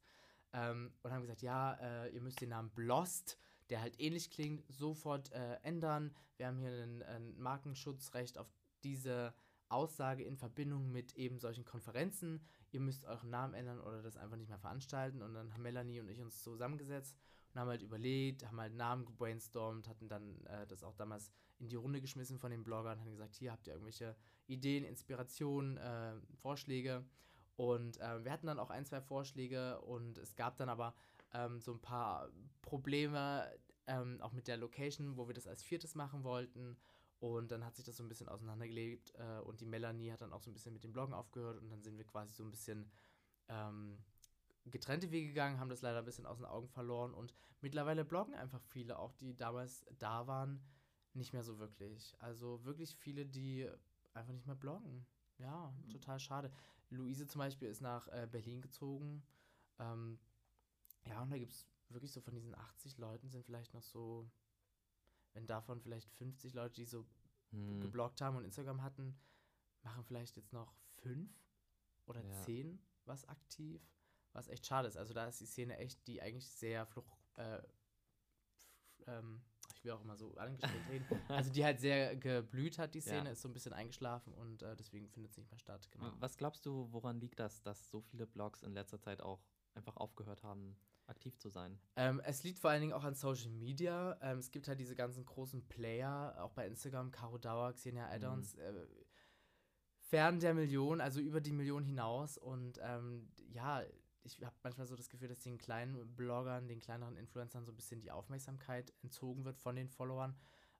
[0.52, 3.38] ähm, und haben gesagt, ja, äh, ihr müsst den Namen Blost
[3.70, 6.14] der halt ähnlich klingt, sofort äh, ändern.
[6.36, 8.50] Wir haben hier ein, ein Markenschutzrecht auf
[8.82, 9.34] diese
[9.68, 12.40] Aussage in Verbindung mit eben solchen Konferenzen.
[12.70, 15.22] Ihr müsst euren Namen ändern oder das einfach nicht mehr veranstalten.
[15.22, 17.16] Und dann haben Melanie und ich uns zusammengesetzt
[17.52, 21.68] und haben halt überlegt, haben halt Namen gebrainstormt, hatten dann äh, das auch damals in
[21.68, 26.14] die Runde geschmissen von den Bloggern, haben gesagt, hier habt ihr irgendwelche Ideen, Inspirationen, äh,
[26.36, 27.04] Vorschläge.
[27.56, 30.94] Und äh, wir hatten dann auch ein, zwei Vorschläge und es gab dann aber
[31.32, 32.28] ähm, so ein paar
[32.62, 33.50] Probleme,
[33.86, 36.76] ähm, auch mit der Location, wo wir das als viertes machen wollten.
[37.20, 40.32] Und dann hat sich das so ein bisschen auseinandergelebt äh, und die Melanie hat dann
[40.32, 42.50] auch so ein bisschen mit dem Bloggen aufgehört und dann sind wir quasi so ein
[42.50, 42.88] bisschen
[43.48, 43.98] ähm,
[44.70, 48.34] getrennte Wege gegangen, haben das leider ein bisschen aus den Augen verloren und mittlerweile bloggen
[48.34, 50.60] einfach viele, auch die damals da waren,
[51.14, 52.14] nicht mehr so wirklich.
[52.20, 53.68] Also wirklich viele, die
[54.14, 55.06] einfach nicht mehr bloggen.
[55.38, 55.90] Ja, mhm.
[55.90, 56.50] total schade.
[56.90, 59.22] Luise zum Beispiel ist nach äh, Berlin gezogen.
[59.78, 60.18] Ähm,
[61.04, 64.28] ja, und da gibt es wirklich so von diesen 80 Leuten sind vielleicht noch so,
[65.32, 67.06] wenn davon vielleicht 50 Leute, die so
[67.50, 67.80] hm.
[67.80, 69.16] gebloggt haben und Instagram hatten,
[69.82, 71.30] machen vielleicht jetzt noch fünf
[72.06, 72.32] oder ja.
[72.44, 73.80] zehn was aktiv,
[74.32, 74.96] was echt schade ist.
[74.96, 77.60] Also da ist die Szene echt, die eigentlich sehr fluch, äh,
[79.06, 79.42] ähm,
[79.74, 83.26] ich will auch immer so angestellt reden, also die halt sehr geblüht hat, die Szene,
[83.26, 83.32] ja.
[83.32, 85.88] ist so ein bisschen eingeschlafen und äh, deswegen findet es nicht mehr statt.
[85.90, 86.12] Genau.
[86.18, 89.96] Was glaubst du, woran liegt das, dass so viele Blogs in letzter Zeit auch einfach
[89.96, 90.76] aufgehört haben,
[91.06, 91.78] aktiv zu sein?
[91.96, 94.18] Ähm, es liegt vor allen Dingen auch an Social Media.
[94.20, 98.56] Ähm, es gibt halt diese ganzen großen Player, auch bei Instagram, Caro Dauer, Xenia Addons,
[98.56, 98.62] mhm.
[98.62, 98.86] äh,
[100.08, 102.38] fern der Million, also über die Million hinaus.
[102.38, 103.82] Und ähm, ja,
[104.28, 107.76] ich habe manchmal so das Gefühl, dass den kleinen Bloggern, den kleineren Influencern so ein
[107.76, 110.36] bisschen die Aufmerksamkeit entzogen wird von den Followern,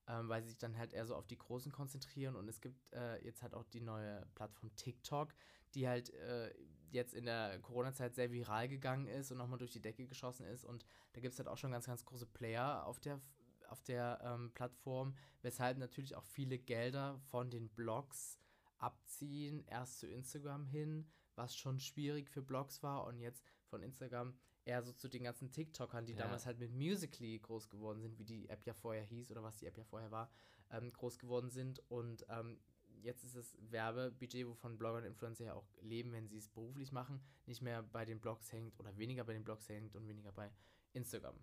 [0.07, 2.37] ähm, weil sie sich dann halt eher so auf die Großen konzentrieren.
[2.37, 5.35] Und es gibt äh, jetzt halt auch die neue Plattform TikTok,
[5.75, 6.53] die halt äh,
[6.91, 10.65] jetzt in der Corona-Zeit sehr viral gegangen ist und nochmal durch die Decke geschossen ist.
[10.65, 13.21] Und da gibt es halt auch schon ganz, ganz große Player auf der,
[13.69, 18.39] auf der ähm, Plattform, weshalb natürlich auch viele Gelder von den Blogs
[18.79, 24.35] abziehen, erst zu Instagram hin was schon schwierig für Blogs war und jetzt von Instagram
[24.65, 26.25] eher so zu den ganzen TikTokern, die ja.
[26.25, 29.57] damals halt mit Musically groß geworden sind, wie die App ja vorher hieß oder was
[29.57, 30.31] die App ja vorher war,
[30.71, 32.61] ähm, groß geworden sind und ähm,
[33.03, 36.93] jetzt ist das Werbebudget, wovon Blogger und Influencer ja auch leben, wenn sie es beruflich
[36.93, 40.33] machen, nicht mehr bei den Blogs hängt oder weniger bei den Blogs hängt und weniger
[40.33, 40.51] bei
[40.93, 41.37] Instagram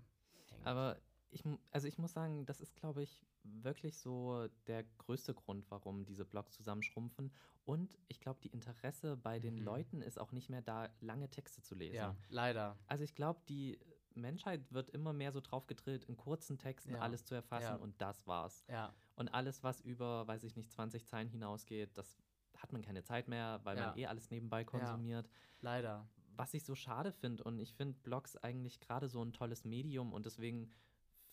[0.52, 0.68] hängt.
[0.68, 1.00] Aber
[1.36, 6.06] ich, also ich muss sagen, das ist, glaube ich, wirklich so der größte Grund, warum
[6.06, 7.30] diese Blogs zusammenschrumpfen.
[7.66, 9.64] Und ich glaube, die Interesse bei den mhm.
[9.64, 11.96] Leuten ist auch nicht mehr da, lange Texte zu lesen.
[11.96, 12.78] Ja, leider.
[12.88, 13.78] Also ich glaube, die
[14.14, 17.00] Menschheit wird immer mehr so drauf gedrillt, in kurzen Texten ja.
[17.00, 17.76] alles zu erfassen ja.
[17.76, 18.64] und das war's.
[18.70, 18.94] Ja.
[19.18, 22.18] Und alles, was über, weiß ich nicht, 20 Zeilen hinausgeht, das
[22.56, 25.30] hat man keine Zeit mehr, weil man eh alles nebenbei konsumiert.
[25.60, 26.08] Leider.
[26.38, 30.14] Was ich so schade finde und ich finde Blogs eigentlich gerade so ein tolles Medium
[30.14, 30.72] und deswegen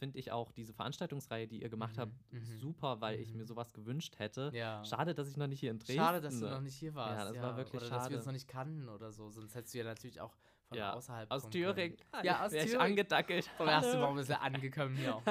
[0.03, 2.59] finde ich auch diese Veranstaltungsreihe, die ihr gemacht mhm, habt, mhm.
[2.59, 3.47] super, weil ich mir mhm.
[3.47, 4.51] sowas gewünscht hätte.
[4.53, 4.85] Ja.
[4.85, 7.21] Schade, dass ich noch nicht hier in Dresden Schade, dass du noch nicht hier warst.
[7.21, 7.43] Ja, das ja.
[7.43, 8.01] war wirklich oder schade.
[8.01, 9.31] dass wir uns noch nicht kannten oder so.
[9.31, 10.35] Sonst hättest du ja natürlich auch
[10.65, 10.93] von ja.
[10.95, 11.97] außerhalb Aus Thüringen.
[12.25, 12.81] Ja, aus Thüringen.
[12.81, 13.45] angedackelt.
[13.57, 15.23] Vom ersten Mal ein bisschen angekommen hier.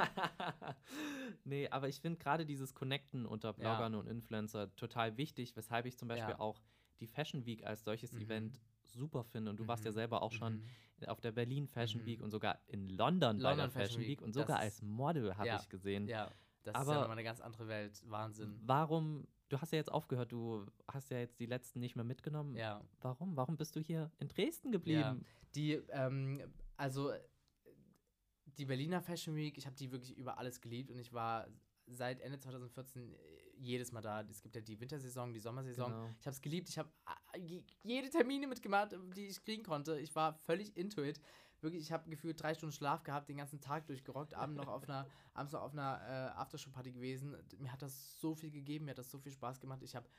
[1.43, 5.97] nee, aber ich finde gerade dieses Connecten unter Bloggern und Influencer total wichtig, weshalb ich
[5.97, 6.61] zum Beispiel auch
[7.01, 8.21] die Fashion Week als solches mhm.
[8.21, 8.61] Event
[8.91, 9.51] super finde.
[9.51, 9.95] Und du warst ja mhm.
[9.95, 10.63] selber auch schon
[11.07, 12.05] auf der Berlin Fashion mhm.
[12.05, 14.09] Week und sogar in London, London bei der Fashion, Fashion Week.
[14.09, 16.07] Week und sogar als Model habe ja, ich gesehen.
[16.07, 16.31] Ja,
[16.63, 18.03] das Aber ist ja nochmal eine ganz andere Welt.
[18.07, 18.59] Wahnsinn.
[18.63, 22.55] Warum, du hast ja jetzt aufgehört, du hast ja jetzt die letzten nicht mehr mitgenommen.
[22.55, 22.81] Ja.
[23.01, 23.35] Warum?
[23.35, 25.01] Warum bist du hier in Dresden geblieben?
[25.01, 25.17] Ja.
[25.55, 26.41] Die, ähm,
[26.77, 27.11] also
[28.45, 31.47] die Berliner Fashion Week, ich habe die wirklich über alles geliebt und ich war
[31.87, 33.15] seit Ende 2014
[33.61, 34.21] jedes Mal da.
[34.21, 35.91] Es gibt ja die Wintersaison, die Sommersaison.
[35.91, 36.09] Genau.
[36.19, 36.69] Ich habe es geliebt.
[36.69, 36.89] Ich habe
[37.33, 39.99] äh, jede Termine mitgemacht, die ich kriegen konnte.
[39.99, 41.21] Ich war völlig into it.
[41.61, 44.83] Wirklich, ich habe gefühlt drei Stunden Schlaf gehabt, den ganzen Tag durchgerockt, abends noch auf
[44.89, 47.35] einer, abends noch auf einer äh, Aftershow-Party gewesen.
[47.59, 49.83] Mir hat das so viel gegeben, mir hat das so viel Spaß gemacht.
[49.83, 50.09] Ich habe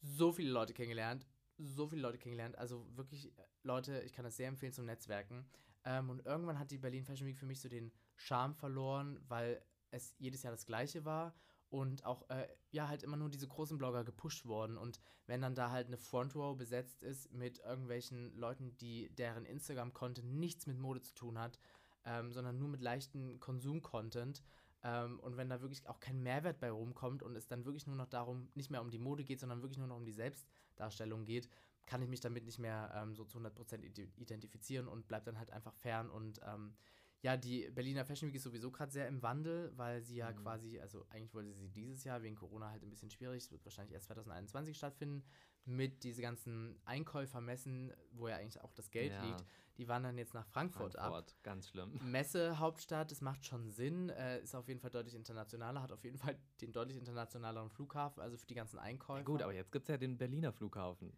[0.00, 1.26] so viele Leute kennengelernt,
[1.58, 2.58] so viele Leute kennengelernt.
[2.58, 5.46] Also wirklich, äh, Leute, ich kann das sehr empfehlen zum Netzwerken.
[5.84, 9.62] Ähm, und irgendwann hat die Berlin Fashion Week für mich so den Charme verloren, weil
[9.92, 11.34] es jedes Jahr das gleiche war
[11.70, 14.76] und auch äh, ja halt immer nur diese großen Blogger gepusht worden.
[14.76, 19.46] Und wenn dann da halt eine Front Row besetzt ist mit irgendwelchen Leuten, die deren
[19.46, 21.58] Instagram Content nichts mit Mode zu tun hat,
[22.04, 24.42] ähm, sondern nur mit leichten Konsum Content
[24.82, 27.96] ähm, und wenn da wirklich auch kein Mehrwert bei rumkommt und es dann wirklich nur
[27.96, 31.24] noch darum nicht mehr um die Mode geht, sondern wirklich nur noch um die Selbstdarstellung
[31.24, 31.48] geht,
[31.86, 33.82] kann ich mich damit nicht mehr ähm, so zu 100%
[34.16, 36.74] identifizieren und bleib dann halt einfach fern und ähm,
[37.22, 40.36] ja, die Berliner Fashion Week ist sowieso gerade sehr im Wandel, weil sie ja mhm.
[40.36, 43.64] quasi, also eigentlich wollte sie dieses Jahr wegen Corona halt ein bisschen schwierig, es wird
[43.64, 45.22] wahrscheinlich erst 2021 stattfinden,
[45.64, 49.22] mit diesen ganzen Einkäufermessen, wo ja eigentlich auch das Geld ja.
[49.24, 49.44] liegt.
[49.76, 51.42] die wandern jetzt nach Frankfurt, Frankfurt, ab.
[51.42, 51.92] ganz schlimm.
[52.04, 56.18] Messehauptstadt, das macht schon Sinn, äh, ist auf jeden Fall deutlich internationaler, hat auf jeden
[56.18, 59.20] Fall den deutlich internationaleren Flughafen, also für die ganzen Einkäufe.
[59.20, 61.16] Ja, gut, aber jetzt gibt es ja den Berliner Flughafen.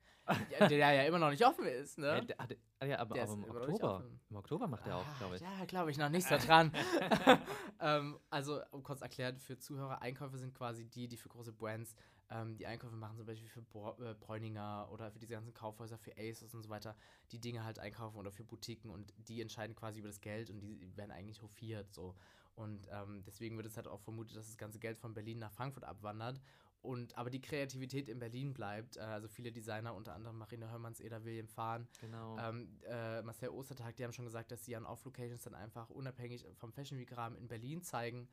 [0.50, 2.06] ja, der ja immer noch nicht offen ist, ne?
[2.06, 4.04] Ja, der, ah, der, ah, ja aber, aber im Oktober.
[4.30, 5.42] Im Oktober macht er auch, Ah, glaube ich.
[5.42, 6.72] Ja, glaube ich noch nicht so dran.
[7.80, 11.94] ähm, also, um kurz erklärt, für Zuhörer, Einkäufe sind quasi die, die für große Brands
[12.30, 15.98] ähm, die Einkäufe machen, zum Beispiel für Bro äh, Bräuninger oder für diese ganzen Kaufhäuser,
[15.98, 16.96] für Aces und so weiter,
[17.30, 20.60] die Dinge halt einkaufen oder für Boutiquen und die entscheiden quasi über das Geld und
[20.60, 22.14] die werden eigentlich hofiert so.
[22.54, 25.52] Und ähm, deswegen wird es halt auch vermutet, dass das ganze Geld von Berlin nach
[25.52, 26.40] Frankfurt abwandert.
[26.82, 28.96] Und aber die Kreativität in Berlin bleibt.
[28.96, 32.36] Äh, also viele Designer, unter anderem Marina Hörmanns, Eda William Fahn, Genau.
[32.38, 36.44] ähm, äh, Marcel Ostertag, die haben schon gesagt, dass sie an Off-Locations dann einfach unabhängig
[36.56, 38.28] vom Fashion Week Rahmen in Berlin zeigen.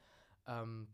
[0.48, 0.88] Ähm,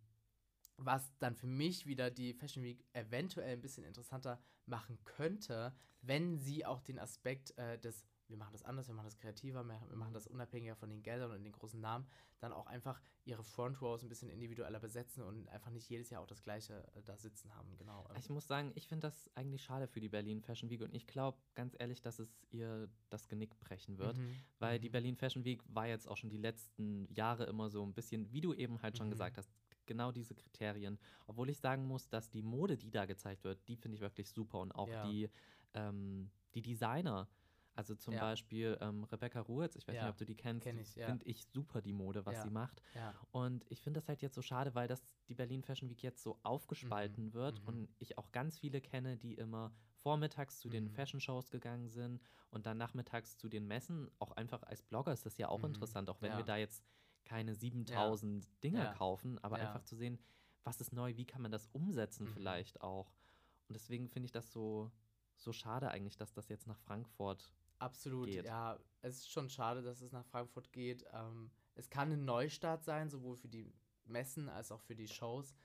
[0.78, 6.38] was dann für mich wieder die Fashion Week eventuell ein bisschen interessanter machen könnte, wenn
[6.38, 9.80] sie auch den Aspekt äh, des, wir machen das anders, wir machen das kreativer, wir,
[9.96, 12.08] machen das unabhängiger von den Geldern und den großen Namen,
[12.40, 16.22] dann auch einfach ihre Front Rows ein bisschen individueller besetzen und einfach nicht jedes Jahr
[16.22, 17.76] auch das gleiche äh, da sitzen haben.
[17.78, 18.08] Genau.
[18.18, 21.08] Ich muss sagen, ich finde das eigentlich schade für die Berlin Fashion Week und ich
[21.08, 24.36] glaube ganz ehrlich, dass es ihr das Genick brechen wird, Mhm.
[24.60, 24.94] weil die Mhm.
[24.94, 28.42] Berlin Fashion Week war jetzt auch schon die letzten Jahre immer so ein bisschen, wie
[28.42, 29.12] du eben halt schon Mhm.
[29.12, 29.50] gesagt hast,
[29.86, 31.00] genau diese Kriterien.
[31.28, 34.30] Obwohl ich sagen muss, dass die Mode, die da gezeigt wird, die finde ich wirklich
[34.32, 35.04] super und auch Ja.
[35.04, 35.30] die,
[35.74, 37.30] ähm, die Designer.
[37.74, 38.20] Also zum Ja.
[38.20, 41.08] Beispiel ähm, Rebecca Ruetz, ich weiß Ja, nicht, ob du die kennst, kenn ich, ja.
[41.08, 42.82] finde ich super die Mode, was sie macht.
[43.32, 46.24] Und ich finde das halt jetzt so schade, weil das die Berlin Fashion Week jetzt
[46.24, 47.66] so aufgespalten wird mhm.
[47.66, 50.90] und ich auch ganz viele kenne, die immer vormittags zu den Mhm.
[50.90, 54.10] Fashion Shows gegangen sind und dann nachmittags zu den Messen.
[54.20, 55.66] Auch einfach als Blogger ist das ja auch Mhm.
[55.66, 56.86] interessant, auch wenn wir da jetzt
[57.26, 58.94] keine 7000 Dinger Ja.
[58.94, 59.68] kaufen, aber Ja.
[59.68, 60.20] einfach zu sehen,
[60.64, 62.34] was ist neu, wie kann man das umsetzen Mhm.
[62.34, 63.12] vielleicht auch.
[63.68, 64.92] Und deswegen finde ich das so,
[65.36, 68.46] so schade eigentlich, dass das jetzt nach Frankfurt Absolut, geht.
[68.46, 68.80] ja.
[69.02, 71.06] Es ist schon schade, dass es nach Frankfurt geht.
[71.14, 73.72] Ähm, es kann ein Neustart sein, sowohl für die
[74.06, 75.56] Messen als auch für die Shows.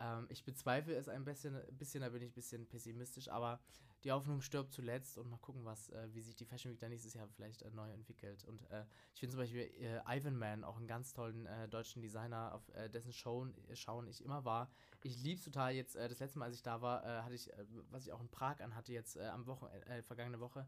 [0.00, 3.60] Ähm, ich bezweifle es ein bisschen, ein bisschen, da bin ich ein bisschen pessimistisch, aber
[4.02, 6.90] die Hoffnung stirbt zuletzt und mal gucken, was, äh, wie sich die Fashion Week dann
[6.90, 8.44] nächstes Jahr vielleicht äh, neu entwickelt.
[8.44, 8.84] Und äh,
[9.14, 12.68] ich finde zum Beispiel äh, Ivan Man, auch einen ganz tollen äh, deutschen Designer, auf
[12.74, 14.70] äh, dessen Show, Schauen ich immer war.
[15.02, 17.50] Ich liebe es total jetzt, äh, das letzte Mal, als ich da war, hatte ich,
[17.52, 20.66] äh, was ich auch in Prag anhatte, jetzt am Wochenende, äh, vergangene Woche,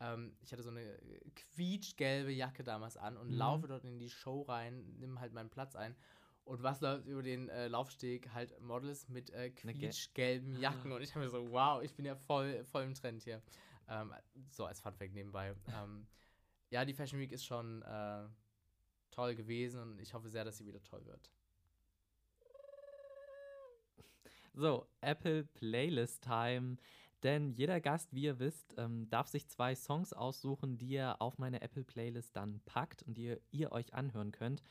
[0.00, 0.98] ähm, ich hatte so eine
[1.34, 3.36] quietschgelbe Jacke damals an und Mhm.
[3.36, 5.96] laufe dort in die Show rein, nimm halt meinen Platz ein.
[6.46, 8.32] Und was läuft über den äh, Laufsteg?
[8.32, 10.92] Halt Models mit äh, quietschgelben Jacken.
[10.92, 13.42] Und ich habe mir so, wow, ich bin ja voll, voll im Trend hier.
[13.88, 14.14] Ähm,
[14.50, 15.54] so als Funfact nebenbei.
[15.74, 16.06] ähm,
[16.70, 18.28] ja, die Fashion Week ist schon äh,
[19.10, 21.30] toll gewesen und ich hoffe sehr, dass sie wieder toll wird.
[24.54, 26.76] So, Apple Playlist Time.
[27.24, 31.38] Denn jeder Gast, wie ihr wisst, ähm, darf sich zwei Songs aussuchen, die er auf
[31.38, 34.62] meine Apple Playlist dann packt und die ihr, ihr euch anhören könnt.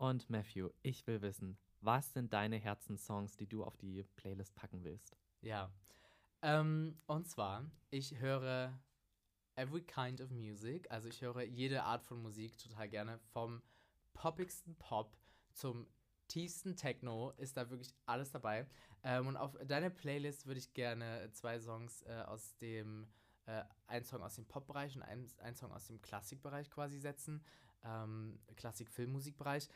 [0.00, 4.82] Und Matthew, ich will wissen, was sind deine Herzenssongs, die du auf die Playlist packen
[4.82, 5.14] willst?
[5.42, 5.70] Ja.
[6.40, 8.80] Ähm, und zwar, ich höre
[9.56, 10.90] every kind of music.
[10.90, 13.18] Also ich höre jede Art von Musik total gerne.
[13.34, 13.60] Vom
[14.14, 15.18] poppigsten Pop
[15.52, 15.86] zum
[16.28, 18.66] tiefsten Techno ist da wirklich alles dabei.
[19.02, 23.06] Ähm, und auf deine Playlist würde ich gerne zwei Songs äh, aus dem,
[23.44, 27.44] äh, ein Song aus dem Pop-Bereich und ein, ein Song aus dem Klassikbereich quasi setzen.
[27.84, 29.68] Ähm, Klassik-Filmmusikbereich.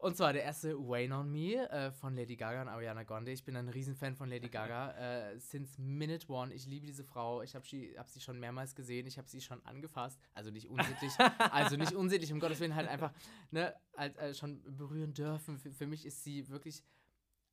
[0.00, 3.32] Und zwar der erste Wayne on Me äh, von Lady Gaga und Ariana Grande.
[3.32, 4.92] Ich bin ein Riesenfan von Lady Gaga.
[5.32, 6.54] äh, since Minute One.
[6.54, 7.42] Ich liebe diese Frau.
[7.42, 9.06] Ich habe sie, hab sie schon mehrmals gesehen.
[9.06, 10.18] Ich habe sie schon angefasst.
[10.32, 11.12] Also nicht unsittlich.
[11.50, 13.12] also nicht unsittlich, um Gottes Willen, halt einfach
[13.50, 15.58] ne, halt, äh, schon berühren dürfen.
[15.58, 16.82] Für, für mich ist sie wirklich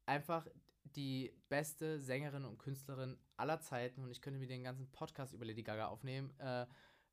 [0.05, 0.47] einfach
[0.95, 4.03] die beste Sängerin und Künstlerin aller Zeiten.
[4.03, 6.33] Und ich könnte mir den ganzen Podcast über Lady Gaga aufnehmen.
[6.39, 6.65] Äh,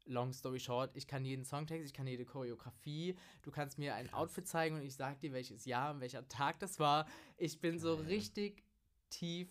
[0.07, 3.17] Long story short, ich kann jeden Songtext, ich kann jede Choreografie.
[3.43, 4.21] Du kannst mir ein Krass.
[4.21, 7.07] Outfit zeigen und ich sag dir, welches Jahr und welcher Tag das war.
[7.39, 8.07] Ich bin so Geil.
[8.07, 8.63] richtig
[9.11, 9.49] tief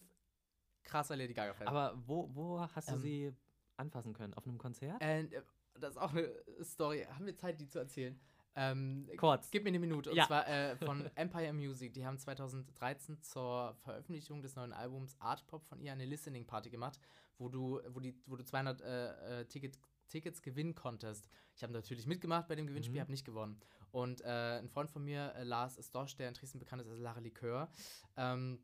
[0.83, 1.67] krasser Lady Gaga-Fan.
[1.67, 2.99] Aber wo, wo hast du Ähm.
[3.01, 3.33] sie
[3.77, 4.33] anfassen können?
[4.35, 5.01] Auf einem Konzert?
[5.01, 5.41] Und, äh,
[5.79, 6.29] das ist auch eine
[6.61, 7.03] Story.
[7.09, 8.19] Haben wir Zeit, die zu erzählen?
[8.55, 9.49] Ähm, Kurz.
[9.49, 10.11] Gib mir eine Minute.
[10.11, 10.27] Und Ja.
[10.27, 11.91] zwar äh, von Empire Music.
[11.93, 16.69] Die haben 2013 zur Veröffentlichung des neuen Albums Art Pop von ihr eine Listening Party
[16.69, 16.99] gemacht,
[17.39, 19.79] wo du, wo die, wo du 200 äh, äh, Ticket,
[20.13, 21.27] Tickets gewinnen konntest.
[21.55, 23.01] Ich habe natürlich mitgemacht bei dem Gewinnspiel, Mhm.
[23.01, 23.59] habe nicht gewonnen.
[23.91, 26.99] Und äh, ein Freund von mir, äh, Lars Stosch, der in Dresden bekannt ist als
[26.99, 27.69] Lara Likör,
[28.15, 28.59] ähm,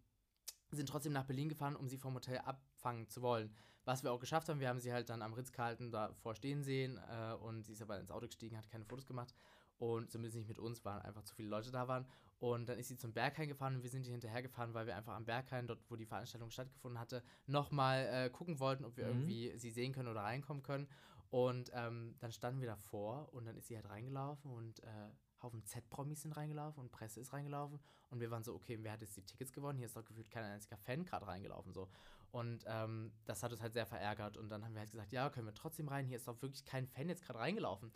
[0.72, 3.54] sind trotzdem nach Berlin gefahren, um sie vom Hotel abfangen zu wollen.
[3.86, 7.00] Was wir auch geschafft haben, wir haben sie halt dann am Ritz-Carlton davor stehen sehen
[7.10, 9.34] äh, und sie ist aber ins Auto gestiegen, hat keine Fotos gemacht
[9.80, 12.06] und zumindest nicht mit uns, weil einfach zu viele Leute da waren.
[12.38, 14.96] Und dann ist sie zum Berghain gefahren und wir sind ihr hinterher gefahren, weil wir
[14.96, 19.06] einfach am Berghain, dort wo die Veranstaltung stattgefunden hatte, nochmal äh, gucken wollten, ob wir
[19.08, 19.12] Mhm.
[19.28, 20.88] irgendwie sie sehen können oder reinkommen können.
[21.30, 25.10] Und ähm, dann standen wir davor und dann ist sie halt reingelaufen und äh,
[25.42, 27.80] Haufen Z-Promis sind reingelaufen und Presse ist reingelaufen.
[28.10, 29.78] Und wir waren so, okay, wer hat jetzt die Tickets gewonnen?
[29.78, 31.72] Hier ist doch gefühlt kein einziger Fan gerade reingelaufen.
[31.72, 31.88] So.
[32.32, 34.38] Und ähm, das hat uns halt sehr verärgert.
[34.38, 36.06] Und dann haben wir halt gesagt, ja, können wir trotzdem rein.
[36.06, 37.92] Hier ist doch wirklich kein Fan jetzt gerade reingelaufen.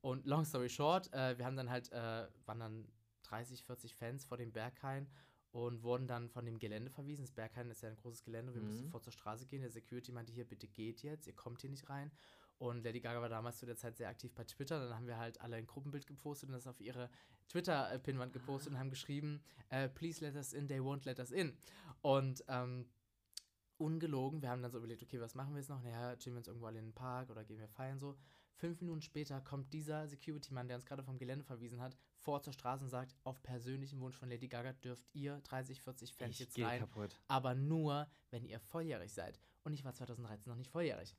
[0.00, 2.88] Und long story short, äh, wir haben dann halt, äh, waren dann
[3.22, 5.08] 30, 40 Fans vor dem Berghain
[5.50, 7.22] und wurden dann von dem Gelände verwiesen.
[7.22, 8.68] Das Berghain ist ja ein großes Gelände, wir mhm.
[8.68, 9.62] mussten vor zur Straße gehen.
[9.62, 12.10] Der Security meinte hier, bitte geht jetzt, ihr kommt hier nicht rein.
[12.58, 14.78] Und Lady Gaga war damals zu der Zeit sehr aktiv bei Twitter.
[14.80, 17.10] Dann haben wir halt alle ein Gruppenbild gepostet und das auf ihre
[17.48, 21.56] Twitter-Pinwand gepostet und haben geschrieben, uh, please let us in, they won't let us in.
[22.00, 22.86] Und ähm,
[23.76, 25.82] ungelogen, wir haben dann so überlegt, okay, was machen wir jetzt noch?
[25.82, 28.16] Naja, chillen wir uns irgendwo alle in den Park oder gehen wir feiern so.
[28.56, 32.52] Fünf Minuten später kommt dieser Security-Mann, der uns gerade vom Gelände verwiesen hat, vor zur
[32.52, 36.38] Straße und sagt, auf persönlichen Wunsch von Lady Gaga dürft ihr 30, 40 Fans ich
[36.38, 37.20] jetzt rein, kaputt.
[37.26, 39.40] aber nur, wenn ihr volljährig seid.
[39.64, 41.16] Und ich war 2013 noch nicht volljährig.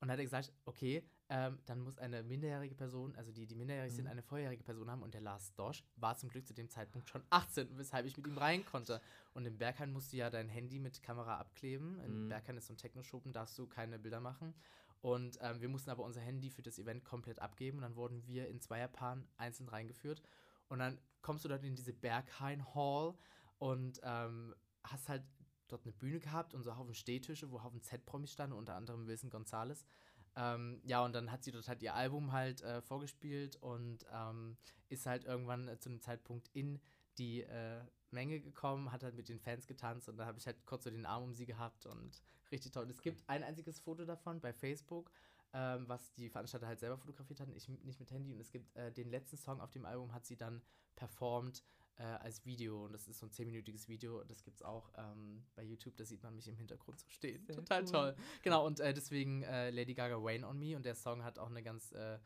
[0.00, 3.54] Und dann hat er gesagt, okay, ähm, dann muss eine minderjährige Person, also die, die
[3.54, 3.96] minderjährig mhm.
[3.96, 5.02] sind, eine volljährige Person haben.
[5.02, 8.26] Und der Lars Dosch war zum Glück zu dem Zeitpunkt schon 18, weshalb ich mit
[8.26, 9.00] ihm rein konnte.
[9.34, 12.00] Und im Berghain musst du ja dein Handy mit Kamera abkleben.
[12.00, 12.28] Im mhm.
[12.28, 14.54] Berghain ist so ein Techno-Schuppen, darfst du keine Bilder machen.
[15.00, 17.78] Und ähm, wir mussten aber unser Handy für das Event komplett abgeben.
[17.78, 20.22] Und dann wurden wir in Zweierpaaren einzeln reingeführt.
[20.68, 23.14] Und dann kommst du dort in diese Berghain Hall
[23.58, 24.54] und ähm,
[24.84, 25.22] hast halt
[25.68, 29.30] dort eine Bühne gehabt und so Haufen Stehtische, wo Haufen Z-Promis standen, unter anderem Wilson
[29.30, 29.84] Gonzalez.
[30.36, 34.56] Ähm, ja, und dann hat sie dort halt ihr Album halt äh, vorgespielt und ähm,
[34.88, 36.80] ist halt irgendwann äh, zu einem Zeitpunkt in
[37.18, 37.80] die äh,
[38.10, 40.90] Menge gekommen, hat halt mit den Fans getanzt und da habe ich halt kurz so
[40.90, 42.88] den Arm um sie gehabt und richtig toll.
[42.88, 45.10] Es gibt ein einziges Foto davon bei Facebook,
[45.52, 48.74] ähm, was die Veranstalter halt selber fotografiert hatten, ich nicht mit Handy und es gibt
[48.76, 50.62] äh, den letzten Song auf dem Album hat sie dann
[50.94, 51.64] performt
[51.98, 54.22] äh, als Video und das ist so ein zehnminütiges Video.
[54.24, 57.44] Das gibt es auch ähm, bei YouTube, da sieht man mich im Hintergrund so stehen.
[57.44, 57.90] Sehr Total cool.
[57.90, 58.16] toll.
[58.42, 61.50] Genau, und äh, deswegen äh, Lady Gaga Wayne on Me und der Song hat auch
[61.50, 62.18] eine ganz äh,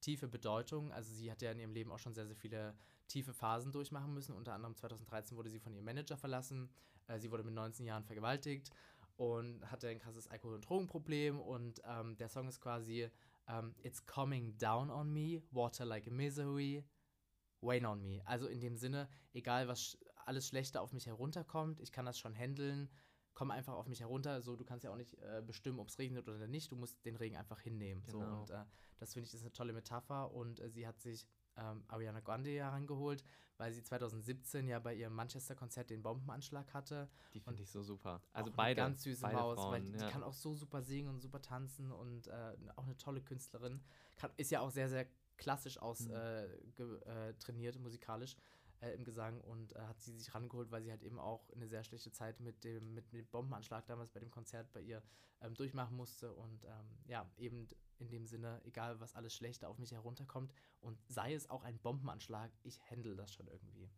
[0.00, 0.92] tiefe Bedeutung.
[0.92, 2.74] Also sie hat ja in ihrem Leben auch schon sehr, sehr viele
[3.08, 4.34] tiefe Phasen durchmachen müssen.
[4.34, 6.70] Unter anderem 2013 wurde sie von ihrem Manager verlassen.
[7.08, 8.70] Äh, sie wurde mit 19 Jahren vergewaltigt
[9.16, 11.40] und hatte ein krasses Alkohol- und Drogenproblem.
[11.40, 13.10] Und ähm, der Song ist quasi
[13.48, 16.84] ähm, It's coming down on me, water like a misery,
[17.60, 18.22] Wayne on me.
[18.24, 22.34] Also in dem Sinne, egal was alles Schlechte auf mich herunterkommt, ich kann das schon
[22.34, 22.90] handeln.
[23.34, 24.40] Komm einfach auf mich herunter.
[24.40, 26.72] So, du kannst ja auch nicht äh, bestimmen, ob es regnet oder nicht.
[26.72, 28.02] Du musst den Regen einfach hinnehmen.
[28.06, 28.18] Genau.
[28.18, 28.64] So, und äh,
[28.98, 30.32] das finde ich ist eine tolle Metapher.
[30.32, 31.26] Und äh, sie hat sich
[31.56, 33.22] ähm, Ariana Grande herangeholt,
[33.58, 37.10] weil sie 2017 ja bei ihrem Manchester-Konzert den Bombenanschlag hatte.
[37.34, 38.22] Die finde ich so super.
[38.32, 38.80] Also beide.
[38.80, 39.98] Ganz süße beide Maus, Frauen, weil die, ja.
[39.98, 43.82] die, kann auch so super singen und super tanzen und äh, auch eine tolle Künstlerin.
[44.16, 45.06] Kann, ist ja auch sehr, sehr
[45.36, 46.14] klassisch aus mhm.
[46.14, 48.36] äh, äh, trainiert, musikalisch
[48.80, 51.66] äh, im Gesang und äh, hat sie sich rangeholt, weil sie halt eben auch eine
[51.66, 55.02] sehr schlechte Zeit mit dem, mit, mit dem Bombenanschlag damals bei dem Konzert bei ihr
[55.40, 57.68] ähm, durchmachen musste und ähm, ja, eben
[57.98, 61.78] in dem Sinne, egal was alles Schlechte auf mich herunterkommt und sei es auch ein
[61.78, 63.90] Bombenanschlag, ich handle das schon irgendwie.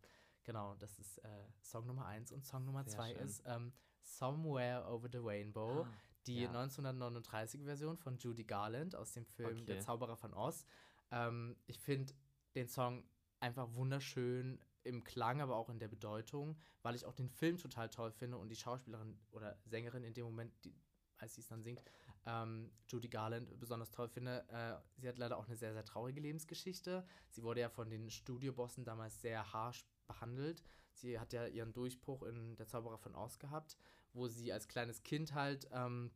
[0.43, 3.25] Genau, das ist äh, Song Nummer eins und Song Nummer sehr zwei schön.
[3.25, 5.83] ist ähm, Somewhere Over the Rainbow.
[5.83, 5.93] Ah,
[6.27, 6.51] die ja.
[6.51, 9.65] 1939-Version von Judy Garland aus dem Film okay.
[9.65, 10.65] Der Zauberer von Oz.
[11.11, 12.13] Ähm, ich finde
[12.55, 13.03] den Song
[13.39, 17.89] einfach wunderschön im Klang, aber auch in der Bedeutung, weil ich auch den Film total
[17.89, 20.73] toll finde und die Schauspielerin oder Sängerin in dem Moment, die,
[21.17, 21.81] als sie es dann singt,
[22.25, 24.45] ähm, Judy Garland besonders toll finde.
[24.49, 27.05] Äh, sie hat leider auch eine sehr, sehr traurige Lebensgeschichte.
[27.29, 30.63] Sie wurde ja von den Studiobossen damals sehr harsh behandelt.
[30.93, 33.77] Sie hat ja ihren Durchbruch in Der Zauberer von Oz gehabt,
[34.13, 36.11] wo sie als kleines Kind halt ähm,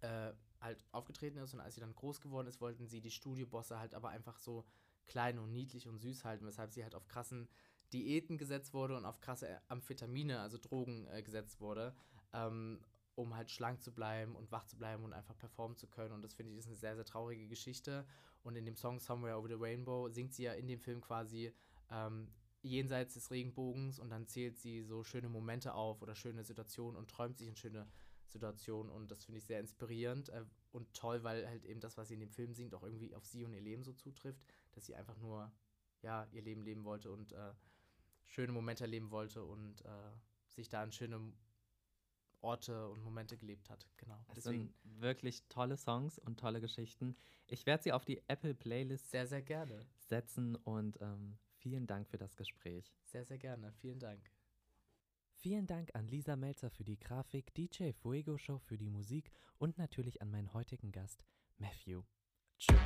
[0.00, 0.32] äh,
[0.62, 3.94] halt aufgetreten ist und als sie dann groß geworden ist, wollten sie die Studiobosse halt
[3.94, 4.64] aber einfach so
[5.06, 7.48] klein und niedlich und süß halten, weshalb sie halt auf krassen
[7.92, 11.94] Diäten gesetzt wurde und auf krasse Amphetamine, also Drogen äh, gesetzt wurde,
[12.32, 12.80] ähm,
[13.14, 16.12] um halt schlank zu bleiben und wach zu bleiben und einfach performen zu können.
[16.14, 18.06] Und das finde ich ist eine sehr, sehr traurige Geschichte.
[18.42, 21.52] Und in dem Song Somewhere Over the Rainbow singt sie ja in dem Film quasi
[21.90, 22.28] ähm,
[22.62, 27.10] jenseits des Regenbogens und dann zählt sie so schöne Momente auf oder schöne Situationen und
[27.10, 27.86] träumt sich in schöne
[28.32, 32.08] Situation und das finde ich sehr inspirierend äh, und toll, weil halt eben das, was
[32.08, 34.42] sie in dem Film singt, auch irgendwie auf sie und ihr Leben so zutrifft,
[34.72, 35.52] dass sie einfach nur
[36.02, 37.52] ja ihr Leben leben wollte und äh,
[38.24, 40.12] schöne Momente erleben wollte und äh,
[40.48, 41.32] sich da an schöne
[42.40, 43.88] Orte und Momente gelebt hat.
[43.96, 44.24] Genau.
[44.28, 44.74] Es Deswegen.
[44.82, 47.16] sind wirklich tolle Songs und tolle Geschichten.
[47.46, 52.08] Ich werde sie auf die Apple Playlist sehr, sehr gerne setzen und ähm, vielen Dank
[52.08, 52.92] für das Gespräch.
[53.04, 53.72] Sehr, sehr gerne.
[53.74, 54.31] Vielen Dank.
[55.42, 59.76] Vielen Dank an Lisa Melzer für die Grafik, DJ Fuego Show für die Musik und
[59.76, 61.24] natürlich an meinen heutigen Gast,
[61.58, 62.02] Matthew.
[62.60, 62.78] Tschüss